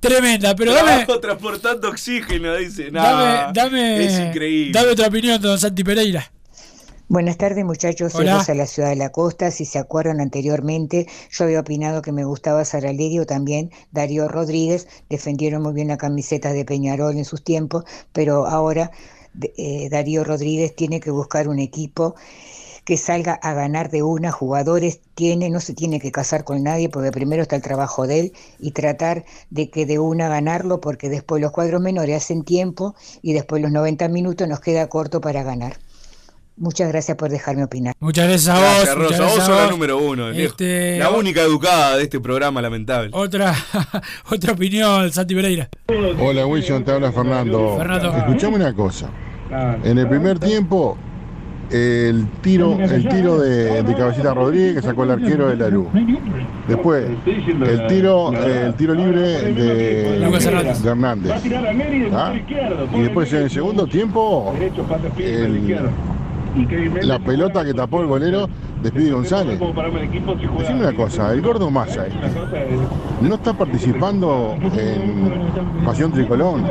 tremenda, 0.00 0.54
pero 0.56 0.72
dame, 0.74 1.06
transportando 1.20 1.88
oxígeno, 1.88 2.56
dice. 2.56 2.90
No, 2.90 3.02
dame, 3.02 3.51
dame, 3.52 4.04
Es 4.06 4.18
increíble. 4.20 4.72
dame 4.72 4.92
otra 4.92 5.08
opinión, 5.08 5.40
don 5.40 5.58
Santi 5.58 5.84
Pereira. 5.84 6.30
Buenas 7.08 7.36
tardes 7.36 7.62
muchachos, 7.64 8.12
soy 8.12 8.22
Hola. 8.22 8.42
De 8.46 8.54
la 8.54 8.66
Ciudad 8.66 8.88
de 8.88 8.96
la 8.96 9.10
Costa. 9.10 9.50
Si 9.50 9.66
se 9.66 9.78
acuerdan 9.78 10.20
anteriormente, 10.20 11.06
yo 11.30 11.44
había 11.44 11.60
opinado 11.60 12.00
que 12.00 12.10
me 12.10 12.24
gustaba 12.24 12.64
Saralegui 12.64 13.18
o 13.18 13.26
también 13.26 13.70
Darío 13.90 14.28
Rodríguez. 14.28 14.88
Defendieron 15.10 15.62
muy 15.62 15.74
bien 15.74 15.88
la 15.88 15.98
camiseta 15.98 16.52
de 16.54 16.64
Peñarol 16.64 17.16
en 17.18 17.26
sus 17.26 17.44
tiempos, 17.44 17.84
pero 18.12 18.46
ahora 18.46 18.92
de- 19.34 19.52
eh, 19.58 19.88
Darío 19.90 20.24
Rodríguez 20.24 20.74
tiene 20.74 21.00
que 21.00 21.10
buscar 21.10 21.48
un 21.48 21.58
equipo 21.58 22.14
que 22.84 22.96
salga 22.96 23.34
a 23.34 23.54
ganar 23.54 23.90
de 23.90 24.02
una, 24.02 24.32
jugadores 24.32 25.00
tiene, 25.14 25.50
no 25.50 25.60
se 25.60 25.74
tiene 25.74 26.00
que 26.00 26.10
casar 26.10 26.44
con 26.44 26.62
nadie 26.62 26.88
porque 26.88 27.12
primero 27.12 27.42
está 27.42 27.56
el 27.56 27.62
trabajo 27.62 28.06
de 28.06 28.20
él 28.20 28.32
y 28.58 28.72
tratar 28.72 29.24
de 29.50 29.70
que 29.70 29.86
de 29.86 29.98
una 29.98 30.28
ganarlo 30.28 30.80
porque 30.80 31.08
después 31.08 31.40
los 31.40 31.52
cuadros 31.52 31.80
menores 31.80 32.16
hacen 32.16 32.44
tiempo 32.44 32.94
y 33.22 33.32
después 33.32 33.62
los 33.62 33.70
90 33.70 34.08
minutos 34.08 34.48
nos 34.48 34.60
queda 34.60 34.88
corto 34.88 35.20
para 35.20 35.42
ganar. 35.42 35.76
Muchas 36.56 36.88
gracias 36.88 37.16
por 37.16 37.30
dejarme 37.30 37.64
opinar. 37.64 37.94
Muchas 37.98 38.28
gracias 38.28 38.54
a 38.54 38.60
Gracias, 38.60 38.94
vos. 38.94 39.04
muchas 39.04 39.18
Rosa. 39.18 39.22
Vos 39.22 39.34
gracias 39.36 39.46
sos 39.46 39.64
la 39.64 39.70
número 39.70 39.98
uno. 39.98 40.28
Este, 40.30 40.98
la 40.98 41.10
única 41.10 41.40
educada 41.40 41.96
de 41.96 42.02
este 42.04 42.20
programa, 42.20 42.60
lamentable. 42.60 43.10
Otra, 43.14 43.54
otra 44.30 44.52
opinión, 44.52 45.10
Santi 45.10 45.34
Pereira. 45.34 45.68
Hola 46.20 46.46
Wilson, 46.46 46.84
te 46.84 46.92
habla 46.92 47.10
Fernando. 47.10 47.76
Fernando. 47.78 48.16
Escuchame 48.16 48.56
una 48.56 48.74
cosa. 48.74 49.10
En 49.82 49.98
el 49.98 50.08
primer 50.08 50.38
tiempo, 50.38 50.96
el 51.72 52.26
tiro, 52.42 52.78
el 52.78 53.08
tiro 53.08 53.38
de, 53.40 53.82
de 53.82 53.94
Cabecita 53.94 54.34
Rodríguez 54.34 54.74
que 54.76 54.82
sacó 54.82 55.04
el 55.04 55.10
arquero 55.12 55.48
de 55.48 55.56
la 55.56 55.68
luz. 55.68 55.86
Después, 56.68 57.06
el 57.26 57.86
tiro, 57.88 58.32
el 58.32 58.74
tiro 58.74 58.94
libre 58.94 59.20
de, 59.52 60.20
Lucas 60.24 60.46
Hernández. 60.46 60.82
de 60.82 60.88
Hernández. 60.90 61.32
¿Ah? 62.12 62.32
Y 62.94 63.00
después 63.00 63.32
en 63.32 63.42
el 63.42 63.50
segundo 63.50 63.86
tiempo, 63.86 64.54
el- 65.18 65.78
la 67.02 67.18
pelota 67.18 67.64
que 67.64 67.72
tapó 67.74 68.00
el 68.02 68.06
golero 68.06 68.48
de 68.82 68.88
Speedy 68.90 69.10
González. 69.10 69.58
Decime 69.58 70.80
una 70.80 70.94
cosa, 70.94 71.32
el 71.32 71.40
gordo 71.40 71.70
Massa 71.70 72.06
este, 72.06 72.28
no 73.20 73.34
está 73.36 73.52
participando 73.54 74.56
en 74.74 75.84
Pasión 75.84 76.12
Tricolón. 76.12 76.64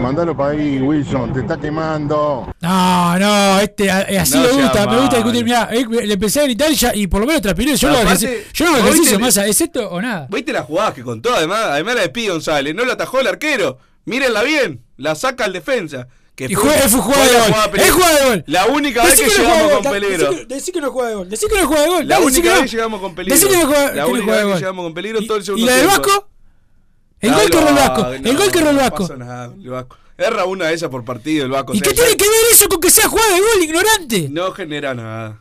Mandalo 0.00 0.36
para 0.36 0.50
ahí, 0.50 0.78
Wilson, 0.80 1.32
te 1.32 1.40
está 1.40 1.56
quemando. 1.58 2.52
No, 2.60 3.18
no, 3.18 3.60
este, 3.60 3.86
eh, 3.86 4.18
así 4.18 4.36
No 4.38 4.44
me 4.44 4.62
gusta, 4.62 4.86
me 4.86 5.00
gusta 5.00 5.16
discutir. 5.16 5.44
Mirá, 5.44 5.68
eh, 5.72 5.86
le 5.88 6.12
empecé 6.14 6.40
a 6.40 6.44
gritar 6.44 6.70
y, 6.70 6.74
ya, 6.74 6.94
y 6.94 7.06
por 7.06 7.20
lo 7.20 7.26
menos 7.26 7.42
transpiré. 7.42 7.76
Yo 7.76 7.88
no 7.88 7.94
Aparte, 7.98 8.24
ejercicio, 8.26 8.52
yo 8.52 8.64
no 8.64 8.70
hago 8.72 8.80
¿vos 8.82 8.90
ejercicio 8.94 9.18
viste- 9.18 9.40
más. 9.40 9.48
¿Es 9.48 9.60
esto 9.60 9.90
o 9.90 10.00
nada? 10.00 10.28
¿Viste 10.30 10.52
la 10.52 10.62
jugada 10.62 10.94
que 10.94 11.02
contó? 11.02 11.34
Además, 11.34 11.58
además 11.70 11.94
la 11.96 12.00
de 12.02 12.08
Pi 12.10 12.28
González. 12.28 12.74
No 12.74 12.84
la 12.84 12.92
atajó 12.94 13.20
el 13.20 13.26
arquero. 13.26 13.78
Mírenla 14.04 14.42
bien. 14.42 14.82
La 14.96 15.14
saca 15.14 15.44
al 15.44 15.52
defensa. 15.52 16.06
Que 16.36 16.44
Y 16.44 16.54
juega- 16.54 16.86
fue 16.88 17.00
jugada 17.00 17.24
de 17.24 17.32
gol. 17.32 17.80
Es 17.80 17.90
jugada 17.92 18.18
de 18.20 18.28
gol. 18.28 18.44
La 18.46 18.66
única 18.66 19.06
Decí 19.06 19.22
vez 19.24 19.32
que 19.34 19.40
llegamos 19.42 19.72
con 19.72 19.92
peligro. 19.92 20.30
Decí 20.46 20.70
que, 20.72 20.80
no 20.82 20.90
juega 20.92 21.08
de 21.08 21.14
gol. 21.16 21.28
Decí 21.30 21.46
que 21.48 21.58
no 21.60 21.66
juega 21.66 21.82
de 21.82 21.88
gol. 21.88 22.06
La 22.08 22.14
dale, 22.16 22.26
única 22.26 22.52
vez 22.52 22.60
que 22.62 22.68
llegamos 22.68 23.00
con 23.00 23.14
peligro. 23.14 23.34
Decí 23.38 23.48
que 23.48 23.56
no 23.56 23.66
juega, 23.66 23.92
La 23.94 24.06
única 24.06 24.32
vez 24.32 24.46
que 24.46 24.54
llegamos 24.60 24.84
con 24.84 24.94
peligro 24.94 25.20
todo 25.26 25.36
el 25.38 25.44
segundo 25.44 25.64
¿Y 25.64 25.68
la 25.70 25.76
del. 25.76 25.86
Vasco? 25.86 26.28
El 27.20 27.32
gol 27.32 27.50
que 27.50 27.56
erró 27.58 27.68
el 27.70 27.74
Vasco. 27.74 28.06
El 28.12 28.36
gol 28.36 28.50
que 28.52 28.58
erró 28.58 28.70
el 28.70 28.76
no 28.76 28.82
Vasco. 28.82 29.08
el 29.62 29.70
Vasco. 29.70 29.96
Erra 30.18 30.44
una 30.44 30.66
de 30.66 30.74
esas 30.74 30.90
por 30.90 31.04
partido 31.06 31.44
el 31.46 31.50
Vasco. 31.50 31.72
¿Y 31.74 31.80
qué 31.80 31.94
tiene 31.94 32.14
que 32.16 32.24
ver 32.24 32.40
eso 32.52 32.68
con 32.68 32.80
que 32.80 32.90
sea 32.90 33.08
jugada 33.08 33.34
de 33.34 33.40
gol, 33.40 33.62
ignorante? 33.62 34.28
No 34.30 34.52
genera 34.52 34.94
nada. 34.94 35.40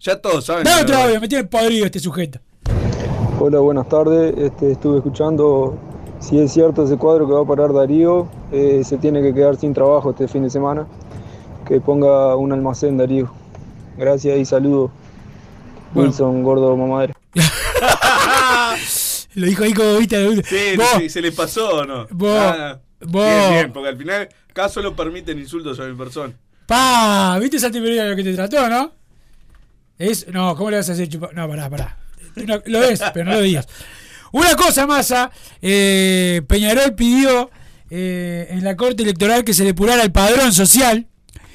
Ya 0.00 0.20
todos 0.20 0.44
saben. 0.44 0.66
Otro 0.66 0.96
no- 0.96 1.02
audio, 1.04 1.20
me 1.20 1.28
tiene 1.28 1.44
podrido 1.44 1.86
este 1.86 2.00
sujeto. 2.00 2.40
Hola, 3.38 3.60
buenas 3.60 3.88
tardes. 3.88 4.34
Este, 4.36 4.72
estuve 4.72 4.96
escuchando 4.98 5.78
si 6.20 6.38
es 6.40 6.52
cierto 6.52 6.84
ese 6.84 6.96
cuadro 6.96 7.26
que 7.26 7.32
va 7.34 7.42
a 7.42 7.46
parar 7.46 7.72
Darío. 7.72 8.28
eh, 8.52 8.82
se 8.84 8.96
tiene 8.98 9.22
que 9.22 9.34
quedar 9.34 9.56
sin 9.56 9.74
trabajo 9.74 10.10
este 10.10 10.28
fin 10.28 10.42
de 10.42 10.50
semana. 10.50 10.86
Que 11.66 11.80
ponga 11.80 12.36
un 12.36 12.52
almacén 12.52 12.96
Darío. 12.96 13.30
Gracias 13.96 14.38
y 14.38 14.44
saludos. 14.44 14.90
Wilson, 15.94 16.42
gordo 16.42 16.76
mamadera. 16.76 17.14
Lo 19.34 19.46
dijo 19.46 19.64
ahí 19.64 19.74
como 19.74 19.96
viste. 19.96 20.42
Sí, 20.44 20.76
Vos, 20.76 20.86
sí, 20.98 21.08
se 21.10 21.20
le 21.20 21.32
pasó 21.32 21.78
o 21.80 21.84
no. 21.84 22.06
Vos, 22.10 22.38
Ah, 22.38 22.78
vos. 23.00 23.24
Bien, 23.26 23.50
bien, 23.52 23.72
porque 23.72 23.88
al 23.90 23.96
final 23.96 24.28
acá 24.50 24.68
solo 24.68 24.94
permiten 24.96 25.38
insultos 25.38 25.78
a 25.80 25.84
mi 25.84 25.94
persona. 25.94 26.32
Pa, 26.66 27.38
¿viste 27.40 27.58
Santi 27.58 27.80
Pereira 27.80 28.08
lo 28.08 28.16
que 28.16 28.24
te 28.24 28.34
trató, 28.34 28.68
no? 28.68 28.92
Es, 29.98 30.26
no, 30.28 30.54
¿cómo 30.56 30.70
le 30.70 30.78
vas 30.78 30.88
a 30.88 30.92
hacer 30.92 31.08
chupar? 31.08 31.34
No, 31.34 31.48
pará, 31.48 31.68
pará. 31.70 31.96
No, 32.36 32.60
lo 32.66 32.82
es, 32.82 33.02
pero 33.14 33.24
no 33.26 33.32
lo 33.32 33.40
digas. 33.40 33.66
Una 34.32 34.54
cosa, 34.56 34.86
Massa, 34.86 35.30
eh, 35.62 36.42
Peñarol 36.46 36.94
pidió 36.94 37.50
eh, 37.90 38.48
en 38.50 38.64
la 38.64 38.76
Corte 38.76 39.02
Electoral 39.02 39.44
que 39.44 39.54
se 39.54 39.64
depurara 39.64 40.02
el 40.02 40.12
padrón 40.12 40.52
social 40.52 41.06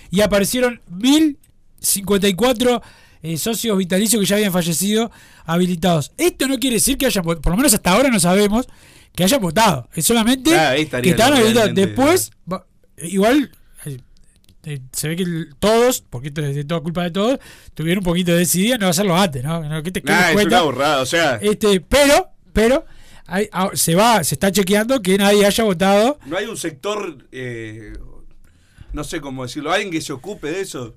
y 0.09 0.22
aparecieron 0.22 0.82
1054 0.89 2.82
eh, 3.24 3.38
socios 3.38 3.78
vitalicios 3.78 4.19
que 4.19 4.26
ya 4.26 4.36
habían 4.38 4.51
fallecido 4.53 5.11
habilitados. 5.45 6.11
Esto 6.17 6.47
no 6.47 6.57
quiere 6.57 6.76
decir 6.78 6.97
que 6.97 7.05
hayan 7.05 7.24
votado, 7.24 7.41
por 7.41 7.51
lo 7.51 7.57
menos 7.57 7.74
hasta 7.74 7.91
ahora 7.91 8.09
no 8.09 8.19
sabemos 8.19 8.67
que 9.15 9.24
hayan 9.24 9.41
votado. 9.41 9.89
Es 9.93 10.05
solamente 10.05 10.55
Ah, 10.55 10.74
que 10.76 11.09
estaban 11.09 11.34
habilitados. 11.36 11.76
Después, 11.76 12.32
va- 12.51 12.65
igual 12.97 13.51
eh, 13.86 13.97
eh, 14.63 14.80
se 14.91 15.07
ve 15.09 15.15
que 15.17 15.24
el- 15.24 15.55
todos, 15.59 16.03
porque 16.09 16.30
esto 16.30 16.41
es 16.41 16.55
de 16.55 16.63
toda 16.63 16.82
culpa 16.82 17.03
de 17.03 17.11
todos, 17.11 17.39
tuvieron 17.74 17.99
un 17.99 18.05
poquito 18.05 18.32
de 18.32 18.39
decidida 18.39 18.78
no 18.78 18.88
hacerlo 18.88 19.15
antes, 19.17 19.43
¿no? 19.43 19.61
No, 19.67 19.84
¿Qué 19.84 19.91
te 19.91 20.01
Nah, 20.01 20.30
es 20.30 20.36
una 20.45 20.61
burrada, 20.61 21.01
o 21.01 21.05
sea. 21.05 21.36
Este, 21.41 21.82
pero, 21.82 22.30
pero, 22.54 22.86
hay- 23.26 23.49
ah, 23.52 23.70
se 23.74 23.95
va, 23.95 24.24
se 24.24 24.36
está 24.36 24.52
chequeando 24.52 25.02
que 25.02 25.18
nadie 25.18 25.45
haya 25.45 25.64
votado. 25.64 26.20
No 26.26 26.38
hay 26.38 26.45
un 26.45 26.58
sector 26.58 27.18
eh, 27.32 27.93
no 28.93 29.04
sé 29.04 29.22
cómo 29.22 29.43
decirlo, 29.43 29.72
alguien 29.72 29.91
que 29.91 30.02
se 30.02 30.12
ocupe 30.14 30.52
de 30.52 30.62
eso. 30.62 30.95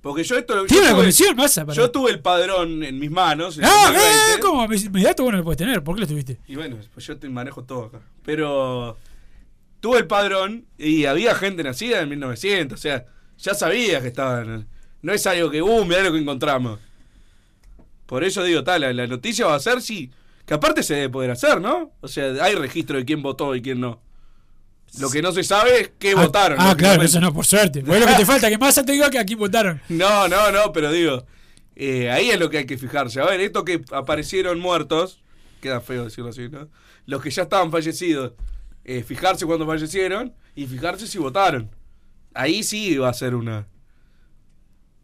Porque 0.00 0.22
yo 0.22 0.36
esto. 0.38 0.64
Tiene 0.66 0.86
yo 0.86 0.90
una 0.92 0.98
comisión, 1.00 1.36
para- 1.36 1.72
Yo 1.72 1.90
tuve 1.90 2.12
el 2.12 2.20
padrón 2.20 2.82
en 2.84 2.98
mis 3.00 3.10
manos. 3.10 3.58
en 3.58 3.64
Ah, 3.64 3.86
2020. 3.86 4.16
eh, 4.36 4.40
¿cómo? 4.40 4.64
Inmediato 4.72 5.22
vos 5.24 5.32
no 5.32 5.38
lo 5.38 5.44
puedes 5.44 5.58
tener. 5.58 5.82
¿Por 5.82 5.96
qué 5.96 6.02
lo 6.02 6.06
tuviste? 6.06 6.38
Y 6.46 6.54
bueno, 6.54 6.76
pues 6.94 7.04
yo 7.06 7.16
te 7.18 7.28
manejo 7.28 7.64
todo 7.64 7.86
acá. 7.86 8.00
Pero 8.24 8.96
tuve 9.80 9.98
el 9.98 10.06
padrón 10.06 10.66
y 10.78 11.04
había 11.06 11.34
gente 11.34 11.64
nacida 11.64 12.00
en 12.00 12.08
1900. 12.10 12.78
O 12.78 12.80
sea, 12.80 13.06
ya 13.38 13.54
sabía 13.54 14.00
que 14.00 14.06
estaban. 14.08 14.68
No 15.02 15.12
es 15.12 15.26
algo 15.26 15.50
que, 15.50 15.62
uh, 15.62 15.84
mirá 15.84 16.02
lo 16.02 16.12
que 16.12 16.18
encontramos. 16.18 16.78
Por 18.06 18.24
eso 18.24 18.42
digo, 18.44 18.64
tal, 18.64 18.80
la, 18.82 18.92
la 18.92 19.06
noticia 19.06 19.46
va 19.46 19.56
a 19.56 19.60
ser 19.60 19.82
si. 19.82 20.10
Que 20.48 20.54
aparte 20.54 20.82
se 20.82 20.94
debe 20.94 21.10
poder 21.10 21.30
hacer, 21.30 21.60
¿no? 21.60 21.92
O 22.00 22.08
sea, 22.08 22.42
hay 22.42 22.54
registro 22.56 22.96
de 22.98 23.04
quién 23.04 23.22
votó 23.22 23.54
y 23.54 23.62
quién 23.62 23.80
no. 23.80 24.00
Lo 24.98 25.10
que 25.10 25.20
no 25.22 25.30
se 25.32 25.44
sabe 25.44 25.80
es 25.82 25.90
qué 25.98 26.12
Ah, 26.16 26.22
votaron. 26.24 26.58
Ah, 26.58 26.74
claro, 26.76 27.02
eso 27.02 27.20
no, 27.20 27.32
por 27.32 27.44
suerte. 27.46 27.82
Bueno, 27.82 28.06
lo 28.06 28.12
que 28.12 28.16
te 28.18 28.26
falta, 28.26 28.48
que 28.48 28.56
más 28.58 28.74
te 28.74 28.90
diga 28.90 29.10
que 29.10 29.18
aquí 29.18 29.34
votaron. 29.36 29.80
No, 29.90 30.26
no, 30.26 30.50
no, 30.50 30.72
pero 30.72 30.90
digo, 30.90 31.26
eh, 31.76 32.10
ahí 32.10 32.30
es 32.30 32.40
lo 32.40 32.48
que 32.48 32.58
hay 32.58 32.64
que 32.66 32.78
fijarse. 32.78 33.20
A 33.20 33.26
ver, 33.26 33.40
estos 33.40 33.64
que 33.64 33.82
aparecieron 33.92 34.58
muertos, 34.58 35.22
queda 35.60 35.80
feo 35.82 36.04
decirlo 36.04 36.30
así, 36.30 36.48
¿no? 36.48 36.68
Los 37.04 37.22
que 37.22 37.30
ya 37.30 37.42
estaban 37.42 37.70
fallecidos, 37.70 38.32
eh, 38.84 39.02
fijarse 39.02 39.44
cuando 39.44 39.66
fallecieron 39.66 40.32
y 40.54 40.66
fijarse 40.66 41.06
si 41.06 41.18
votaron. 41.18 41.70
Ahí 42.32 42.62
sí 42.62 42.96
va 42.96 43.10
a 43.10 43.14
ser 43.14 43.34
una... 43.34 43.66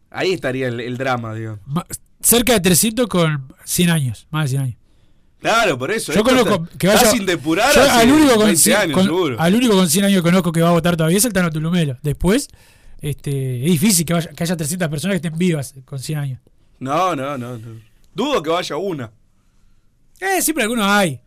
Ahí 0.09 0.33
estaría 0.33 0.67
el, 0.69 0.79
el 0.79 0.97
drama, 0.97 1.33
digo. 1.35 1.59
Ma- 1.65 1.85
Cerca 2.21 2.53
de 2.53 2.59
300 2.61 3.05
con 3.07 3.53
100 3.65 3.89
años. 3.91 4.27
Más 4.31 4.45
de 4.45 4.49
100 4.57 4.61
años. 4.63 4.77
Claro, 5.39 5.77
por 5.77 5.91
eso. 5.91 6.11
Yo 6.13 6.23
conozco 6.23 6.63
está- 6.65 6.77
que 6.77 6.87
vaya. 6.87 7.11
sin 7.11 7.25
depurar 7.25 7.73
yo 7.75 7.81
al, 7.91 8.11
único 8.11 8.35
con 8.35 8.45
20 8.45 8.61
cien- 8.61 8.75
años, 8.77 9.07
con- 9.07 9.35
al 9.39 9.55
único 9.55 9.75
con 9.75 9.89
100 9.89 10.05
años 10.05 10.17
que 10.19 10.23
conozco 10.23 10.51
que 10.51 10.61
va 10.61 10.69
a 10.69 10.71
votar 10.71 10.97
todavía 10.97 11.17
es 11.17 11.25
el 11.25 11.33
Tano 11.33 11.51
Tulumelo. 11.51 11.97
Después, 12.01 12.47
este, 13.01 13.59
es 13.65 13.71
difícil 13.71 14.05
que, 14.05 14.13
vaya- 14.13 14.31
que 14.31 14.43
haya 14.43 14.55
300 14.57 14.87
personas 14.89 15.13
que 15.13 15.27
estén 15.27 15.37
vivas 15.37 15.75
con 15.85 15.99
100 15.99 16.17
años. 16.19 16.39
No, 16.79 17.15
no, 17.15 17.37
no, 17.37 17.57
no. 17.57 17.67
Dudo 18.13 18.41
que 18.41 18.49
vaya 18.49 18.75
una. 18.77 19.11
Eh, 20.19 20.41
siempre 20.41 20.63
algunos 20.63 20.85
hay. 20.87 21.19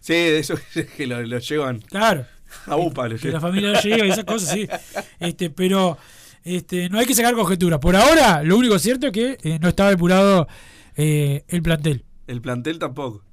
Sí, 0.00 0.12
de 0.14 0.38
eso 0.38 0.54
que 0.96 1.06
lo, 1.06 1.20
lo 1.22 1.38
llevan 1.38 1.80
Claro. 1.80 2.24
a 2.66 2.76
UPA. 2.76 3.08
lo 3.08 3.16
Que 3.16 3.26
la 3.26 3.38
llevan. 3.38 3.40
familia 3.42 3.68
lo 3.72 3.80
llega 3.80 4.06
y 4.06 4.10
esas 4.10 4.24
cosas, 4.24 4.50
sí. 4.50 4.66
Este, 5.20 5.50
pero 5.50 5.98
este, 6.44 6.88
no 6.88 6.98
hay 6.98 7.06
que 7.06 7.14
sacar 7.14 7.34
conjeturas. 7.34 7.80
Por 7.80 7.96
ahora, 7.96 8.42
lo 8.44 8.56
único 8.56 8.78
cierto 8.78 9.08
es 9.08 9.12
que 9.12 9.36
eh, 9.42 9.58
no 9.60 9.68
estaba 9.68 9.90
depurado 9.90 10.46
eh, 10.96 11.44
el 11.48 11.62
plantel. 11.62 12.04
El 12.26 12.40
plantel 12.40 12.78
tampoco. 12.78 13.24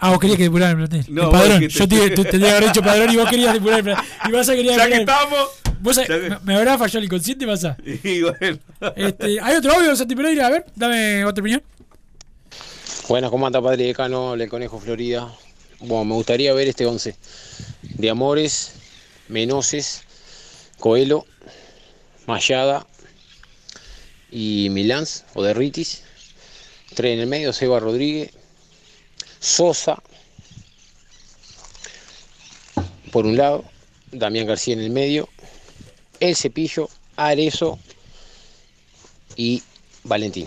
Ah, 0.00 0.10
vos 0.10 0.18
querías 0.18 0.38
que 0.38 0.44
depurar 0.44 0.70
el 0.70 0.76
plantel. 0.76 1.04
No, 1.14 1.24
el 1.24 1.30
padrón. 1.30 1.68
Yo 1.68 1.88
te, 1.88 2.10
te- 2.10 2.24
tendría 2.24 2.40
que 2.50 2.56
haber 2.56 2.64
dicho 2.68 2.82
padrón 2.82 3.12
y 3.12 3.16
vos 3.16 3.28
querías 3.28 3.52
depurar 3.52 3.78
el 3.80 3.84
plantel. 3.84 4.04
Y 4.28 4.32
vas 4.32 4.48
a 4.48 4.54
querer 4.54 4.76
Ya 4.76 4.88
que 4.88 4.94
estamos. 4.96 5.48
¿Vos 5.80 5.96
sabés- 5.96 6.08
me, 6.30 6.38
me 6.44 6.56
habrá 6.56 6.78
fallado 6.78 6.98
el 6.98 7.04
inconsciente, 7.04 7.46
pasa. 7.46 7.76
Y 7.84 8.22
bueno. 8.22 8.58
Este, 8.96 9.40
¿Hay 9.40 9.56
otro 9.56 9.72
audio, 9.74 9.94
Santi 9.96 10.14
Pereira? 10.16 10.46
A 10.46 10.50
ver, 10.50 10.66
dame 10.74 11.24
otra 11.24 11.42
opinión. 11.42 11.62
Buenas, 13.08 13.30
¿cómo 13.30 13.46
anda 13.46 13.60
Padre 13.60 13.84
Decano? 13.84 14.34
El 14.34 14.48
Conejo 14.48 14.78
Florida. 14.78 15.30
Bueno, 15.80 16.04
me 16.04 16.14
gustaría 16.14 16.52
ver 16.54 16.68
este 16.68 16.86
11 16.86 17.16
de 17.82 18.10
Amores, 18.10 18.74
Menoses, 19.28 20.02
Coelho, 20.78 21.26
Mayada 22.26 22.86
y 24.30 24.68
Milans 24.70 25.24
o 25.34 25.42
Derritis. 25.42 26.02
Tres 26.94 27.14
en 27.14 27.20
el 27.20 27.26
medio, 27.26 27.52
Seba 27.52 27.80
Rodríguez, 27.80 28.30
Sosa 29.40 30.00
por 33.10 33.26
un 33.26 33.36
lado, 33.36 33.64
Damián 34.12 34.46
García 34.46 34.74
en 34.74 34.80
el 34.80 34.90
medio, 34.90 35.28
El 36.20 36.36
Cepillo, 36.36 36.88
Arezo 37.16 37.78
y 39.36 39.62
Valentín. 40.04 40.46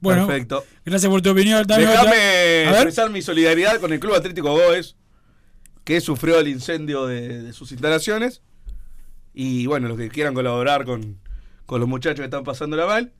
Bueno, 0.00 0.26
Perfecto. 0.26 0.64
gracias 0.84 1.10
por 1.10 1.22
tu 1.22 1.30
opinión. 1.30 1.64
Déjame 1.66 2.68
expresar 2.68 3.10
mi 3.10 3.22
solidaridad 3.22 3.80
con 3.80 3.92
el 3.92 4.00
Club 4.00 4.14
Atlético 4.14 4.50
Goes, 4.50 4.96
que 5.84 6.00
sufrió 6.00 6.40
el 6.40 6.48
incendio 6.48 7.06
de, 7.06 7.42
de 7.42 7.52
sus 7.52 7.70
instalaciones. 7.72 8.42
Y 9.34 9.66
bueno, 9.66 9.88
los 9.88 9.96
que 9.96 10.08
quieran 10.08 10.34
colaborar 10.34 10.84
con, 10.84 11.20
con 11.66 11.80
los 11.80 11.88
muchachos 11.88 12.18
que 12.18 12.24
están 12.24 12.44
pasando 12.44 12.76
la 12.76 12.86
mal. 12.86 13.12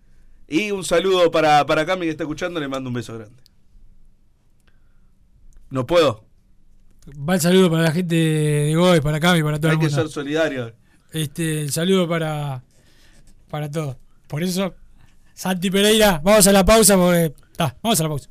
Y 0.49 0.73
un 0.73 0.85
saludo 0.85 1.31
para, 1.31 1.65
para 1.65 1.87
Cami 1.87 2.07
que 2.07 2.11
está 2.11 2.25
escuchando, 2.25 2.61
le 2.61 2.69
mando 2.69 2.91
un 2.91 2.95
beso 2.95 3.15
grande. 3.15 3.43
No 5.73 5.87
puedo, 5.87 6.25
Va 7.29 7.35
el 7.35 7.41
saludo 7.41 7.71
para 7.71 7.83
la 7.85 7.91
gente 7.93 8.15
de 8.15 8.75
Goy, 8.77 9.01
para 9.01 9.19
Cami, 9.19 9.43
para 9.43 9.59
todo 9.59 9.71
hay 9.71 9.75
el 9.75 9.81
que 9.81 9.87
mundo. 9.87 10.03
ser 10.03 10.11
solidario. 10.11 10.73
Este, 11.11 11.63
el 11.63 11.73
saludo 11.73 12.09
para 12.09 12.63
para 13.51 13.71
todos. 13.71 13.97
Por 14.29 14.43
eso, 14.43 14.75
Santi 15.35 15.71
Pereira, 15.71 16.21
vamos 16.23 16.47
a 16.47 16.53
la 16.53 16.65
pausa 16.65 16.95
porque. 16.97 17.35
ta, 17.57 17.77
vamos 17.83 17.99
a 17.99 18.03
la 18.05 18.09
pausa. 18.09 18.31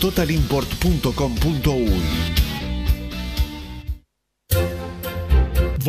www.totalimport.com.uy. 0.00 2.59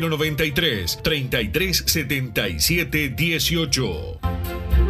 093 0.00 1.00
33 1.02 1.84
77 1.86 3.14
18. 3.14 4.89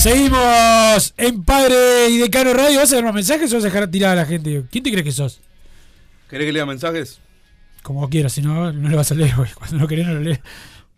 Seguimos 0.00 1.12
en 1.18 1.44
Padre 1.44 2.08
y 2.08 2.16
Decano 2.16 2.54
Radio. 2.54 2.78
¿Vas 2.78 2.90
a 2.90 2.94
dar 2.94 3.04
unos 3.04 3.16
mensajes 3.16 3.52
o 3.52 3.56
vas 3.56 3.64
a 3.64 3.66
dejar 3.66 3.90
tirar 3.90 4.12
a 4.12 4.22
la 4.22 4.24
gente? 4.24 4.64
¿Quién 4.70 4.82
te 4.82 4.90
crees 4.90 5.04
que 5.04 5.12
sos? 5.12 5.42
¿Querés 6.30 6.46
que 6.46 6.52
lea 6.54 6.64
mensajes? 6.64 7.20
Como 7.82 8.08
quieras, 8.08 8.32
si 8.32 8.40
no, 8.40 8.72
no 8.72 8.88
lo 8.88 8.96
vas 8.96 9.12
a 9.12 9.14
leer, 9.14 9.36
güey. 9.36 9.50
Cuando 9.52 9.76
no 9.76 9.86
querés, 9.86 10.06
no 10.06 10.14
lo 10.14 10.20
lees. 10.20 10.40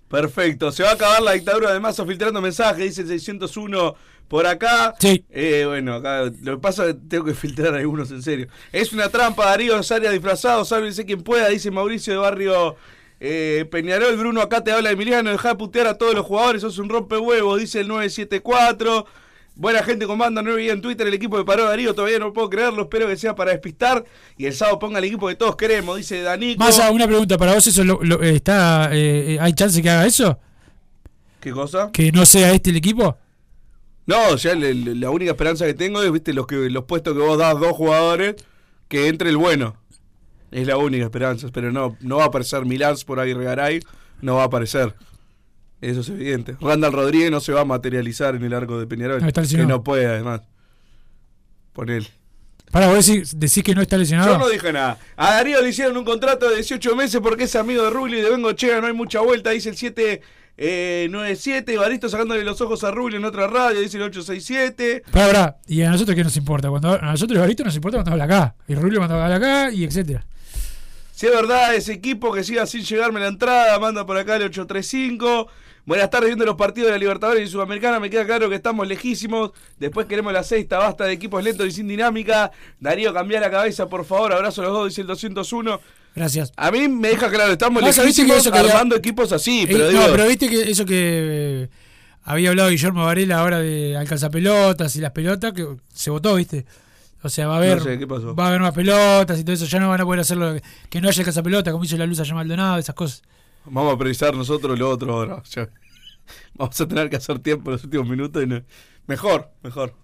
Perfecto, 0.08 0.70
se 0.70 0.84
va 0.84 0.90
a 0.90 0.92
acabar 0.92 1.20
la 1.20 1.32
dictadura 1.32 1.72
de 1.72 1.80
Mazo 1.80 2.06
filtrando 2.06 2.40
mensajes, 2.40 2.84
dice 2.84 3.02
el 3.02 3.08
601 3.08 3.96
por 4.28 4.46
acá. 4.46 4.94
Sí. 5.00 5.24
Eh, 5.30 5.64
bueno, 5.66 5.94
acá 5.94 6.30
lo 6.40 6.54
que 6.54 6.62
pasa 6.62 6.86
es 6.86 6.94
que 6.94 7.00
tengo 7.08 7.24
que 7.24 7.34
filtrar 7.34 7.74
algunos 7.74 8.08
en 8.12 8.22
serio. 8.22 8.46
Es 8.70 8.92
una 8.92 9.08
trampa, 9.08 9.46
Darío 9.46 9.76
Rosaria 9.76 10.12
disfrazado, 10.12 10.64
sálvense 10.64 11.04
quien 11.04 11.24
pueda, 11.24 11.48
dice 11.48 11.72
Mauricio 11.72 12.12
de 12.12 12.18
Barrio 12.20 12.76
eh, 13.24 13.64
Peñarol. 13.70 14.16
Bruno, 14.16 14.40
acá 14.42 14.64
te 14.64 14.72
habla 14.72 14.90
Emiliano, 14.90 15.30
deja 15.30 15.50
de 15.50 15.54
putear 15.54 15.86
a 15.86 15.96
todos 15.96 16.14
los 16.14 16.26
jugadores, 16.26 16.62
sos 16.62 16.78
un 16.78 16.88
rompehuevos, 16.88 17.60
dice 17.60 17.80
el 17.80 17.88
974. 17.88 19.06
Buena 19.54 19.82
gente 19.82 20.06
con 20.06 20.18
banda, 20.18 20.40
no 20.42 20.54
veía 20.54 20.72
en 20.72 20.80
Twitter 20.80 21.06
el 21.06 21.12
equipo 21.14 21.36
de 21.36 21.44
paró 21.44 21.66
Darío, 21.66 21.94
todavía 21.94 22.18
no 22.18 22.32
puedo 22.32 22.48
creerlo, 22.48 22.82
espero 22.84 23.06
que 23.06 23.16
sea 23.18 23.34
para 23.34 23.50
despistar 23.52 24.02
y 24.38 24.46
el 24.46 24.54
sábado 24.54 24.78
ponga 24.78 24.98
el 24.98 25.04
equipo 25.04 25.28
que 25.28 25.34
todos 25.34 25.56
queremos, 25.56 25.98
dice 25.98 26.22
Danico. 26.22 26.58
Más 26.64 26.80
una 26.90 27.06
pregunta, 27.06 27.36
¿para 27.36 27.52
vos 27.54 27.66
eso 27.66 27.84
lo- 27.84 28.00
lo- 28.02 28.22
está 28.22 28.88
eh, 28.92 29.36
hay 29.40 29.52
chance 29.52 29.82
que 29.82 29.90
haga 29.90 30.06
eso? 30.06 30.38
¿Qué 31.38 31.52
cosa? 31.52 31.90
¿Que 31.92 32.10
no 32.12 32.24
sea 32.24 32.50
este 32.52 32.70
el 32.70 32.76
equipo? 32.76 33.16
No, 34.06 34.36
ya 34.36 34.54
le- 34.54 34.72
le- 34.74 34.94
la 34.94 35.10
única 35.10 35.32
esperanza 35.32 35.66
que 35.66 35.74
tengo 35.74 36.02
es, 36.02 36.10
viste, 36.10 36.32
los 36.32 36.46
que 36.46 36.56
los 36.70 36.84
puestos 36.84 37.12
que 37.14 37.20
vos 37.20 37.36
das 37.38 37.58
dos 37.60 37.72
jugadores, 37.72 38.36
que 38.88 39.08
entre 39.08 39.28
el 39.28 39.36
bueno. 39.36 39.76
Es 40.52 40.66
la 40.66 40.76
única 40.76 41.04
esperanza, 41.04 41.48
pero 41.52 41.72
no, 41.72 41.96
no 42.00 42.18
va 42.18 42.24
a 42.24 42.26
aparecer 42.26 42.64
Milán 42.64 42.94
por 43.06 43.18
ahí 43.18 43.32
Regaray, 43.32 43.80
no 44.20 44.36
va 44.36 44.42
a 44.42 44.46
aparecer. 44.46 44.94
Eso 45.80 46.00
es 46.00 46.10
evidente. 46.10 46.56
Randall 46.60 46.92
Rodríguez 46.92 47.30
no 47.30 47.40
se 47.40 47.52
va 47.52 47.62
a 47.62 47.64
materializar 47.64 48.36
en 48.36 48.44
el 48.44 48.54
arco 48.54 48.78
de 48.78 48.86
Peñarol. 48.86 49.20
No, 49.20 49.26
está 49.26 49.40
que 49.40 49.46
lesionado. 49.46 49.68
no 49.70 49.82
puede, 49.82 50.06
además. 50.06 50.42
Ponele. 51.72 52.06
Para 52.70 52.86
vos 52.86 53.04
decís, 53.04 53.38
decís 53.38 53.64
que 53.64 53.74
no 53.74 53.82
está 53.82 53.98
lesionado. 53.98 54.32
Yo 54.32 54.38
no 54.38 54.48
dije 54.48 54.72
nada. 54.72 54.98
A 55.16 55.32
Darío 55.32 55.60
le 55.60 55.70
hicieron 55.70 55.96
un 55.96 56.04
contrato 56.04 56.48
de 56.48 56.56
18 56.56 56.96
meses 56.96 57.20
porque 57.20 57.44
es 57.44 57.56
amigo 57.56 57.82
de 57.82 57.90
Rubio 57.90 58.18
y 58.18 58.22
de 58.22 58.30
Bengo 58.30 58.52
Chega, 58.52 58.80
no 58.80 58.86
hay 58.86 58.94
mucha 58.94 59.20
vuelta, 59.20 59.50
dice 59.50 59.70
el 59.70 59.76
797. 59.76 61.76
Baristo 61.76 62.08
sacándole 62.08 62.44
los 62.44 62.60
ojos 62.60 62.84
a 62.84 62.90
Rubio 62.90 63.18
en 63.18 63.24
otra 63.24 63.46
radio, 63.46 63.80
dice 63.80 63.96
el 63.96 64.04
867. 64.04 65.02
Pará, 65.10 65.26
pará. 65.26 65.56
¿Y 65.66 65.82
a 65.82 65.90
nosotros 65.90 66.14
qué 66.14 66.24
nos 66.24 66.36
importa? 66.36 66.70
Cuando, 66.70 66.94
a 66.94 67.10
nosotros, 67.10 67.38
Barito, 67.40 67.64
nos 67.64 67.74
importa 67.74 67.98
cuando 67.98 68.12
habla 68.12 68.24
acá. 68.24 68.54
Y 68.68 68.74
Rubio 68.74 68.98
cuando 69.00 69.20
habla 69.20 69.36
acá, 69.36 69.72
y 69.72 69.84
etcétera. 69.84 70.24
Si 71.14 71.26
es 71.26 71.32
verdad, 71.32 71.74
ese 71.74 71.92
equipo 71.92 72.32
que 72.32 72.42
siga 72.42 72.66
sin 72.66 72.82
llegarme 72.82 73.20
la 73.20 73.28
entrada, 73.28 73.78
manda 73.78 74.04
por 74.06 74.16
acá 74.16 74.36
el 74.36 74.42
835. 74.44 75.46
Buenas 75.84 76.10
tardes, 76.10 76.28
viendo 76.28 76.44
los 76.46 76.54
partidos 76.54 76.86
de 76.88 76.92
la 76.92 76.98
Libertadores 76.98 77.48
y 77.48 77.52
Sudamericana. 77.52 78.00
Me 78.00 78.08
queda 78.08 78.24
claro 78.24 78.48
que 78.48 78.54
estamos 78.54 78.86
lejísimos. 78.86 79.50
Después 79.78 80.06
queremos 80.06 80.32
la 80.32 80.42
sexta, 80.44 80.78
basta 80.78 81.04
de 81.04 81.12
equipos 81.12 81.42
lentos 81.42 81.66
y 81.66 81.72
sin 81.72 81.88
dinámica. 81.88 82.50
Darío, 82.80 83.12
cambiar 83.12 83.42
la 83.42 83.50
cabeza, 83.50 83.88
por 83.88 84.04
favor. 84.04 84.32
Abrazo 84.32 84.62
a 84.62 84.64
los 84.66 84.72
dos, 84.74 84.88
dice 84.88 85.00
el 85.02 85.06
201. 85.08 85.80
Gracias. 86.14 86.52
A 86.56 86.70
mí 86.70 86.88
me 86.88 87.08
deja 87.08 87.30
claro, 87.30 87.52
estamos 87.52 87.82
que 87.82 87.88
lejísimos 87.88 88.36
eso 88.38 88.52
que 88.52 88.58
había- 88.58 88.72
armando 88.72 88.96
equipos 88.96 89.32
así. 89.32 89.62
Eh, 89.62 89.66
digo, 89.88 89.90
no, 89.92 90.06
pero 90.12 90.26
viste 90.28 90.48
que 90.48 90.70
eso 90.70 90.84
que 90.84 91.62
eh, 91.64 91.68
había 92.22 92.50
hablado 92.50 92.68
Guillermo 92.70 93.04
Varela 93.04 93.40
ahora 93.40 93.58
de 93.58 93.96
alcanzapelotas 93.96 94.94
y 94.96 95.00
las 95.00 95.10
pelotas, 95.12 95.52
que 95.52 95.66
se 95.92 96.10
votó, 96.10 96.36
viste. 96.36 96.64
O 97.22 97.28
sea, 97.28 97.46
va 97.46 97.54
a 97.54 97.58
haber, 97.58 97.78
va 97.80 98.44
a 98.44 98.48
haber 98.48 98.60
más 98.60 98.74
pelotas 98.74 99.38
y 99.38 99.44
todo 99.44 99.54
eso. 99.54 99.64
Ya 99.66 99.78
no 99.78 99.88
van 99.88 100.00
a 100.00 100.04
poder 100.04 100.20
hacerlo, 100.20 100.56
que 100.90 101.00
no 101.00 101.08
haya 101.08 101.20
alcanzapelota, 101.20 101.70
como 101.72 101.84
hizo 101.84 101.96
la 101.96 102.06
luz 102.06 102.18
allá 102.20 102.34
Maldonado, 102.34 102.78
esas 102.78 102.94
cosas. 102.94 103.22
Vamos 103.64 103.94
a 103.94 103.96
priorizar 103.98 104.34
nosotros 104.34 104.76
lo 104.78 104.90
otro 104.90 105.12
ahora. 105.14 105.42
Ya. 105.54 105.68
Vamos 106.54 106.80
a 106.80 106.88
tener 106.88 107.08
que 107.10 107.16
hacer 107.16 107.38
tiempo 107.38 107.70
en 107.70 107.74
los 107.74 107.84
últimos 107.84 108.08
minutos. 108.08 108.42
Y 108.42 108.46
no- 108.46 108.62
Mejor, 109.06 109.50
mejor. 109.62 109.94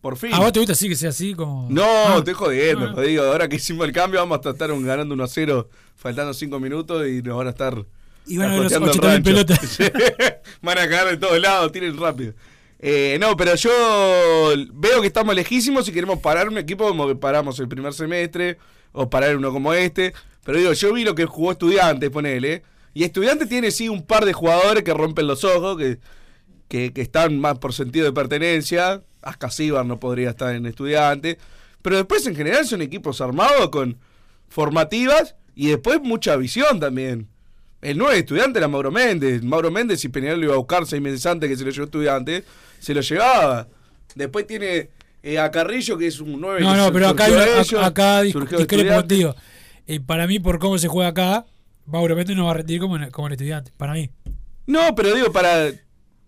Por 0.00 0.16
fin. 0.16 0.34
¿A 0.34 0.38
vos 0.40 0.52
te 0.52 0.58
gusta 0.60 0.74
así 0.74 0.88
que 0.88 0.96
sea 0.96 1.10
así 1.10 1.34
como.? 1.34 1.66
No, 1.70 1.82
Ah. 1.84 2.14
estoy 2.18 2.34
jodiendo, 2.34 2.86
Ah. 2.86 2.92
jodido. 2.94 3.30
Ahora 3.32 3.48
que 3.48 3.56
hicimos 3.56 3.86
el 3.86 3.92
cambio, 3.92 4.20
vamos 4.20 4.44
a 4.44 4.50
estar 4.50 4.70
un- 4.70 4.84
ganando 4.84 5.14
1 5.14 5.24
a 5.24 5.28
0, 5.28 5.68
faltando 5.96 6.34
5 6.34 6.60
minutos 6.60 7.06
y 7.08 7.22
nos 7.22 7.36
van 7.38 7.46
a 7.46 7.50
estar. 7.50 7.84
Y 8.26 8.36
van 8.38 8.50
a 8.50 8.54
ver 8.54 8.62
los 8.64 8.72
cajoteando 8.72 9.08
el 9.30 9.36
80.000 9.38 9.46
rancho. 9.46 9.78
pelotas. 9.78 9.78
Van 10.62 10.78
a 10.78 10.82
cagar 10.82 11.08
de 11.08 11.16
todos 11.18 11.38
lados, 11.40 11.72
tiren 11.72 11.96
rápido. 11.98 12.32
Eh, 12.86 13.16
no, 13.18 13.34
pero 13.34 13.54
yo 13.54 13.70
veo 14.74 15.00
que 15.00 15.06
estamos 15.06 15.34
lejísimos 15.34 15.88
y 15.88 15.92
queremos 15.92 16.18
parar 16.18 16.50
un 16.50 16.58
equipo 16.58 16.86
como 16.86 17.08
que 17.08 17.14
paramos 17.14 17.58
el 17.58 17.66
primer 17.66 17.94
semestre 17.94 18.58
o 18.92 19.08
parar 19.08 19.38
uno 19.38 19.50
como 19.52 19.72
este. 19.72 20.12
Pero 20.44 20.58
digo, 20.58 20.72
yo 20.74 20.92
vi 20.92 21.02
lo 21.02 21.14
que 21.14 21.24
jugó 21.24 21.52
Estudiantes, 21.52 22.10
ponele. 22.10 22.62
Y 22.92 23.04
Estudiantes 23.04 23.48
tiene 23.48 23.70
sí 23.70 23.88
un 23.88 24.02
par 24.02 24.26
de 24.26 24.34
jugadores 24.34 24.84
que 24.84 24.92
rompen 24.92 25.26
los 25.26 25.44
ojos, 25.44 25.78
que, 25.78 25.98
que, 26.68 26.92
que 26.92 27.00
están 27.00 27.40
más 27.40 27.58
por 27.58 27.72
sentido 27.72 28.04
de 28.04 28.12
pertenencia. 28.12 29.02
Ascasíbar 29.22 29.86
no 29.86 29.98
podría 29.98 30.28
estar 30.28 30.54
en 30.54 30.66
Estudiantes. 30.66 31.38
Pero 31.80 31.96
después 31.96 32.26
en 32.26 32.36
general 32.36 32.66
son 32.66 32.82
equipos 32.82 33.22
armados 33.22 33.70
con 33.70 33.98
formativas 34.50 35.36
y 35.54 35.68
después 35.68 36.02
mucha 36.02 36.36
visión 36.36 36.80
también. 36.80 37.30
El 37.84 37.98
nuevo 37.98 38.12
estudiante 38.12 38.58
era 38.58 38.66
Mauro 38.66 38.90
Méndez. 38.90 39.42
Mauro 39.42 39.70
Méndez, 39.70 40.00
si 40.00 40.08
Peñarol 40.08 40.40
lo 40.40 40.46
iba 40.46 40.54
a 40.54 40.56
buscar 40.56 40.86
seis 40.86 41.02
meses 41.02 41.24
antes 41.26 41.50
que 41.50 41.54
se 41.54 41.64
lo 41.64 41.70
llevó 41.70 41.84
estudiante, 41.84 42.42
se 42.78 42.94
lo 42.94 43.02
llevaba. 43.02 43.68
Después 44.14 44.46
tiene 44.46 44.88
eh, 45.22 45.38
a 45.38 45.50
Carrillo, 45.50 45.98
que 45.98 46.06
es 46.06 46.18
un 46.18 46.40
9 46.40 46.62
No, 46.62 46.74
no, 46.76 46.90
pero 46.90 47.08
acá, 47.08 47.28
de 47.28 47.60
ellos, 47.60 47.74
acá, 47.74 48.22
de 48.22 48.32
discrepo 48.32 48.94
contigo. 48.94 49.34
Eh, 49.86 50.00
para 50.00 50.26
mí, 50.26 50.38
por 50.38 50.58
cómo 50.58 50.78
se 50.78 50.88
juega 50.88 51.10
acá, 51.10 51.44
Mauro 51.84 52.16
Méndez 52.16 52.34
no 52.34 52.46
va 52.46 52.52
a 52.52 52.54
rendir 52.54 52.80
como 52.80 52.96
como 53.10 53.26
en 53.26 53.32
estudiante. 53.34 53.70
Para 53.76 53.92
mí. 53.92 54.10
No, 54.66 54.94
pero 54.94 55.14
digo, 55.14 55.30
para, 55.30 55.70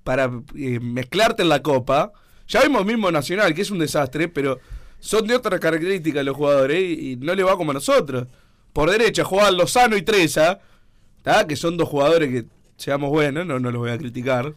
para 0.04 0.30
eh, 0.54 0.78
mezclarte 0.78 1.40
en 1.40 1.48
la 1.48 1.62
copa, 1.62 2.12
ya 2.46 2.60
vimos 2.60 2.84
mismo 2.84 3.10
Nacional, 3.10 3.54
que 3.54 3.62
es 3.62 3.70
un 3.70 3.78
desastre, 3.78 4.28
pero 4.28 4.60
son 5.00 5.26
de 5.26 5.34
otras 5.34 5.58
características 5.58 6.22
los 6.22 6.36
jugadores 6.36 6.82
y, 6.82 7.12
y 7.12 7.16
no 7.16 7.34
le 7.34 7.42
va 7.42 7.56
como 7.56 7.70
a 7.70 7.74
nosotros. 7.74 8.26
Por 8.74 8.90
derecha 8.90 9.24
juegan 9.24 9.56
Lozano 9.56 9.96
y 9.96 10.02
Treza, 10.02 10.60
¿tá? 11.26 11.44
que 11.46 11.56
son 11.56 11.76
dos 11.76 11.88
jugadores 11.88 12.30
que, 12.30 12.44
seamos 12.76 13.10
buenos, 13.10 13.44
no, 13.44 13.58
no 13.58 13.70
los 13.72 13.80
voy 13.80 13.90
a 13.90 13.98
criticar, 13.98 14.54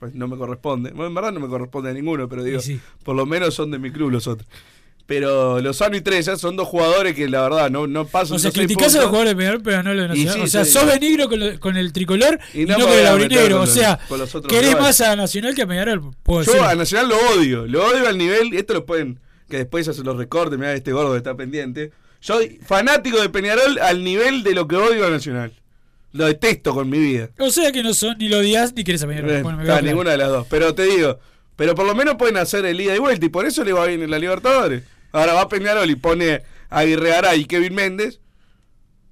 pues 0.00 0.14
no 0.14 0.26
me 0.28 0.36
corresponde. 0.38 0.90
Bueno, 0.92 1.08
en 1.08 1.14
verdad 1.14 1.32
no 1.32 1.40
me 1.40 1.48
corresponde 1.48 1.90
a 1.90 1.92
ninguno, 1.92 2.26
pero 2.26 2.42
digo, 2.42 2.58
por 3.04 3.14
lo 3.14 3.26
menos 3.26 3.52
son 3.54 3.70
de 3.70 3.78
mi 3.78 3.90
club 3.90 4.10
los 4.10 4.26
otros. 4.26 4.48
Pero 5.04 5.60
Lozano 5.60 5.94
y 5.96 6.00
Treza 6.00 6.36
son 6.36 6.56
dos 6.56 6.66
jugadores 6.66 7.14
que 7.14 7.28
la 7.28 7.42
verdad 7.42 7.70
no, 7.70 7.86
no 7.86 8.06
pasan 8.06 8.36
O 8.36 8.38
sea, 8.40 8.50
criticás 8.50 8.94
a 8.96 8.98
los 8.98 9.06
jugadores 9.08 9.34
de 9.34 9.36
Peñarol, 9.36 9.62
pero 9.62 9.82
no 9.82 9.92
Y 9.94 9.96
Nacional. 10.08 10.34
sí, 10.34 10.40
o 10.40 10.46
sea, 10.48 10.64
sí, 10.64 10.72
sos 10.72 10.84
no. 10.84 10.92
benigno 10.92 11.28
con, 11.28 11.38
lo- 11.38 11.60
con 11.60 11.76
el 11.76 11.92
tricolor 11.92 12.40
y, 12.54 12.62
Y 12.62 12.66
no, 12.66 12.76
no 12.78 12.86
con 12.86 12.98
el 12.98 13.06
aurinegro. 13.06 13.60
O 13.60 13.66
sea, 13.66 14.00
querés 14.48 14.72
más 14.80 15.00
a 15.02 15.14
Nacional 15.14 15.54
que 15.54 15.62
a 15.62 15.66
Peñarol. 15.66 16.10
Puedo 16.24 16.42
Yo 16.42 16.52
decir. 16.54 16.66
a 16.66 16.74
Nacional 16.74 17.08
lo 17.10 17.16
odio, 17.36 17.66
lo 17.66 17.86
odio 17.86 18.08
al 18.08 18.16
nivel, 18.18 18.52
y 18.54 18.56
esto 18.56 18.72
lo 18.74 18.84
pueden, 18.86 19.20
que 19.48 19.58
después 19.58 19.86
hacen 19.86 20.04
los 20.04 20.16
recortes, 20.16 20.58
mirá 20.58 20.72
este 20.72 20.92
gordo 20.92 21.12
que 21.12 21.18
está 21.18 21.36
pendiente. 21.36 21.92
Soy 22.18 22.58
fanático 22.64 23.20
de 23.20 23.28
Peñarol 23.28 23.78
al 23.78 24.02
nivel 24.02 24.42
de 24.42 24.54
lo 24.54 24.66
que 24.66 24.74
odio 24.76 25.06
a 25.06 25.10
Nacional. 25.10 25.52
Lo 26.16 26.24
detesto 26.26 26.72
con 26.74 26.88
mi 26.88 26.98
vida. 26.98 27.30
O 27.38 27.50
sea 27.50 27.70
que 27.72 27.82
no 27.82 27.92
son 27.94 28.16
ni 28.18 28.28
lo 28.28 28.38
odias 28.38 28.72
ni 28.74 28.82
a 28.82 29.06
Bueno, 29.06 29.22
me 29.26 29.34
está, 29.38 29.42
quedó 29.42 29.64
claro. 29.64 29.86
ninguna 29.86 30.10
de 30.12 30.16
las 30.18 30.28
dos. 30.28 30.46
Pero 30.48 30.74
te 30.74 30.84
digo, 30.84 31.18
pero 31.56 31.74
por 31.74 31.86
lo 31.86 31.94
menos 31.94 32.14
pueden 32.16 32.36
hacer 32.36 32.64
el 32.64 32.80
ida 32.80 32.94
y 32.94 32.98
vuelta, 32.98 33.26
y 33.26 33.28
por 33.28 33.46
eso 33.46 33.64
le 33.64 33.72
va 33.72 33.86
bien 33.86 34.02
en 34.02 34.10
la 34.10 34.18
Libertadores. 34.18 34.82
Ahora 35.12 35.34
va 35.34 35.48
Peñarol 35.48 35.88
y 35.90 35.96
pone 35.96 36.42
a 36.68 36.78
Aguirre 36.80 37.36
y 37.36 37.44
Kevin 37.44 37.74
Méndez, 37.74 38.20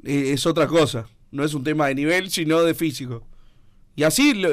eh, 0.04 0.32
es 0.32 0.46
otra 0.46 0.66
cosa. 0.66 1.06
No 1.30 1.44
es 1.44 1.54
un 1.54 1.64
tema 1.64 1.88
de 1.88 1.94
nivel, 1.94 2.30
sino 2.30 2.62
de 2.62 2.74
físico. 2.74 3.26
Y 3.96 4.02
así, 4.04 4.34
lo- 4.34 4.50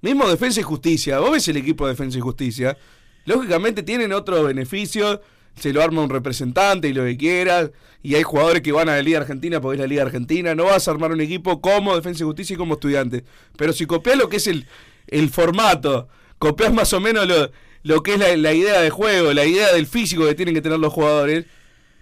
mismo 0.00 0.28
Defensa 0.28 0.60
y 0.60 0.62
Justicia, 0.62 1.18
vos 1.18 1.32
ves 1.32 1.48
el 1.48 1.56
equipo 1.56 1.86
de 1.86 1.92
Defensa 1.92 2.18
y 2.18 2.20
Justicia, 2.20 2.76
lógicamente 3.24 3.82
tienen 3.82 4.12
otros 4.12 4.46
beneficios, 4.46 5.20
se 5.56 5.72
lo 5.72 5.82
arma 5.82 6.02
un 6.02 6.10
representante 6.10 6.88
y 6.88 6.92
lo 6.92 7.04
que 7.04 7.16
quieras, 7.16 7.70
y 8.02 8.14
hay 8.14 8.22
jugadores 8.22 8.62
que 8.62 8.72
van 8.72 8.88
a 8.88 8.96
la 8.96 9.02
Liga 9.02 9.20
Argentina 9.20 9.60
porque 9.60 9.76
es 9.76 9.80
la 9.80 9.86
Liga 9.86 10.02
Argentina, 10.02 10.54
no 10.54 10.64
vas 10.64 10.88
a 10.88 10.90
armar 10.90 11.12
un 11.12 11.20
equipo 11.20 11.60
como 11.60 11.94
Defensa 11.94 12.22
y 12.22 12.26
Justicia 12.26 12.54
y 12.54 12.56
como 12.56 12.74
estudiante. 12.74 13.24
Pero 13.56 13.72
si 13.72 13.86
copias 13.86 14.16
lo 14.16 14.28
que 14.28 14.36
es 14.36 14.46
el, 14.46 14.66
el 15.06 15.30
formato, 15.30 16.08
copias 16.38 16.72
más 16.72 16.92
o 16.92 17.00
menos 17.00 17.26
lo, 17.26 17.50
lo 17.82 18.02
que 18.02 18.14
es 18.14 18.18
la, 18.18 18.36
la 18.36 18.52
idea 18.52 18.80
de 18.80 18.90
juego, 18.90 19.32
la 19.32 19.46
idea 19.46 19.72
del 19.72 19.86
físico 19.86 20.26
que 20.26 20.34
tienen 20.34 20.54
que 20.54 20.62
tener 20.62 20.78
los 20.78 20.92
jugadores, 20.92 21.46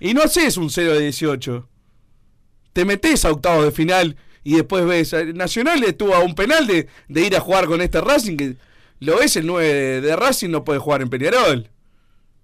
y 0.01 0.15
no 0.15 0.23
haces 0.23 0.57
un 0.57 0.71
0 0.71 0.95
de 0.95 1.01
18 1.01 1.69
te 2.73 2.85
metes 2.85 3.25
a 3.25 3.31
octavos 3.31 3.65
de 3.65 3.73
final 3.73 4.17
y 4.45 4.57
después 4.57 4.85
ves. 4.87 5.13
eh, 5.13 5.33
Nacional 5.33 5.83
estuvo 5.85 6.15
a 6.15 6.21
un 6.21 6.35
penal 6.35 6.67
de, 6.67 6.89
de 7.09 7.27
ir 7.27 7.37
a 7.37 7.41
jugar 7.41 7.67
con 7.67 7.81
este 7.81 8.01
Racing 8.01 8.37
que 8.37 8.57
lo 9.01 9.19
ves 9.19 9.37
el 9.37 9.47
9 9.47 10.01
de, 10.01 10.17
Racing 10.17 10.51
no 10.51 10.65
puede 10.65 10.79
jugar 10.79 11.03
en 11.03 11.11
Peñarol. 11.11 11.69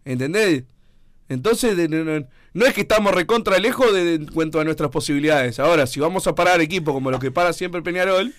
¿Entendés? 0.04 0.64
Entonces 1.28 1.76
de- 1.76 1.88
no, 2.54 2.66
es 2.66 2.74
que 2.74 2.80
estamos 2.80 3.14
recontra 3.14 3.58
lejos 3.58 3.92
de, 3.92 4.04
de- 4.04 4.14
en 4.14 4.26
cuanto 4.26 4.60
a 4.60 4.64
nuestras 4.64 4.90
posibilidades. 4.90 5.58
Ahora, 5.58 5.86
si 5.86 6.00
vamos 6.00 6.26
a 6.26 6.34
parar 6.34 6.60
equipos 6.60 6.94
como 6.94 7.10
los 7.10 7.20
que 7.20 7.30
para 7.30 7.52
siempre 7.52 7.82
Peñarol, 7.82 8.32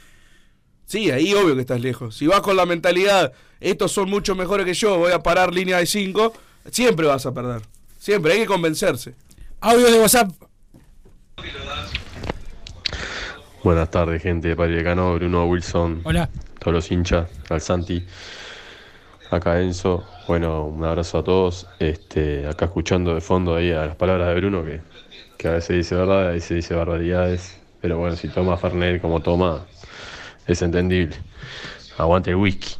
sí, 0.85 1.11
ahí 1.11 1.33
obvio 1.33 1.55
que 1.55 1.61
estás 1.61 1.79
lejos. 1.81 2.15
Si 2.17 2.25
vas 2.27 2.41
con 2.41 2.55
la 2.57 2.65
mentalidad, 2.65 3.31
estos 3.59 3.91
son 3.91 4.09
mucho 4.09 4.35
mejores 4.35 4.65
que 4.65 4.73
yo, 4.73 4.97
voy 4.97 5.11
a 5.11 5.19
parar 5.21 5.53
línea 5.53 5.77
de 5.77 5.85
5, 5.85 6.33
siempre 6.71 7.05
vas 7.07 7.25
a 7.25 7.33
perder. 7.33 7.61
Siempre, 7.99 8.33
hay 8.33 8.39
que 8.39 8.45
convencerse. 8.47 9.13
Audio 9.61 9.91
de 9.91 9.99
WhatsApp. 9.99 10.31
Buenas 13.63 13.91
tardes, 13.91 14.21
gente 14.21 14.47
de 14.47 14.55
Padre 14.55 14.77
Decano, 14.77 15.15
Bruno 15.15 15.45
Wilson. 15.45 16.01
Hola. 16.05 16.29
Todos 16.59 16.73
los 16.73 16.91
hinchas, 16.91 17.29
al 17.49 17.61
Santi. 17.61 18.05
Acá 19.31 19.61
Enzo. 19.61 20.03
Bueno, 20.27 20.65
un 20.65 20.83
abrazo 20.83 21.19
a 21.19 21.23
todos. 21.23 21.67
Este, 21.79 22.47
acá 22.47 22.65
escuchando 22.65 23.13
de 23.13 23.21
fondo 23.21 23.55
ahí 23.55 23.71
a 23.71 23.85
las 23.85 23.95
palabras 23.95 24.29
de 24.29 24.35
Bruno, 24.35 24.63
que, 24.63 24.81
que 25.37 25.47
a 25.47 25.51
veces 25.51 25.77
dice 25.77 25.95
verdad, 25.95 26.29
a 26.29 26.31
veces 26.31 26.49
dice 26.49 26.73
barbaridades. 26.73 27.59
Pero 27.81 27.99
bueno, 27.99 28.15
si 28.15 28.27
toma 28.27 28.57
Fernet 28.57 29.01
como 29.01 29.21
toma, 29.21 29.65
es 30.47 30.61
entendible. 30.61 31.15
Aguante 31.97 32.31
el 32.31 32.37
whisky. 32.37 32.75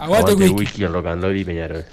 Aguante 0.00 0.32
el 0.32 0.38
whisky. 0.38 0.54
whisky, 0.54 0.84
el 0.84 0.92
rock 0.92 1.06
and 1.06 1.22
roll 1.22 1.36
y 1.36 1.44
Peñarol. 1.44 1.84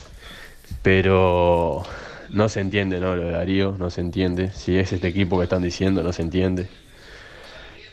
Pero 0.82 1.84
no 2.30 2.50
se 2.50 2.62
entiende, 2.62 3.00
¿no? 3.00 3.16
Lo 3.16 3.26
de 3.26 3.32
Darío, 3.32 3.76
no 3.78 3.92
se 3.92 4.02
entiende. 4.02 4.52
Si 4.52 4.76
es 4.78 4.92
este 4.92 5.08
equipo 5.08 5.38
que 5.38 5.44
están 5.44 5.62
diciendo, 5.62 6.02
no 6.02 6.12
se 6.12 6.24
entiende. 6.24 6.68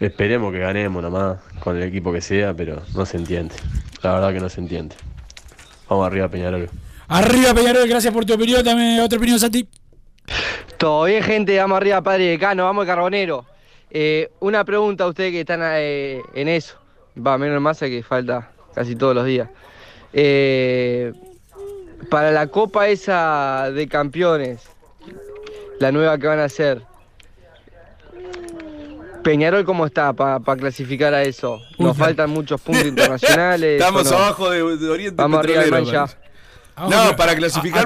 Esperemos 0.01 0.51
que 0.51 0.61
ganemos 0.61 1.03
nomás 1.03 1.39
con 1.61 1.77
el 1.77 1.83
equipo 1.83 2.11
que 2.11 2.23
sea, 2.23 2.55
pero 2.55 2.83
no 2.95 3.05
se 3.05 3.19
entiende. 3.19 3.55
La 4.03 4.15
verdad 4.15 4.33
que 4.33 4.41
no 4.41 4.49
se 4.49 4.61
entiende. 4.61 4.97
Vamos 5.91 6.07
arriba, 6.07 6.29
Peñarol. 6.29 6.71
Arriba 7.09 7.53
Peñarol, 7.53 7.89
gracias 7.89 8.15
por 8.15 8.25
tu 8.25 8.35
opinión. 8.35 8.65
Dame 8.65 9.01
otra 9.01 9.19
opinión, 9.19 9.41
Santi. 9.41 9.69
Todo 10.79 11.05
bien, 11.05 11.21
gente, 11.25 11.59
vamos 11.59 11.79
arriba, 11.79 12.01
padre 12.01 12.29
decano, 12.29 12.65
vamos 12.65 12.87
de 12.87 12.93
carbonero. 12.93 13.45
Eh, 13.91 14.31
una 14.39 14.65
pregunta 14.65 15.03
a 15.03 15.09
ustedes 15.09 15.33
que 15.33 15.41
están 15.41 15.61
eh, 15.65 16.23
en 16.35 16.47
eso. 16.47 16.77
Va, 17.19 17.37
menos 17.37 17.61
masa 17.61 17.87
que 17.89 18.05
falta 18.05 18.53
casi 18.73 18.95
todos 18.95 19.17
los 19.17 19.27
días. 19.27 19.49
Eh, 20.13 21.13
para 22.09 22.31
la 22.31 22.47
copa 22.47 22.87
esa 22.87 23.73
de 23.73 23.89
campeones, 23.89 24.71
la 25.81 25.91
nueva 25.91 26.19
que 26.19 26.29
van 26.29 26.39
a 26.39 26.45
hacer, 26.45 26.83
Peñarol, 29.23 29.65
¿cómo 29.65 29.87
está 29.87 30.13
para 30.13 30.41
clasificar 30.57 31.15
a 31.15 31.23
eso? 31.23 31.61
Nos 31.79 31.97
faltan 31.97 32.31
muchos 32.31 32.61
puntos 32.61 32.87
internacionales. 32.87 33.73
Estamos 33.81 34.11
abajo 34.13 34.51
de, 34.51 34.77
de 34.77 34.89
Oriente 34.89 35.23
Vamos 35.23 35.41
arriba 35.41 35.63
Petrolero, 35.63 35.85
mancha. 35.87 36.17
parece. 36.75 36.97
No, 36.97 37.17
para 37.17 37.37
clasificar 37.37 37.85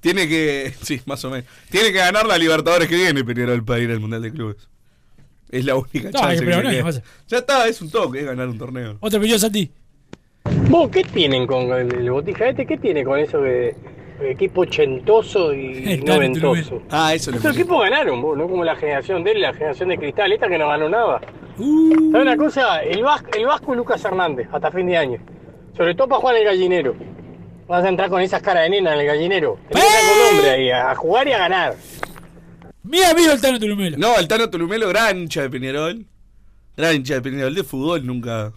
tiene 0.00 0.28
que, 0.28 0.74
sí, 0.82 1.00
más 1.06 1.24
o 1.24 1.30
menos. 1.30 1.46
Tiene 1.70 1.92
que 1.92 1.98
ganar 1.98 2.26
la 2.26 2.36
Libertadores 2.36 2.88
que 2.88 2.96
viene 2.96 3.24
Peñarol 3.24 3.64
para 3.64 3.78
ir 3.80 3.90
al 3.90 4.00
Mundial 4.00 4.20
de 4.22 4.32
Clubes. 4.32 4.68
Es 5.48 5.64
la 5.64 5.76
única 5.76 6.10
No, 6.10 6.18
chance. 6.20 7.02
Ya 7.28 7.38
está, 7.38 7.68
es 7.68 7.80
un 7.80 7.90
toque, 7.90 8.20
es 8.20 8.26
ganar 8.26 8.48
un 8.48 8.58
torneo. 8.58 8.96
Otra 9.00 9.18
opinión, 9.18 9.38
Santi. 9.38 9.70
¿Vos 10.68 10.90
qué 10.90 11.04
tienen 11.04 11.46
con 11.46 11.70
el, 11.72 11.94
el 11.94 12.10
botija 12.10 12.48
este? 12.48 12.66
¿Qué 12.66 12.78
tiene 12.78 13.04
con 13.04 13.18
eso 13.18 13.40
de 13.40 13.76
equipo 14.20 14.62
ochentoso 14.62 15.52
y 15.54 16.02
noventoso? 16.06 16.82
Ah, 16.90 17.14
eso 17.14 17.30
Esos 17.30 17.56
equipos 17.56 17.80
ganaron, 17.82 18.20
vos, 18.22 18.36
no 18.36 18.48
como 18.48 18.64
la 18.64 18.76
generación 18.76 19.24
de 19.24 19.32
él, 19.32 19.40
la 19.42 19.52
generación 19.52 19.88
de 19.88 19.98
Cristal, 19.98 20.32
esta 20.32 20.48
que 20.48 20.58
no 20.58 20.68
ganó 20.68 20.88
nada. 20.88 21.20
Uh. 21.58 22.10
¿Sabes 22.12 22.26
una 22.26 22.36
cosa? 22.36 22.82
El 22.82 23.02
Vasco, 23.02 23.28
el 23.36 23.46
Vasco 23.46 23.72
y 23.74 23.76
Lucas 23.76 24.04
Hernández, 24.04 24.48
hasta 24.52 24.70
fin 24.70 24.86
de 24.86 24.96
año. 24.96 25.18
Sobre 25.76 25.94
todo 25.94 26.08
para 26.08 26.20
jugar 26.20 26.36
en 26.36 26.42
el 26.42 26.48
gallinero. 26.48 26.94
Vas 27.68 27.84
a 27.84 27.88
entrar 27.88 28.10
con 28.10 28.20
esas 28.20 28.42
caras 28.42 28.64
de 28.64 28.70
nena 28.70 28.94
en 28.94 29.00
el 29.00 29.06
gallinero. 29.06 29.58
Tenés 29.68 29.84
con 29.86 30.36
hombre 30.36 30.50
ahí, 30.50 30.70
a 30.70 30.94
jugar 30.94 31.28
y 31.28 31.32
a 31.32 31.38
ganar. 31.38 31.74
Mi 32.82 33.02
amigo 33.02 33.32
el 33.32 33.40
Tano 33.40 33.58
Tulumelo. 33.58 33.96
No, 33.96 34.18
el 34.18 34.26
Tano 34.28 34.50
Tulumelo, 34.50 34.88
gran 34.88 35.16
hincha 35.18 35.42
de 35.42 35.50
Peñarol. 35.50 36.04
Gran 36.76 36.96
hincha 36.96 37.14
de 37.14 37.22
Peñarol 37.22 37.54
de 37.54 37.62
fútbol, 37.62 38.04
nunca. 38.06 38.52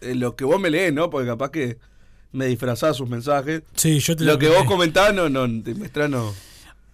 eh, 0.00 0.14
lo 0.14 0.34
que 0.34 0.44
vos 0.44 0.58
me 0.60 0.68
lees, 0.70 0.92
¿no? 0.92 1.08
Porque 1.10 1.28
capaz 1.28 1.50
que 1.50 1.78
me 2.32 2.46
disfrazás 2.46 2.96
sus 2.96 3.08
mensajes. 3.08 3.62
Sí, 3.74 3.98
yo 4.00 4.16
te 4.16 4.24
Lo 4.24 4.32
lo 4.32 4.38
que 4.38 4.48
vos 4.48 4.64
comentabas, 4.64 5.14
no, 5.14 5.28
no, 5.28 5.46
te 5.62 5.74
muestra, 5.74 6.08
no. 6.08 6.34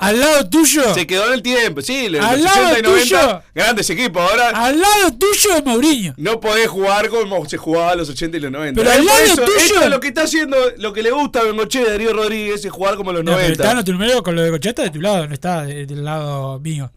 Al 0.00 0.20
lado 0.20 0.48
tuyo. 0.48 0.94
Se 0.94 1.08
quedó 1.08 1.26
en 1.26 1.32
el 1.34 1.42
tiempo, 1.42 1.82
sí, 1.82 2.08
los 2.08 2.24
Al 2.24 2.40
80 2.40 2.52
y 2.78 2.82
lado 2.82 2.82
90, 2.92 3.20
tuyo. 3.20 3.42
grandes 3.52 3.90
equipos. 3.90 4.22
Ahora 4.30 4.50
Al 4.50 4.78
lado 4.78 5.12
tuyo 5.18 5.56
es 5.56 5.64
Mourinho. 5.64 6.14
no 6.16 6.38
podés 6.38 6.68
jugar 6.68 7.08
como 7.08 7.48
se 7.48 7.56
jugaba 7.56 7.90
a 7.90 7.96
los 7.96 8.08
80 8.08 8.36
y 8.36 8.40
los 8.40 8.52
90. 8.52 8.80
Pero 8.80 8.92
al 8.94 9.04
lado 9.04 9.18
eso, 9.24 9.42
tuyo. 9.44 9.56
esto 9.58 9.82
es 9.82 9.90
lo 9.90 9.98
que 9.98 10.06
está 10.08 10.22
haciendo, 10.22 10.56
lo 10.76 10.92
que 10.92 11.02
le 11.02 11.10
gusta 11.10 11.40
a 11.40 11.44
Bengoche 11.44 11.82
de 11.82 11.90
Darío 11.90 12.12
Rodríguez 12.12 12.64
es 12.64 12.70
jugar 12.70 12.94
como 12.94 13.12
los 13.12 13.24
No, 13.24 13.32
pero 13.32 13.38
el 13.46 13.52
90. 13.54 13.64
Tano 13.64 13.82
Tulumelo 13.84 14.22
con 14.22 14.36
lo 14.36 14.42
de 14.42 14.50
Cocheta 14.50 14.82
de 14.82 14.90
tu 14.90 15.00
lado, 15.00 15.26
no 15.26 15.34
está 15.34 15.62
de- 15.64 15.84
del 15.86 16.04
lado 16.04 16.60
mío. 16.60 16.92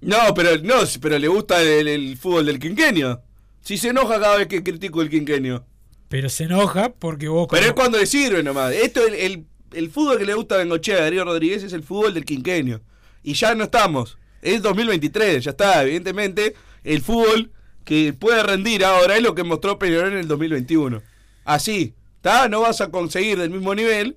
No, 0.00 0.34
pero 0.34 0.50
no, 0.62 0.74
pero 1.00 1.18
le 1.20 1.28
gusta 1.28 1.62
el, 1.62 1.86
el 1.86 2.16
fútbol 2.18 2.46
del 2.46 2.58
quinquenio. 2.58 3.22
Si 3.62 3.78
se 3.78 3.88
enoja 3.90 4.18
cada 4.20 4.36
vez 4.36 4.48
que 4.48 4.64
critico 4.64 5.00
el 5.00 5.10
quinquenio. 5.10 5.64
Pero 6.08 6.28
se 6.28 6.44
enoja 6.44 6.90
porque 6.92 7.28
vos. 7.28 7.48
Pero 7.50 7.62
como- 7.62 7.68
es 7.68 7.74
cuando 7.74 7.98
le 7.98 8.06
sirve 8.06 8.42
nomás. 8.42 8.72
Esto, 8.72 9.06
el, 9.06 9.14
el, 9.14 9.46
el 9.72 9.90
fútbol 9.90 10.18
que 10.18 10.24
le 10.26 10.34
gusta 10.34 10.54
a 10.54 10.58
Bengochea, 10.58 11.00
Darío 11.00 11.24
Rodríguez, 11.24 11.62
es 11.62 11.72
el 11.72 11.82
fútbol 11.82 12.14
del 12.14 12.24
quinquenio. 12.24 12.80
Y 13.22 13.34
ya 13.34 13.54
no 13.54 13.64
estamos. 13.64 14.18
Es 14.42 14.62
2023, 14.62 15.42
ya 15.44 15.50
está. 15.50 15.82
Evidentemente, 15.82 16.54
el 16.84 17.02
fútbol 17.02 17.50
que 17.84 18.12
puede 18.12 18.42
rendir 18.42 18.84
ahora 18.84 19.16
es 19.16 19.22
lo 19.22 19.34
que 19.34 19.42
mostró 19.44 19.78
Peñarol 19.78 20.12
en 20.12 20.18
el 20.18 20.28
2021. 20.28 21.02
Así, 21.44 21.94
¿está? 22.16 22.48
No 22.48 22.60
vas 22.60 22.80
a 22.80 22.90
conseguir 22.90 23.38
del 23.38 23.50
mismo 23.50 23.74
nivel, 23.74 24.16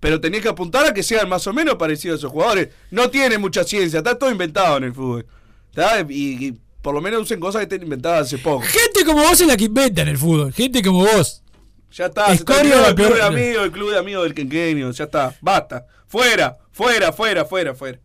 pero 0.00 0.20
tenés 0.20 0.42
que 0.42 0.48
apuntar 0.48 0.86
a 0.86 0.94
que 0.94 1.02
sean 1.02 1.28
más 1.28 1.46
o 1.46 1.52
menos 1.52 1.76
parecidos 1.76 2.16
a 2.16 2.18
esos 2.18 2.32
jugadores. 2.32 2.68
No 2.90 3.10
tiene 3.10 3.38
mucha 3.38 3.64
ciencia, 3.64 3.98
está 3.98 4.18
todo 4.18 4.30
inventado 4.30 4.76
en 4.76 4.84
el 4.84 4.92
fútbol. 4.94 5.26
¿está? 5.70 6.00
Y, 6.08 6.46
y 6.46 6.58
por 6.86 6.94
lo 6.94 7.00
menos 7.00 7.22
usen 7.22 7.40
cosas 7.40 7.58
que 7.58 7.62
estén 7.64 7.82
inventadas 7.82 8.28
hace 8.28 8.38
poco. 8.38 8.60
Gente 8.62 9.04
como 9.04 9.20
vos 9.20 9.40
es 9.40 9.46
la 9.48 9.56
que 9.56 9.64
inventa 9.64 10.02
en 10.02 10.08
el 10.08 10.16
fútbol. 10.16 10.52
Gente 10.52 10.80
como 10.82 11.00
vos. 11.00 11.42
Ya 11.90 12.06
está, 12.06 12.26
se 12.26 12.34
Escoria 12.34 12.62
terminó 12.62 12.82
de 12.82 12.88
el 12.90 12.94
club 12.94 13.14
de 13.16 13.22
amigos, 13.24 13.64
el 13.64 13.72
club 13.72 13.90
de 13.90 13.98
amigos 13.98 14.22
del 14.22 14.34
quinquenio, 14.34 14.92
ya 14.92 15.02
está, 15.02 15.34
basta. 15.40 15.84
Fuera, 16.06 16.56
fuera, 16.70 17.12
fuera, 17.12 17.44
fuera, 17.44 17.74
fuera. 17.74 17.98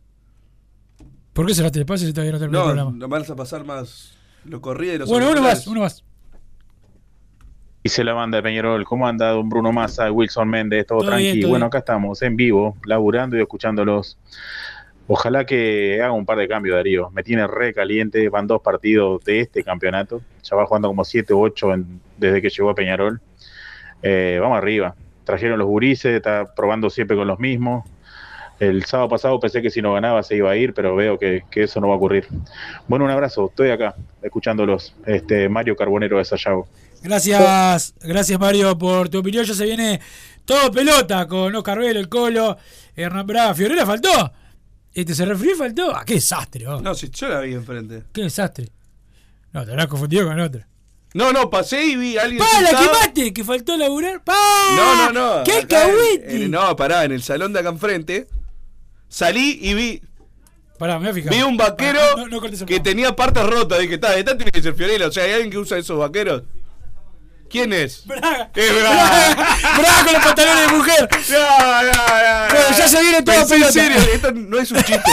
¿Por 1.31 1.45
qué 1.45 1.53
cerraste 1.53 1.77
el 1.77 1.81
espacio 1.83 2.07
si 2.07 2.13
todavía 2.13 2.31
no 2.31 2.39
terminó 2.39 2.57
No, 2.57 2.65
el 2.65 2.75
programa? 2.75 2.97
no 2.97 3.07
vas 3.07 3.29
a 3.29 3.35
pasar 3.35 3.63
más 3.63 4.17
lo 4.45 4.59
corrido 4.61 4.95
y 4.95 4.97
lo 4.97 5.05
Bueno, 5.05 5.29
uno 5.29 5.43
más, 5.43 5.67
uno 5.67 5.81
más. 5.81 6.03
Dice 7.83 8.03
la 8.03 8.13
banda 8.13 8.37
de 8.37 8.41
Peñarol, 8.41 8.83
¿cómo 8.83 9.07
anda 9.07 9.29
don 9.29 9.47
Bruno 9.47 9.71
Massa, 9.71 10.11
Wilson 10.11 10.49
Méndez? 10.49 10.87
Todo, 10.87 11.01
Todo 11.01 11.09
tranquilo. 11.09 11.49
Bueno, 11.49 11.67
acá 11.67 11.77
estamos, 11.77 12.19
en 12.23 12.35
vivo, 12.35 12.75
laburando 12.85 13.37
y 13.37 13.41
escuchándolos. 13.41 14.17
Ojalá 15.07 15.45
que 15.45 15.99
haga 16.01 16.13
un 16.13 16.25
par 16.25 16.37
de 16.37 16.47
cambios, 16.47 16.75
Darío. 16.75 17.09
Me 17.11 17.23
tiene 17.23 17.45
re 17.47 17.73
caliente, 17.73 18.29
van 18.29 18.47
dos 18.47 18.61
partidos 18.61 19.23
de 19.25 19.41
este 19.41 19.63
campeonato. 19.63 20.21
Ya 20.43 20.55
va 20.55 20.65
jugando 20.65 20.87
como 20.87 21.03
7 21.03 21.33
u 21.33 21.41
8 21.41 21.73
desde 22.17 22.41
que 22.41 22.49
llegó 22.49 22.69
a 22.69 22.75
Peñarol. 22.75 23.19
Eh, 24.03 24.39
vamos 24.41 24.57
arriba. 24.57 24.95
Trajeron 25.25 25.59
los 25.59 25.67
gurises, 25.67 26.15
está 26.15 26.53
probando 26.55 26.89
siempre 26.89 27.17
con 27.17 27.27
los 27.27 27.39
mismos. 27.39 27.83
El 28.59 28.85
sábado 28.85 29.09
pasado 29.09 29.39
pensé 29.39 29.61
que 29.61 29.71
si 29.71 29.81
no 29.81 29.93
ganaba 29.93 30.21
se 30.21 30.35
iba 30.35 30.51
a 30.51 30.55
ir, 30.55 30.75
pero 30.75 30.95
veo 30.95 31.17
que, 31.17 31.43
eso 31.55 31.81
no 31.81 31.87
va 31.87 31.95
a 31.95 31.97
ocurrir. 31.97 32.27
Bueno, 32.87 33.05
un 33.05 33.11
abrazo, 33.11 33.47
estoy 33.49 33.71
acá, 33.71 33.95
escuchándolos. 34.21 34.95
Este, 35.05 35.49
Mario 35.49 35.75
Carbonero 35.75 36.19
de 36.19 36.25
Sayago. 36.25 36.67
Gracias, 37.01 37.95
gracias 38.03 38.39
Mario 38.39 38.77
por 38.77 39.09
tu 39.09 39.17
opinión. 39.19 39.43
Ya 39.45 39.55
se 39.55 39.65
viene 39.65 39.99
todo 40.45 40.71
pelota 40.71 41.27
con 41.27 41.55
Oscar 41.55 41.79
Velo, 41.79 41.99
el 41.99 42.07
Colo, 42.07 42.57
Hernán 42.95 43.25
Braga. 43.25 43.55
Fiorella 43.55 43.85
faltó. 43.85 44.31
Este 44.93 45.15
se 45.15 45.25
refirió 45.25 45.53
y 45.55 45.57
faltó. 45.57 45.95
Ah, 45.95 46.03
qué 46.05 46.15
desastre. 46.15 46.67
oh. 46.67 46.81
No, 46.81 46.93
si 46.95 47.09
yo 47.09 47.29
la 47.29 47.39
vi 47.41 47.53
enfrente. 47.53 48.03
Qué 48.11 48.23
desastre. 48.23 48.69
No, 49.53 49.63
te 49.65 49.71
habrás 49.71 49.87
confundido 49.87 50.27
con 50.27 50.39
otra. 50.39 50.67
No, 51.13 51.31
no, 51.33 51.49
pasé 51.49 51.83
y 51.85 51.95
vi 51.97 52.17
a 52.17 52.23
alguien. 52.23 52.39
¡Pa, 52.39 52.61
la 52.61 52.69
sentado- 52.69 52.91
quemaste! 52.91 53.33
Que 53.33 53.43
faltó 53.43 53.75
laburar. 53.77 54.23
¡Pa! 54.23 54.33
No, 54.75 54.95
no, 54.95 55.11
no. 55.11 55.43
En- 56.45 56.51
No, 56.51 56.75
pará, 56.75 57.03
en 57.05 57.11
el 57.11 57.21
salón 57.21 57.51
de 57.53 57.59
acá 57.59 57.69
enfrente. 57.69 58.27
Salí 59.09 59.59
y 59.61 59.73
vi. 59.73 60.01
Pará, 60.77 60.95
me 60.99 61.01
voy 61.05 61.09
a 61.11 61.13
fijar. 61.13 61.33
Vi 61.33 61.41
un 61.43 61.57
vaquero 61.57 61.99
Pará, 61.99 62.15
no- 62.15 62.27
no 62.27 62.39
cortes 62.39 62.61
el 62.61 62.67
que 62.67 62.79
tenía 62.79 63.15
partes 63.15 63.45
rotas. 63.45 63.79
Dije, 63.79 63.95
está, 63.95 64.15
esta 64.17 64.35
tiene 64.37 64.51
que 64.51 64.61
ser 64.61 64.73
Fiorella. 64.73 65.07
O 65.07 65.11
sea, 65.11 65.25
¿hay 65.25 65.31
alguien 65.33 65.51
que 65.51 65.57
usa 65.57 65.77
esos 65.77 65.97
vaqueros? 65.99 66.43
¿Quién 67.51 67.73
es? 67.73 68.03
Braga. 68.05 68.49
Es 68.55 68.81
Braga. 68.81 69.35
Braga 69.77 70.03
con 70.05 70.13
los 70.13 70.23
pantalones 70.23 70.67
de 70.71 70.77
mujer. 70.77 71.09
Ya, 71.29 71.83
ya, 71.83 71.91
ya, 71.91 72.47
Bueno, 72.51 72.77
ya 72.77 72.87
se 72.87 73.01
viene 73.01 73.21
todo 73.23 73.35
en 73.41 73.47
pelota. 73.47 73.71
serio, 73.71 73.97
esto 74.13 74.31
no 74.31 74.57
es 74.59 74.71
un 74.71 74.77
chiste. 74.83 75.11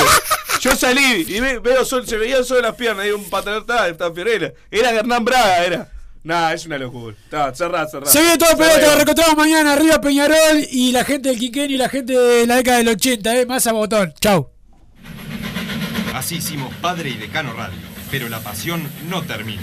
Yo 0.60 0.74
salí 0.76 1.24
y 1.28 1.40
ve- 1.40 1.58
veo 1.58 1.84
sol, 1.84 2.06
se 2.06 2.16
veía 2.16 2.42
solo 2.44 2.60
las 2.62 2.74
piernas, 2.74 3.06
y 3.06 3.10
un 3.10 3.28
pantalón, 3.28 3.60
estaba, 3.62 3.88
estaba 3.88 4.14
Fiorella. 4.14 4.52
Era 4.70 4.90
Hernán 4.90 5.24
Braga, 5.24 5.64
era. 5.64 5.88
Nah, 6.24 6.52
es 6.52 6.66
una 6.66 6.78
locura. 6.78 7.16
Está, 7.24 7.54
cerrá, 7.54 7.86
cerrá. 7.88 8.06
Se 8.06 8.20
viene 8.20 8.36
todo 8.38 8.56
pelota, 8.56 8.80
lo 8.80 8.94
reencontramos 8.96 9.36
mañana 9.36 9.72
arriba 9.72 10.00
Peñarol 10.00 10.66
y 10.70 10.92
la 10.92 11.04
gente 11.04 11.28
del 11.30 11.38
Quiquén 11.38 11.70
y 11.70 11.76
la 11.76 11.88
gente 11.88 12.12
de 12.12 12.46
la 12.46 12.56
década 12.56 12.78
del 12.78 12.88
80, 12.88 13.36
eh, 13.36 13.46
más 13.46 13.66
a 13.66 13.72
botón. 13.72 14.12
Chau. 14.20 14.50
Así 16.14 16.36
hicimos 16.36 16.74
Padre 16.80 17.10
y 17.10 17.14
Decano 17.14 17.52
Radio, 17.54 17.78
pero 18.10 18.28
la 18.28 18.40
pasión 18.40 18.90
no 19.08 19.22
termina. 19.22 19.62